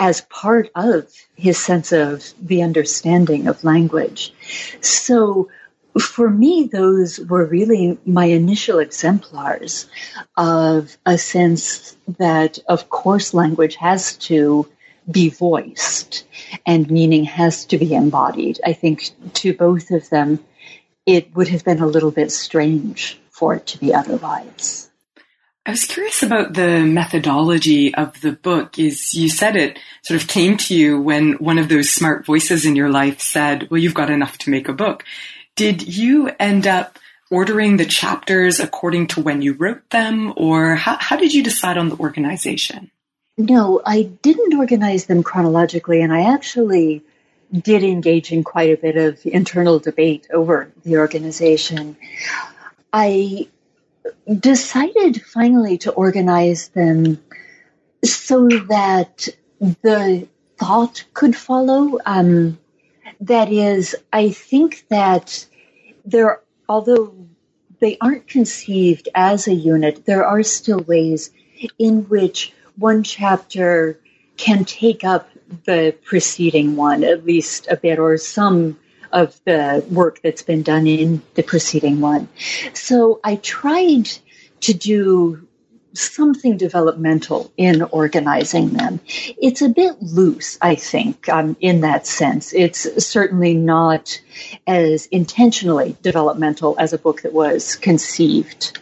as 0.00 0.22
part 0.22 0.70
of 0.74 1.08
his 1.36 1.58
sense 1.58 1.92
of 1.92 2.32
the 2.40 2.62
understanding 2.62 3.46
of 3.46 3.64
language. 3.64 4.32
So 4.80 5.48
for 6.00 6.28
me, 6.28 6.68
those 6.72 7.20
were 7.20 7.46
really 7.46 7.96
my 8.04 8.24
initial 8.26 8.80
exemplars 8.80 9.86
of 10.36 10.96
a 11.06 11.16
sense 11.16 11.96
that, 12.18 12.58
of 12.68 12.88
course, 12.90 13.32
language 13.32 13.76
has 13.76 14.16
to 14.16 14.68
be 15.10 15.28
voiced 15.28 16.26
and 16.66 16.90
meaning 16.90 17.24
has 17.24 17.64
to 17.66 17.78
be 17.78 17.94
embodied. 17.94 18.60
I 18.64 18.72
think 18.72 19.10
to 19.34 19.54
both 19.54 19.90
of 19.90 20.08
them, 20.10 20.44
it 21.06 21.34
would 21.34 21.48
have 21.48 21.64
been 21.64 21.80
a 21.80 21.86
little 21.86 22.10
bit 22.10 22.32
strange 22.32 23.18
for 23.30 23.54
it 23.54 23.66
to 23.66 23.78
be 23.78 23.92
otherwise. 23.92 24.90
I 25.66 25.70
was 25.70 25.86
curious 25.86 26.22
about 26.22 26.52
the 26.52 26.80
methodology 26.80 27.94
of 27.94 28.20
the 28.20 28.32
book. 28.32 28.78
Is 28.78 29.14
you 29.14 29.30
said 29.30 29.56
it 29.56 29.78
sort 30.02 30.20
of 30.20 30.28
came 30.28 30.58
to 30.58 30.76
you 30.76 31.00
when 31.00 31.32
one 31.34 31.58
of 31.58 31.70
those 31.70 31.88
smart 31.88 32.26
voices 32.26 32.66
in 32.66 32.76
your 32.76 32.90
life 32.90 33.20
said, 33.20 33.70
"Well, 33.70 33.80
you've 33.80 33.94
got 33.94 34.10
enough 34.10 34.36
to 34.38 34.50
make 34.50 34.68
a 34.68 34.74
book." 34.74 35.04
Did 35.56 35.96
you 35.96 36.30
end 36.38 36.66
up 36.66 36.98
ordering 37.30 37.78
the 37.78 37.86
chapters 37.86 38.60
according 38.60 39.06
to 39.08 39.20
when 39.22 39.40
you 39.40 39.54
wrote 39.54 39.88
them, 39.90 40.34
or 40.36 40.74
how, 40.74 40.98
how 41.00 41.16
did 41.16 41.32
you 41.32 41.42
decide 41.42 41.78
on 41.78 41.88
the 41.88 41.96
organization? 41.96 42.90
No, 43.38 43.80
I 43.84 44.02
didn't 44.22 44.54
organize 44.54 45.06
them 45.06 45.22
chronologically, 45.22 46.02
and 46.02 46.12
I 46.12 46.32
actually 46.32 47.02
did 47.52 47.82
engage 47.82 48.32
in 48.32 48.44
quite 48.44 48.70
a 48.70 48.80
bit 48.80 48.96
of 48.96 49.24
internal 49.24 49.78
debate 49.78 50.26
over 50.32 50.72
the 50.84 50.96
organization. 50.98 51.96
I 52.92 53.48
decided 54.40 55.22
finally 55.22 55.78
to 55.78 55.92
organize 55.92 56.68
them 56.68 57.22
so 58.04 58.48
that 58.48 59.28
the 59.82 60.28
thought 60.58 61.04
could 61.14 61.36
follow. 61.36 61.98
Um, 62.06 62.58
that 63.20 63.50
is, 63.50 63.96
I 64.12 64.30
think 64.30 64.86
that 64.88 65.46
there, 66.04 66.40
although 66.68 67.14
they 67.80 67.96
aren't 68.00 68.26
conceived 68.26 69.08
as 69.14 69.48
a 69.48 69.54
unit, 69.54 70.04
there 70.06 70.24
are 70.24 70.42
still 70.42 70.80
ways 70.80 71.30
in 71.78 72.02
which 72.08 72.52
one 72.76 73.02
chapter 73.02 74.00
can 74.36 74.64
take 74.64 75.04
up 75.04 75.28
the 75.64 75.96
preceding 76.04 76.76
one, 76.76 77.04
at 77.04 77.24
least 77.24 77.66
a 77.70 77.76
bit, 77.76 77.98
or 77.98 78.16
some 78.16 78.78
of 79.12 79.40
the 79.44 79.84
work 79.90 80.20
that's 80.22 80.42
been 80.42 80.62
done 80.62 80.86
in 80.86 81.22
the 81.34 81.42
preceding 81.42 82.00
one. 82.00 82.28
So 82.72 83.20
I 83.22 83.36
tried 83.36 84.10
to 84.60 84.74
do 84.74 85.46
something 85.92 86.56
developmental 86.56 87.52
in 87.56 87.82
organizing 87.82 88.70
them. 88.70 89.00
It's 89.06 89.62
a 89.62 89.68
bit 89.68 90.02
loose, 90.02 90.58
I 90.60 90.74
think, 90.74 91.28
um, 91.28 91.56
in 91.60 91.82
that 91.82 92.06
sense. 92.06 92.52
It's 92.52 93.06
certainly 93.06 93.54
not 93.54 94.20
as 94.66 95.06
intentionally 95.06 95.96
developmental 96.02 96.74
as 96.78 96.92
a 96.92 96.98
book 96.98 97.22
that 97.22 97.32
was 97.32 97.76
conceived 97.76 98.78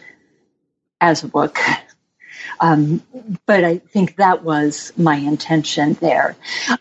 as 0.99 1.23
a 1.23 1.27
book. 1.27 1.59
Um, 2.63 3.03
but 3.45 3.65
I 3.65 3.79
think 3.79 4.15
that 4.15 4.43
was 4.43 4.93
my 4.95 5.17
intention 5.17 5.97
there. 5.99 6.37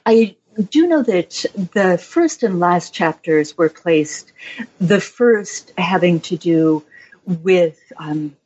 I 0.06 0.36
do 0.70 0.86
know 0.86 1.02
that 1.02 1.44
the 1.74 1.98
first 1.98 2.44
and 2.44 2.60
last 2.60 2.94
chapters 2.94 3.58
were 3.58 3.68
placed, 3.68 4.32
the 4.80 5.00
first 5.00 5.72
having 5.76 6.20
to 6.20 6.36
do 6.36 6.84
with 7.26 7.80
um, 7.96 8.36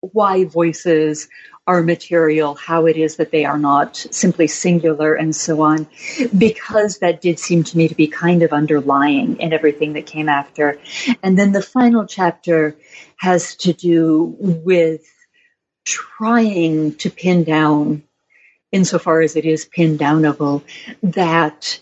why 0.00 0.44
voices 0.44 1.28
are 1.66 1.82
material, 1.82 2.54
how 2.54 2.84
it 2.84 2.98
is 2.98 3.16
that 3.16 3.30
they 3.30 3.46
are 3.46 3.58
not 3.58 3.96
simply 3.96 4.48
singular, 4.48 5.14
and 5.14 5.34
so 5.34 5.62
on, 5.62 5.88
because 6.36 6.98
that 6.98 7.22
did 7.22 7.38
seem 7.38 7.64
to 7.64 7.76
me 7.78 7.88
to 7.88 7.94
be 7.94 8.06
kind 8.06 8.42
of 8.42 8.52
underlying 8.52 9.40
in 9.40 9.54
everything 9.54 9.94
that 9.94 10.04
came 10.04 10.28
after. 10.28 10.78
And 11.22 11.38
then 11.38 11.52
the 11.52 11.62
final 11.62 12.06
chapter 12.06 12.76
has 13.16 13.56
to 13.56 13.72
do 13.72 14.36
with 14.38 15.10
trying 15.86 16.94
to 16.96 17.08
pin 17.08 17.44
down 17.44 18.02
insofar 18.72 19.22
as 19.22 19.36
it 19.36 19.46
is 19.46 19.64
pin 19.64 19.96
downable, 19.96 20.62
that 21.02 21.80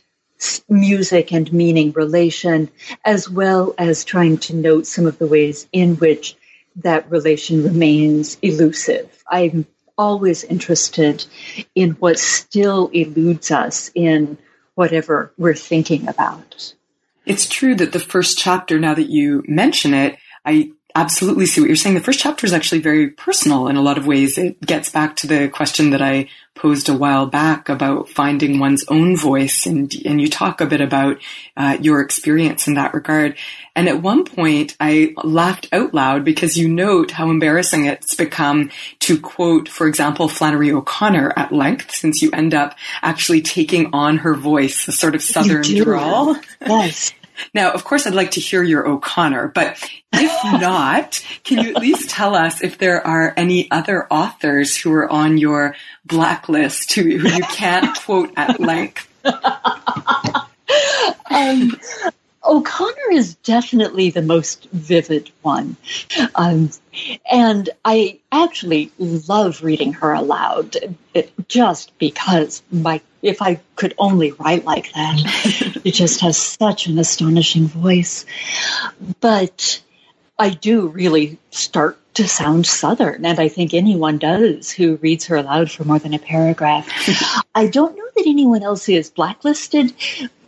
music 0.69 1.33
and 1.33 1.53
meaning 1.53 1.91
relation, 1.93 2.71
as 3.05 3.29
well 3.29 3.75
as 3.79 4.05
trying 4.05 4.37
to 4.39 4.55
note 4.55 4.87
some 4.87 5.07
of 5.07 5.19
the 5.19 5.27
ways 5.27 5.67
in 5.73 5.97
which 5.97 6.37
that 6.77 7.11
relation 7.11 7.65
remains 7.65 8.37
elusive. 8.43 9.25
I'm 9.29 9.67
always 9.97 10.45
interested 10.45 11.25
in 11.75 11.93
what 11.93 12.19
still 12.19 12.89
eludes 12.89 13.51
us 13.51 13.91
in 13.95 14.37
whatever 14.75 15.33
we're 15.39 15.55
thinking 15.55 16.09
about. 16.09 16.75
It's 17.25 17.49
true 17.49 17.75
that 17.77 17.93
the 17.93 18.01
first 18.01 18.37
chapter, 18.39 18.79
now 18.79 18.95
that 18.95 19.09
you 19.09 19.45
mention 19.47 19.95
it, 19.95 20.19
I 20.45 20.73
absolutely 20.95 21.47
see 21.47 21.61
what 21.61 21.67
you're 21.67 21.77
saying. 21.77 21.97
The 21.97 22.01
first 22.01 22.21
chapter 22.21 22.47
is 22.47 22.53
actually 22.53 22.81
very 22.81 23.09
personal 23.09 23.67
in 23.67 23.77
a 23.77 23.83
lot 23.83 23.99
of 23.99 24.07
ways. 24.07 24.39
It 24.39 24.61
gets 24.61 24.89
back 24.91 25.17
to 25.17 25.27
the 25.27 25.49
question 25.49 25.91
that 25.91 26.01
I 26.01 26.29
posed 26.55 26.89
a 26.89 26.97
while 26.97 27.27
back 27.27 27.69
about 27.69 28.09
finding 28.09 28.61
one's 28.61 28.85
own 28.89 29.17
voice, 29.17 29.67
and 29.67 29.93
and 30.05 30.21
you 30.21 30.29
talk 30.29 30.61
a 30.61 30.67
bit 30.67 30.81
about 30.81 31.19
uh, 31.57 31.77
your 31.81 32.01
experience 32.01 32.69
in 32.69 32.75
that 32.75 32.95
regard. 32.95 33.37
And 33.75 33.89
at 33.89 34.03
one 34.03 34.25
point, 34.25 34.77
I 34.79 35.15
laughed 35.25 35.69
out 35.73 35.93
loud 35.93 36.25
because 36.25 36.57
you 36.57 36.69
note 36.69 37.11
how 37.11 37.29
embarrassing 37.29 37.87
it's 37.87 38.15
become 38.15 38.71
to 39.01 39.21
quote, 39.21 39.69
for 39.69 39.89
example, 39.89 40.29
Flannery 40.29 40.71
O'Connor 40.71 41.33
at 41.37 41.51
length, 41.51 41.91
since 41.91 42.23
you 42.23 42.31
end 42.33 42.55
up 42.55 42.77
actually 43.03 43.43
taking 43.43 43.93
on 43.93 44.19
her 44.19 44.35
voice, 44.35 44.87
a 44.87 44.93
sort 44.93 45.17
of 45.17 45.23
southern 45.23 45.63
drawl. 45.63 46.37
Yes. 46.61 47.13
Now, 47.53 47.73
of 47.73 47.85
course, 47.85 48.07
I'd 48.07 48.15
like 48.15 48.33
to 48.33 48.41
hear 48.41 48.63
your 48.63 48.87
O'Connor, 48.87 49.49
but 49.49 49.79
if 50.13 50.45
not, 50.61 51.25
can 51.45 51.65
you 51.65 51.71
at 51.71 51.81
least 51.81 52.11
tell 52.11 52.35
us 52.35 52.63
if 52.63 52.79
there 52.79 53.05
are 53.07 53.35
any 53.37 53.71
other 53.71 54.07
authors 54.13 54.77
who 54.77 54.93
are 54.93 55.11
on 55.11 55.39
your 55.39 55.77
blacklist 56.05 56.93
who, 56.95 57.19
who 57.19 57.29
you 57.29 57.43
can't 57.45 57.97
quote 58.05 58.33
at 58.37 58.61
length? 58.61 59.09
um, 61.31 61.79
O'Connor 62.45 63.13
is 63.13 63.37
definitely 63.37 64.11
the 64.11 64.23
most 64.23 64.69
vivid 64.71 65.31
one. 65.43 65.77
Um, 66.35 66.71
and 67.31 67.71
I 67.85 68.19
actually 68.31 68.93
love 68.99 69.63
reading 69.63 69.95
her 69.95 70.13
aloud 70.13 70.77
just 71.49 71.97
because 71.99 72.63
my 72.71 73.01
if 73.25 73.43
I 73.43 73.61
could 73.77 73.95
only 73.99 74.33
write 74.33 74.65
like 74.65 74.93
that. 74.93 75.81
it 75.85 75.93
just 75.93 76.21
has 76.21 76.37
such 76.37 76.87
an 76.87 76.99
astonishing 76.99 77.67
voice. 77.67 78.27
But 79.21 79.83
I 80.39 80.51
do 80.51 80.89
really 80.89 81.39
start 81.51 81.99
to 82.15 82.29
sound 82.29 82.67
Southern, 82.67 83.27
and 83.27 83.41
I 83.41 83.49
think 83.49 83.75
anyone 83.75 84.19
does 84.19 84.71
who 84.71 84.97
reads 84.97 85.27
her 85.27 85.37
aloud 85.37 85.71
for 85.71 85.85
more 85.85 85.99
than 85.99 86.15
a 86.15 86.19
paragraph. 86.19 86.89
I 87.55 87.67
don't 87.67 87.97
know 87.97 88.09
that 88.17 88.27
anyone 88.27 88.63
else 88.63 88.89
is 88.89 89.11
blacklisted 89.11 89.93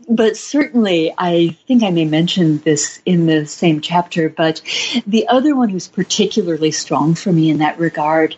but 0.08 0.36
certainly, 0.36 1.12
I 1.18 1.56
think 1.66 1.82
I 1.82 1.90
may 1.90 2.04
mention 2.04 2.58
this 2.58 3.00
in 3.04 3.26
the 3.26 3.46
same 3.46 3.80
chapter. 3.80 4.28
But 4.28 4.62
the 5.06 5.26
other 5.28 5.56
one 5.56 5.68
who's 5.68 5.88
particularly 5.88 6.70
strong 6.70 7.14
for 7.14 7.32
me 7.32 7.50
in 7.50 7.58
that 7.58 7.78
regard 7.78 8.36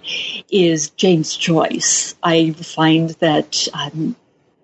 is 0.51 0.91
James 0.91 1.37
Joyce. 1.37 2.15
I 2.23 2.53
find 2.53 3.11
that 3.21 3.69
um, 3.75 4.17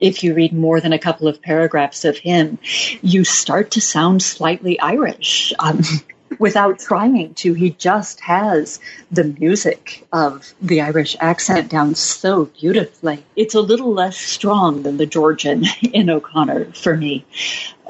if 0.04 0.22
you 0.22 0.34
read 0.34 0.52
more 0.52 0.80
than 0.80 0.92
a 0.92 0.98
couple 0.98 1.26
of 1.26 1.40
paragraphs 1.40 2.04
of 2.04 2.18
him, 2.18 2.58
you 3.00 3.24
start 3.24 3.70
to 3.72 3.80
sound 3.80 4.22
slightly 4.22 4.78
Irish. 4.78 5.52
Um, 5.58 5.80
without 6.38 6.80
trying 6.80 7.32
to. 7.34 7.54
He 7.54 7.70
just 7.70 8.20
has 8.20 8.80
the 9.10 9.24
music 9.24 10.04
of 10.12 10.52
the 10.60 10.80
Irish 10.80 11.16
accent 11.20 11.70
down 11.70 11.94
so 11.94 12.46
beautifully. 12.46 13.24
It's 13.36 13.54
a 13.54 13.60
little 13.60 13.92
less 13.92 14.16
strong 14.16 14.82
than 14.82 14.96
the 14.96 15.06
Georgian 15.06 15.64
in 15.82 16.10
O'Connor 16.10 16.72
for 16.72 16.96
me, 16.96 17.24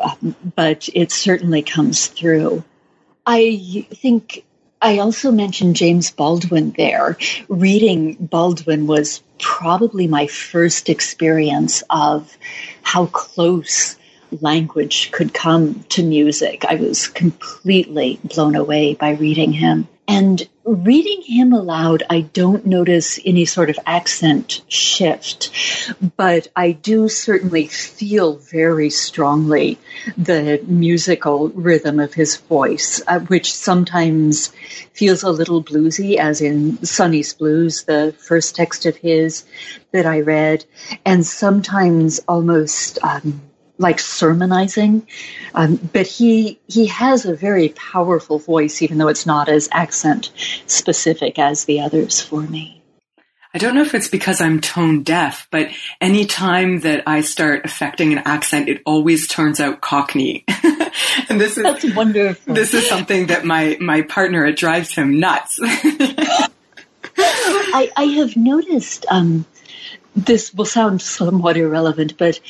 um, 0.02 0.36
but 0.54 0.88
it 0.94 1.10
certainly 1.10 1.62
comes 1.62 2.06
through. 2.08 2.62
I 3.26 3.86
think 3.94 4.44
I 4.82 4.98
also 4.98 5.32
mentioned 5.32 5.76
James 5.76 6.10
Baldwin 6.10 6.74
there. 6.76 7.16
Reading 7.48 8.14
Baldwin 8.14 8.86
was 8.86 9.22
probably 9.44 10.06
my 10.06 10.26
first 10.26 10.88
experience 10.88 11.82
of 11.90 12.38
how 12.82 13.04
close 13.06 13.94
language 14.40 15.12
could 15.12 15.34
come 15.34 15.84
to 15.90 16.02
music. 16.02 16.64
I 16.64 16.76
was 16.76 17.08
completely 17.08 18.18
blown 18.24 18.56
away 18.56 18.94
by 18.94 19.10
reading 19.10 19.52
him. 19.52 19.86
And 20.08 20.48
reading 20.64 21.22
him 21.22 21.52
aloud, 21.52 22.02
I 22.08 22.22
don't 22.22 22.64
notice 22.64 23.18
any 23.24 23.44
sort 23.44 23.70
of 23.70 23.78
accent 23.86 24.62
shift, 24.68 25.50
but 26.16 26.48
I 26.56 26.72
do 26.72 27.08
certainly 27.08 27.66
feel 27.66 28.36
very 28.36 28.90
strongly 28.90 29.78
the 30.16 30.62
musical 30.66 31.50
rhythm 31.50 32.00
of 32.00 32.14
his 32.14 32.36
voice, 32.36 33.02
uh, 33.06 33.20
which 33.20 33.52
sometimes 33.52 34.52
feels 34.94 35.22
a 35.22 35.30
little 35.30 35.62
bluesy, 35.62 36.16
as 36.16 36.40
in 36.40 36.82
Sonny's 36.84 37.34
Blues, 37.34 37.84
the 37.84 38.14
first 38.18 38.56
text 38.56 38.86
of 38.86 38.96
his 38.96 39.44
that 39.92 40.06
I 40.06 40.20
read, 40.20 40.64
and 41.04 41.26
sometimes 41.26 42.20
almost. 42.26 42.98
Um, 43.02 43.42
like 43.78 43.98
sermonizing, 43.98 45.06
um, 45.54 45.76
but 45.92 46.06
he 46.06 46.58
he 46.68 46.86
has 46.86 47.24
a 47.24 47.34
very 47.34 47.70
powerful 47.70 48.38
voice, 48.38 48.82
even 48.82 48.98
though 48.98 49.08
it's 49.08 49.26
not 49.26 49.48
as 49.48 49.68
accent 49.72 50.30
specific 50.66 51.38
as 51.38 51.64
the 51.64 51.80
others 51.80 52.20
for 52.20 52.42
me. 52.42 52.82
I 53.52 53.58
don't 53.58 53.76
know 53.76 53.82
if 53.82 53.94
it's 53.94 54.08
because 54.08 54.40
I'm 54.40 54.60
tone 54.60 55.04
deaf, 55.04 55.46
but 55.52 55.68
anytime 56.00 56.80
that 56.80 57.04
I 57.06 57.20
start 57.20 57.64
affecting 57.64 58.12
an 58.12 58.18
accent, 58.24 58.68
it 58.68 58.82
always 58.84 59.28
turns 59.28 59.60
out 59.60 59.80
Cockney. 59.80 60.44
and 61.28 61.40
this 61.40 61.56
is 61.56 61.62
That's 61.62 61.94
wonderful. 61.94 62.52
This 62.52 62.74
is 62.74 62.88
something 62.88 63.28
that 63.28 63.44
my 63.44 63.76
my 63.80 64.02
partner 64.02 64.44
it 64.44 64.56
drives 64.56 64.92
him 64.92 65.20
nuts. 65.20 65.56
I, 67.16 67.90
I 67.96 68.04
have 68.18 68.36
noticed 68.36 69.06
um, 69.08 69.46
this 70.16 70.52
will 70.52 70.64
sound 70.64 71.00
somewhat 71.00 71.56
irrelevant, 71.56 72.16
but 72.18 72.40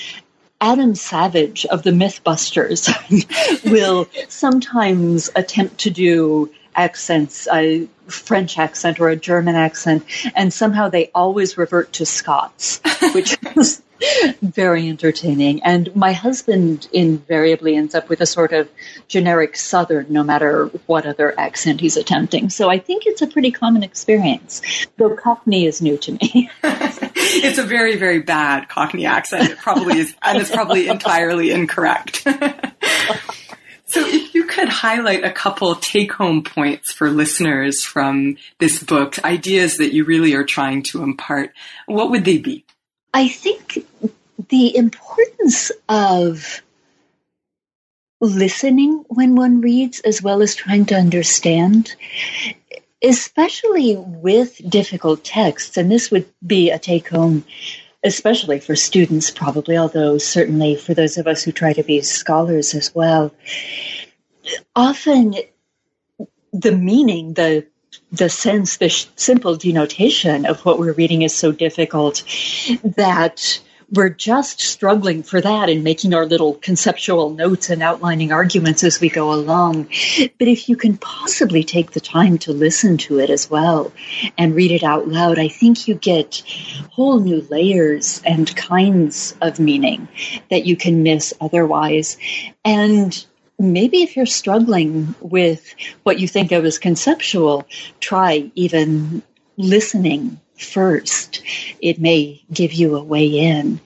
Adam 0.64 0.94
Savage 0.94 1.66
of 1.66 1.82
the 1.82 1.90
Mythbusters 1.90 2.88
will 3.70 4.08
sometimes 4.28 5.28
attempt 5.36 5.76
to 5.80 5.90
do 5.90 6.50
accents, 6.74 7.46
a 7.52 7.86
French 8.06 8.58
accent 8.58 8.98
or 8.98 9.10
a 9.10 9.16
German 9.16 9.56
accent, 9.56 10.06
and 10.34 10.54
somehow 10.54 10.88
they 10.88 11.10
always 11.14 11.58
revert 11.58 11.92
to 11.92 12.06
Scots, 12.06 12.80
which 13.12 13.36
is 13.56 13.82
very 14.42 14.88
entertaining. 14.88 15.62
And 15.62 15.94
my 15.94 16.12
husband 16.12 16.88
invariably 16.92 17.76
ends 17.76 17.94
up 17.94 18.08
with 18.08 18.20
a 18.20 18.26
sort 18.26 18.52
of 18.52 18.68
generic 19.08 19.56
Southern, 19.56 20.06
no 20.08 20.22
matter 20.22 20.66
what 20.86 21.06
other 21.06 21.38
accent 21.38 21.80
he's 21.80 21.96
attempting. 21.96 22.50
So 22.50 22.70
I 22.70 22.78
think 22.78 23.04
it's 23.06 23.22
a 23.22 23.26
pretty 23.26 23.50
common 23.50 23.82
experience, 23.82 24.62
though 24.96 25.14
Cockney 25.16 25.66
is 25.66 25.80
new 25.80 25.96
to 25.98 26.12
me. 26.12 26.50
it's 26.64 27.58
a 27.58 27.64
very, 27.64 27.96
very 27.96 28.20
bad 28.20 28.68
Cockney 28.68 29.06
accent. 29.06 29.50
It 29.50 29.58
probably 29.58 29.98
is, 29.98 30.14
and 30.22 30.38
it's 30.38 30.50
probably 30.50 30.88
entirely 30.88 31.50
incorrect. 31.50 32.22
so, 33.86 34.00
if 34.00 34.34
you 34.34 34.44
could 34.44 34.68
highlight 34.68 35.24
a 35.24 35.32
couple 35.32 35.74
take 35.76 36.12
home 36.12 36.42
points 36.42 36.92
for 36.92 37.10
listeners 37.10 37.82
from 37.82 38.36
this 38.58 38.82
book, 38.82 39.22
ideas 39.24 39.78
that 39.78 39.92
you 39.92 40.04
really 40.04 40.34
are 40.34 40.44
trying 40.44 40.82
to 40.84 41.02
impart, 41.02 41.52
what 41.86 42.10
would 42.10 42.24
they 42.24 42.38
be? 42.38 42.63
I 43.14 43.28
think 43.28 43.86
the 44.50 44.76
importance 44.76 45.72
of 45.88 46.62
listening 48.20 49.04
when 49.08 49.36
one 49.36 49.60
reads 49.60 50.00
as 50.00 50.22
well 50.22 50.42
as 50.42 50.54
trying 50.54 50.84
to 50.86 50.96
understand 50.96 51.94
especially 53.04 53.96
with 53.96 54.58
difficult 54.68 55.22
texts, 55.22 55.76
and 55.76 55.92
this 55.92 56.10
would 56.10 56.26
be 56.44 56.70
a 56.70 56.78
take 56.78 57.08
home, 57.08 57.44
especially 58.02 58.58
for 58.58 58.74
students, 58.74 59.30
probably, 59.30 59.76
although 59.76 60.16
certainly 60.16 60.74
for 60.74 60.94
those 60.94 61.18
of 61.18 61.26
us 61.26 61.42
who 61.42 61.52
try 61.52 61.74
to 61.74 61.84
be 61.84 62.00
scholars 62.00 62.74
as 62.74 62.94
well. 62.94 63.32
Often, 64.74 65.34
the 66.52 66.72
meaning, 66.72 67.34
the 67.34 67.66
the 68.12 68.28
sense, 68.28 68.76
the 68.76 68.88
sh- 68.88 69.06
simple 69.16 69.56
denotation 69.56 70.46
of 70.46 70.64
what 70.64 70.78
we're 70.78 70.92
reading 70.92 71.22
is 71.22 71.34
so 71.34 71.52
difficult 71.52 72.22
that 72.82 73.60
we're 73.92 74.10
just 74.10 74.60
struggling 74.60 75.22
for 75.22 75.40
that 75.40 75.68
and 75.68 75.84
making 75.84 76.14
our 76.14 76.26
little 76.26 76.54
conceptual 76.54 77.30
notes 77.30 77.70
and 77.70 77.82
outlining 77.82 78.32
arguments 78.32 78.82
as 78.82 79.00
we 79.00 79.08
go 79.08 79.32
along. 79.32 79.84
But 80.38 80.48
if 80.48 80.68
you 80.68 80.76
can 80.76 80.96
possibly 80.96 81.62
take 81.62 81.92
the 81.92 82.00
time 82.00 82.38
to 82.38 82.52
listen 82.52 82.96
to 82.98 83.20
it 83.20 83.30
as 83.30 83.50
well 83.50 83.92
and 84.38 84.54
read 84.54 84.72
it 84.72 84.82
out 84.82 85.08
loud, 85.08 85.38
I 85.38 85.48
think 85.48 85.86
you 85.86 85.94
get 85.94 86.42
whole 86.90 87.20
new 87.20 87.46
layers 87.50 88.22
and 88.24 88.54
kinds 88.56 89.34
of 89.40 89.60
meaning 89.60 90.08
that 90.50 90.66
you 90.66 90.76
can 90.76 91.02
miss 91.02 91.34
otherwise. 91.40 92.16
And 92.64 93.24
maybe 93.58 94.02
if 94.02 94.16
you're 94.16 94.26
struggling 94.26 95.14
with 95.20 95.74
what 96.02 96.18
you 96.18 96.28
think 96.28 96.52
of 96.52 96.64
as 96.64 96.78
conceptual, 96.78 97.66
try 98.00 98.50
even 98.54 99.22
listening 99.56 100.40
first. 100.58 101.42
It 101.80 102.00
may 102.00 102.42
give 102.52 102.72
you 102.72 102.96
a 102.96 103.02
way 103.02 103.26
in. 103.26 103.80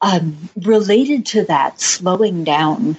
Um, 0.00 0.50
related 0.62 1.26
to 1.26 1.44
that, 1.44 1.80
slowing 1.80 2.44
down, 2.44 2.98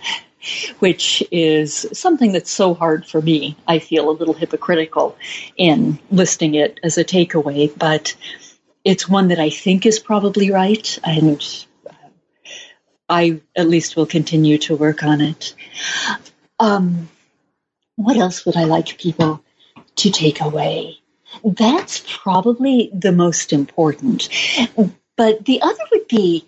which 0.79 1.23
is 1.31 1.85
something 1.93 2.31
that's 2.31 2.51
so 2.51 2.73
hard 2.73 3.05
for 3.05 3.21
me. 3.21 3.55
I 3.67 3.79
feel 3.79 4.09
a 4.09 4.11
little 4.11 4.33
hypocritical 4.33 5.17
in 5.57 5.99
listing 6.11 6.55
it 6.55 6.79
as 6.83 6.97
a 6.97 7.03
takeaway, 7.03 7.77
but 7.77 8.15
it's 8.83 9.09
one 9.09 9.27
that 9.27 9.39
I 9.39 9.49
think 9.49 9.85
is 9.85 9.99
probably 9.99 10.51
right, 10.51 10.97
and 11.03 11.66
I 13.09 13.41
at 13.55 13.67
least 13.67 13.95
will 13.95 14.05
continue 14.05 14.57
to 14.59 14.75
work 14.75 15.03
on 15.03 15.21
it. 15.21 15.53
Um, 16.59 17.09
what 17.95 18.17
else 18.17 18.45
would 18.45 18.57
I 18.57 18.65
like 18.65 18.97
people 18.97 19.43
to 19.97 20.11
take 20.11 20.41
away? 20.41 20.99
That's 21.43 22.03
probably 22.07 22.89
the 22.93 23.11
most 23.11 23.53
important. 23.53 24.29
But 25.15 25.45
the 25.45 25.61
other 25.61 25.83
would 25.91 26.07
be 26.07 26.47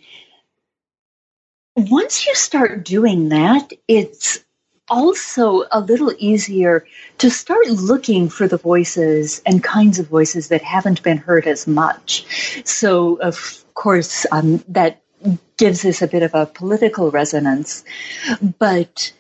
once 1.76 2.28
you 2.28 2.36
start 2.36 2.84
doing 2.84 3.30
that, 3.30 3.72
it's 3.88 4.40
also 4.90 5.64
a 5.72 5.80
little 5.80 6.12
easier 6.18 6.86
to 7.20 7.30
start 7.30 7.68
looking 7.68 8.30
for 8.30 8.48
the 8.48 8.58
voices 8.58 9.42
and 9.46 9.64
kinds 9.64 10.00
of 10.00 10.08
voices 10.08 10.50
that 10.50 10.62
haven't 10.62 11.04
been 11.04 11.18
heard 11.18 11.48
as 11.48 11.68
much. 11.68 12.64
So, 12.66 13.16
of 13.22 13.64
course, 13.74 14.26
um, 14.32 14.64
that 14.70 15.02
gives 15.60 15.86
us 15.86 16.02
a 16.02 16.08
bit 16.08 16.24
of 16.24 16.34
a 16.34 16.46
political 16.48 17.12
resonance. 17.12 17.84
But 18.58 19.14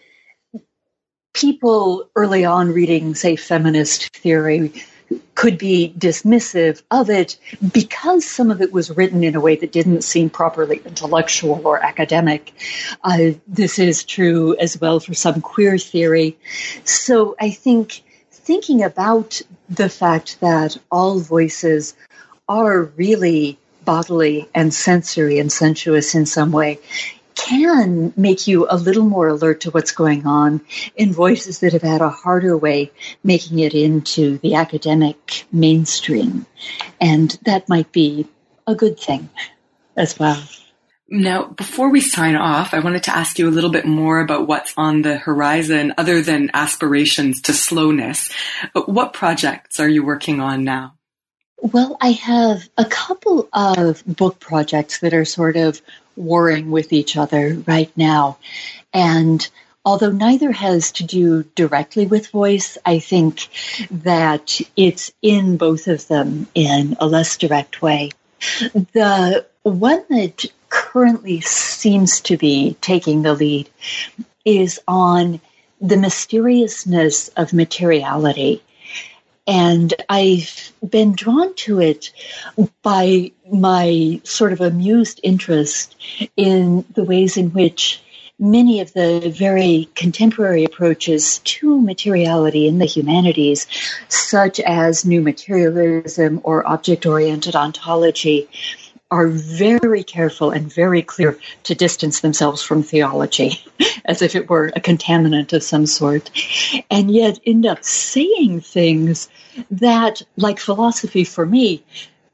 people 1.33 2.09
early 2.15 2.45
on 2.45 2.71
reading, 2.71 3.13
say, 3.13 3.35
feminist 3.35 4.15
theory 4.15 4.73
could 5.35 5.57
be 5.57 5.93
dismissive 5.97 6.81
of 6.91 7.09
it 7.09 7.37
because 7.73 8.25
some 8.25 8.51
of 8.51 8.61
it 8.61 8.71
was 8.71 8.95
written 8.95 9.23
in 9.23 9.35
a 9.35 9.41
way 9.41 9.55
that 9.55 9.71
didn't 9.71 10.03
seem 10.03 10.29
properly 10.29 10.81
intellectual 10.85 11.61
or 11.65 11.83
academic. 11.83 12.53
Uh, 13.03 13.31
this 13.47 13.77
is 13.77 14.03
true 14.03 14.55
as 14.57 14.79
well 14.79 14.99
for 14.99 15.13
some 15.13 15.41
queer 15.41 15.77
theory. 15.77 16.37
So 16.85 17.35
I 17.39 17.49
think 17.51 18.01
thinking 18.31 18.83
about 18.83 19.41
the 19.69 19.89
fact 19.89 20.39
that 20.39 20.77
all 20.89 21.19
voices 21.19 21.95
are 22.47 22.83
really 22.83 23.59
bodily 23.85 24.47
and 24.53 24.73
sensory 24.73 25.39
and 25.39 25.51
sensuous 25.51 26.15
in 26.15 26.25
some 26.25 26.51
way 26.51 26.79
can 27.35 28.13
make 28.17 28.47
you 28.47 28.67
a 28.69 28.75
little 28.75 29.05
more 29.05 29.29
alert 29.29 29.61
to 29.61 29.71
what's 29.71 29.91
going 29.91 30.27
on 30.27 30.61
in 30.95 31.13
voices 31.13 31.59
that 31.59 31.73
have 31.73 31.81
had 31.81 32.01
a 32.01 32.09
harder 32.09 32.57
way 32.57 32.91
making 33.23 33.59
it 33.59 33.73
into 33.73 34.37
the 34.39 34.55
academic 34.55 35.45
mainstream. 35.51 36.45
And 36.99 37.37
that 37.45 37.69
might 37.69 37.91
be 37.91 38.27
a 38.67 38.75
good 38.75 38.99
thing 38.99 39.29
as 39.95 40.19
well. 40.19 40.41
Now, 41.11 41.45
before 41.45 41.89
we 41.89 42.01
sign 42.01 42.35
off, 42.35 42.73
I 42.73 42.79
wanted 42.79 43.03
to 43.03 43.15
ask 43.15 43.39
you 43.39 43.47
a 43.47 43.51
little 43.51 43.71
bit 43.71 43.85
more 43.85 44.19
about 44.19 44.47
what's 44.47 44.73
on 44.77 45.01
the 45.01 45.17
horizon 45.17 45.93
other 45.97 46.21
than 46.21 46.51
aspirations 46.53 47.41
to 47.43 47.53
slowness. 47.53 48.31
What 48.73 49.13
projects 49.13 49.79
are 49.79 49.89
you 49.89 50.05
working 50.05 50.39
on 50.39 50.63
now? 50.63 50.98
Well, 51.61 51.97
I 51.99 52.11
have 52.11 52.69
a 52.77 52.85
couple 52.85 53.49
of 53.53 54.03
book 54.05 54.39
projects 54.39 54.99
that 54.99 55.13
are 55.13 55.25
sort 55.25 55.57
of 55.57 55.81
warring 56.15 56.71
with 56.71 56.93
each 56.93 57.17
other 57.17 57.61
right 57.67 57.91
now. 57.97 58.37
And 58.93 59.47
although 59.83 60.11
neither 60.11 60.51
has 60.51 60.91
to 60.93 61.03
do 61.03 61.43
directly 61.55 62.05
with 62.05 62.29
voice, 62.29 62.77
I 62.85 62.99
think 62.99 63.49
that 63.91 64.61
it's 64.75 65.11
in 65.21 65.57
both 65.57 65.87
of 65.87 66.07
them 66.07 66.47
in 66.55 66.95
a 66.99 67.07
less 67.07 67.37
direct 67.37 67.81
way. 67.81 68.11
The 68.93 69.45
one 69.63 70.03
that 70.09 70.45
currently 70.69 71.41
seems 71.41 72.21
to 72.21 72.37
be 72.37 72.77
taking 72.81 73.21
the 73.21 73.33
lead 73.33 73.69
is 74.45 74.79
on 74.87 75.41
the 75.81 75.97
mysteriousness 75.97 77.29
of 77.29 77.53
materiality. 77.53 78.61
And 79.49 79.95
I've 80.09 80.71
been 80.87 81.13
drawn 81.13 81.55
to 81.55 81.81
it 81.81 82.11
by 82.83 83.31
my 83.51 84.21
sort 84.23 84.53
of 84.53 84.61
amused 84.61 85.19
interest 85.23 85.95
in 86.37 86.85
the 86.93 87.03
ways 87.03 87.35
in 87.35 87.49
which 87.49 87.99
many 88.37 88.79
of 88.79 88.93
the 88.93 89.33
very 89.35 89.89
contemporary 89.95 90.65
approaches 90.65 91.39
to 91.39 91.81
materiality 91.81 92.67
in 92.67 92.77
the 92.77 92.85
humanities, 92.85 93.65
such 94.07 94.59
as 94.59 95.03
new 95.03 95.19
materialism 95.19 96.41
or 96.43 96.67
object 96.69 97.07
oriented 97.07 97.55
ontology, 97.55 98.47
are 99.11 99.27
very 99.27 100.03
careful 100.03 100.51
and 100.51 100.71
very 100.71 101.01
clear 101.01 101.37
to 101.63 101.73
distance 101.73 102.19
themselves 102.19 102.61
from 102.61 102.83
theology 102.83 103.63
as 104.05 104.21
if 104.21 104.35
it 104.35 104.49
were 104.49 104.67
a 104.75 104.79
contaminant 104.79 105.53
of 105.53 105.63
some 105.63 105.85
sort, 105.85 106.29
and 106.91 107.11
yet 107.11 107.39
end 107.45 107.65
up 107.65 107.83
saying 107.83 108.61
things 108.61 109.29
that, 109.71 110.21
like 110.37 110.59
philosophy 110.59 111.23
for 111.23 111.45
me, 111.45 111.83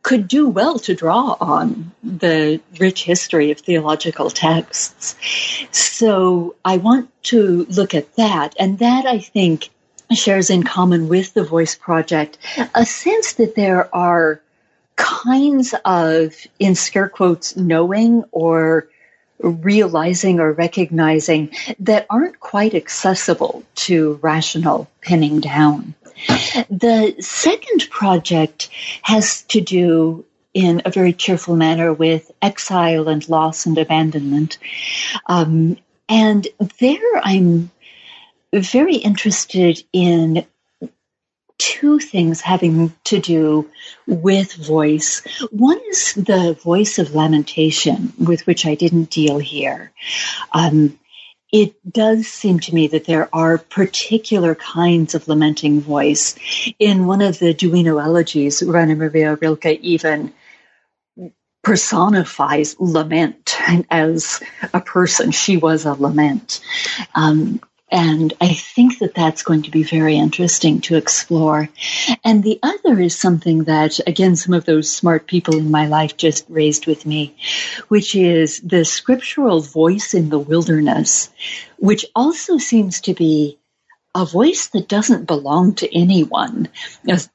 could 0.04 0.28
do 0.28 0.48
well 0.48 0.78
to 0.78 0.94
draw 0.94 1.36
on 1.40 1.92
the 2.04 2.62
rich 2.80 3.04
history 3.04 3.50
of 3.50 3.60
theological 3.60 4.30
texts. 4.30 5.16
So 5.72 6.56
I 6.64 6.78
want 6.78 7.10
to 7.24 7.66
look 7.70 7.96
at 7.96 8.16
that, 8.16 8.56
and 8.60 8.78
that 8.80 9.06
I 9.06 9.20
think 9.20 9.70
shares 10.14 10.52
in 10.52 10.62
common 10.62 11.08
with 11.08 11.34
the 11.34 11.44
Voice 11.44 11.74
Project 11.74 12.38
a 12.76 12.86
sense 12.86 13.34
that 13.34 13.56
there 13.56 13.94
are 13.96 14.40
kinds 14.96 15.74
of, 15.84 16.36
in 16.60 16.76
scare 16.76 17.10
quotes, 17.10 17.56
knowing 17.56 18.24
or 18.32 18.88
realizing 19.40 20.40
or 20.40 20.54
recognizing 20.54 21.52
that 21.80 22.06
aren't 22.10 22.40
quite 22.40 22.74
accessible 22.74 23.64
to 23.76 24.20
rational 24.22 24.90
pinning 25.02 25.40
down. 25.42 25.94
The 26.70 27.16
second 27.20 27.90
project 27.90 28.70
has 29.02 29.42
to 29.44 29.62
do 29.62 30.26
in 30.54 30.82
a 30.86 30.90
very 30.90 31.12
cheerful 31.12 31.56
manner 31.56 31.92
with 31.92 32.32
exile 32.42 33.10
and 33.10 33.28
loss 33.28 33.66
and 33.66 33.78
abandonment. 33.78 34.58
Um, 35.26 35.78
and 36.08 36.48
there 36.80 37.18
I'm 37.22 37.72
very 38.54 38.96
interested 38.96 39.84
in 39.92 40.46
two 41.58 42.00
things 42.00 42.42
having 42.42 42.94
to 43.06 43.20
do 43.20 43.70
with 44.08 44.54
voice. 44.54 45.22
One 45.52 45.80
is 45.90 46.14
the 46.14 46.58
voice 46.64 47.00
of 47.00 47.16
lamentation, 47.16 48.14
with 48.20 48.46
which 48.46 48.66
I 48.66 48.76
didn't 48.76 49.10
deal 49.10 49.40
here. 49.40 49.92
Um, 50.52 51.00
it 51.52 51.76
does 51.90 52.28
seem 52.28 52.60
to 52.62 52.76
me 52.76 52.88
that 52.88 53.06
there 53.06 53.30
are 53.34 53.58
particular 53.58 54.56
kinds 54.56 55.16
of 55.16 55.28
lamenting 55.28 55.80
voice. 55.80 56.36
In 56.80 57.08
one 57.08 57.22
of 57.22 57.40
the 57.40 57.54
Duino 57.54 57.98
elegies, 58.04 58.62
Rainer 58.62 58.96
Maria 58.96 59.36
Rilke 59.36 59.80
even 59.82 60.34
personifies 61.64 62.76
lament 62.80 63.58
as 63.90 64.42
a 64.74 64.82
person. 64.82 65.32
She 65.32 65.58
was 65.58 65.86
a 65.86 65.94
lament. 65.94 66.62
Um, 67.16 67.60
and 67.96 68.34
I 68.42 68.50
think 68.54 69.00
that 69.00 69.16
that's 69.16 69.42
going 69.42 69.62
to 69.64 69.72
be 69.72 69.84
very 69.84 70.18
interesting 70.18 70.82
to 70.82 70.98
explore. 70.98 71.70
And 72.26 72.44
the 72.44 72.60
other 72.62 73.00
is 73.00 73.18
something 73.18 73.64
that, 73.64 74.02
again, 74.06 74.36
some 74.36 74.54
of 74.54 74.66
those 74.66 74.92
smart 74.92 75.28
people 75.28 75.56
in 75.56 75.72
my 75.72 75.88
life 75.88 76.18
just 76.18 76.44
raised 76.50 76.88
with 76.88 77.06
me, 77.06 77.38
which 77.88 78.14
is 78.14 78.60
the 78.60 78.84
scriptural 78.84 79.62
voice 79.62 80.14
in 80.14 80.28
the 80.28 80.40
wilderness, 80.40 81.30
which 81.78 82.06
also 82.14 82.58
seems 82.58 83.00
to 83.02 83.14
be 83.14 83.58
a 84.14 84.26
voice 84.26 84.68
that 84.68 84.90
doesn't 84.90 85.26
belong 85.26 85.76
to 85.76 85.98
anyone. 85.98 86.68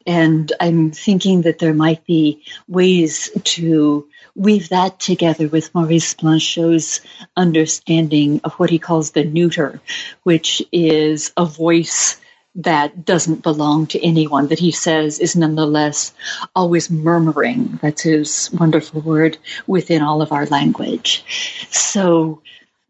And 0.06 0.52
I'm 0.61 0.90
thinking 0.90 1.42
that 1.42 1.58
there 1.58 1.74
might 1.74 2.04
be 2.04 2.42
ways 2.68 3.30
to 3.44 4.06
weave 4.35 4.68
that 4.70 5.01
together 5.01 5.49
with 5.49 5.74
Maurice 5.74 6.14
Blanchot's 6.14 7.01
understanding 7.37 8.41
of 8.45 8.53
what 8.55 8.70
he 8.70 8.78
calls 8.78 9.11
the 9.11 9.24
neuter, 9.24 9.81
which 10.22 10.62
is 10.72 11.33
a 11.37 11.45
voice 11.45 12.20
that 12.57 13.05
doesn't 13.05 13.43
belong 13.43 13.87
to 13.87 14.05
anyone, 14.05 14.49
that 14.49 14.59
he 14.59 14.72
says 14.72 15.18
is 15.18 15.37
nonetheless 15.37 16.12
always 16.55 16.91
murmuring. 16.91 17.78
That's 17.81 18.03
his 18.03 18.51
wonderful 18.53 19.01
word 19.03 19.39
within 19.66 20.03
all 20.03 20.20
of 20.20 20.33
our 20.33 20.47
language. 20.47 21.24
So, 21.70 22.43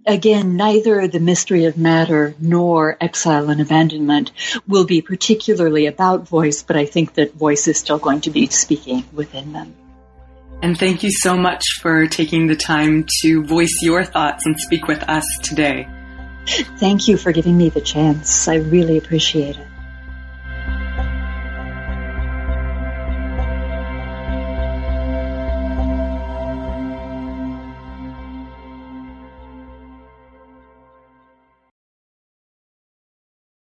again, 0.07 0.57
neither 0.57 1.07
the 1.07 1.20
mystery 1.20 1.66
of 1.66 1.76
matter 1.76 2.34
nor 2.41 2.97
exile 3.01 3.51
and 3.51 3.61
abandonment 3.61 4.32
will 4.66 4.86
be 4.86 5.03
particularly 5.03 5.86
about 5.86 6.26
voice, 6.26 6.62
but 6.62 6.76
I 6.76 6.86
think 6.86 7.14
that 7.14 7.34
voice 7.34 7.68
is 7.68 7.78
still 7.78 7.99
going 7.99 8.22
to 8.22 8.30
be 8.30 8.47
speaking 8.47 9.05
within 9.12 9.53
them. 9.53 9.74
And 10.62 10.78
thank 10.78 11.02
you 11.02 11.11
so 11.11 11.36
much 11.36 11.64
for 11.80 12.06
taking 12.06 12.46
the 12.46 12.56
time 12.56 13.06
to 13.22 13.42
voice 13.44 13.78
your 13.82 14.04
thoughts 14.04 14.44
and 14.44 14.58
speak 14.58 14.86
with 14.86 15.02
us 15.08 15.24
today. 15.42 15.88
Thank 16.46 17.08
you 17.08 17.16
for 17.16 17.32
giving 17.32 17.56
me 17.56 17.68
the 17.68 17.80
chance. 17.80 18.48
I 18.48 18.56
really 18.56 18.98
appreciate 18.98 19.56
it. 19.56 19.69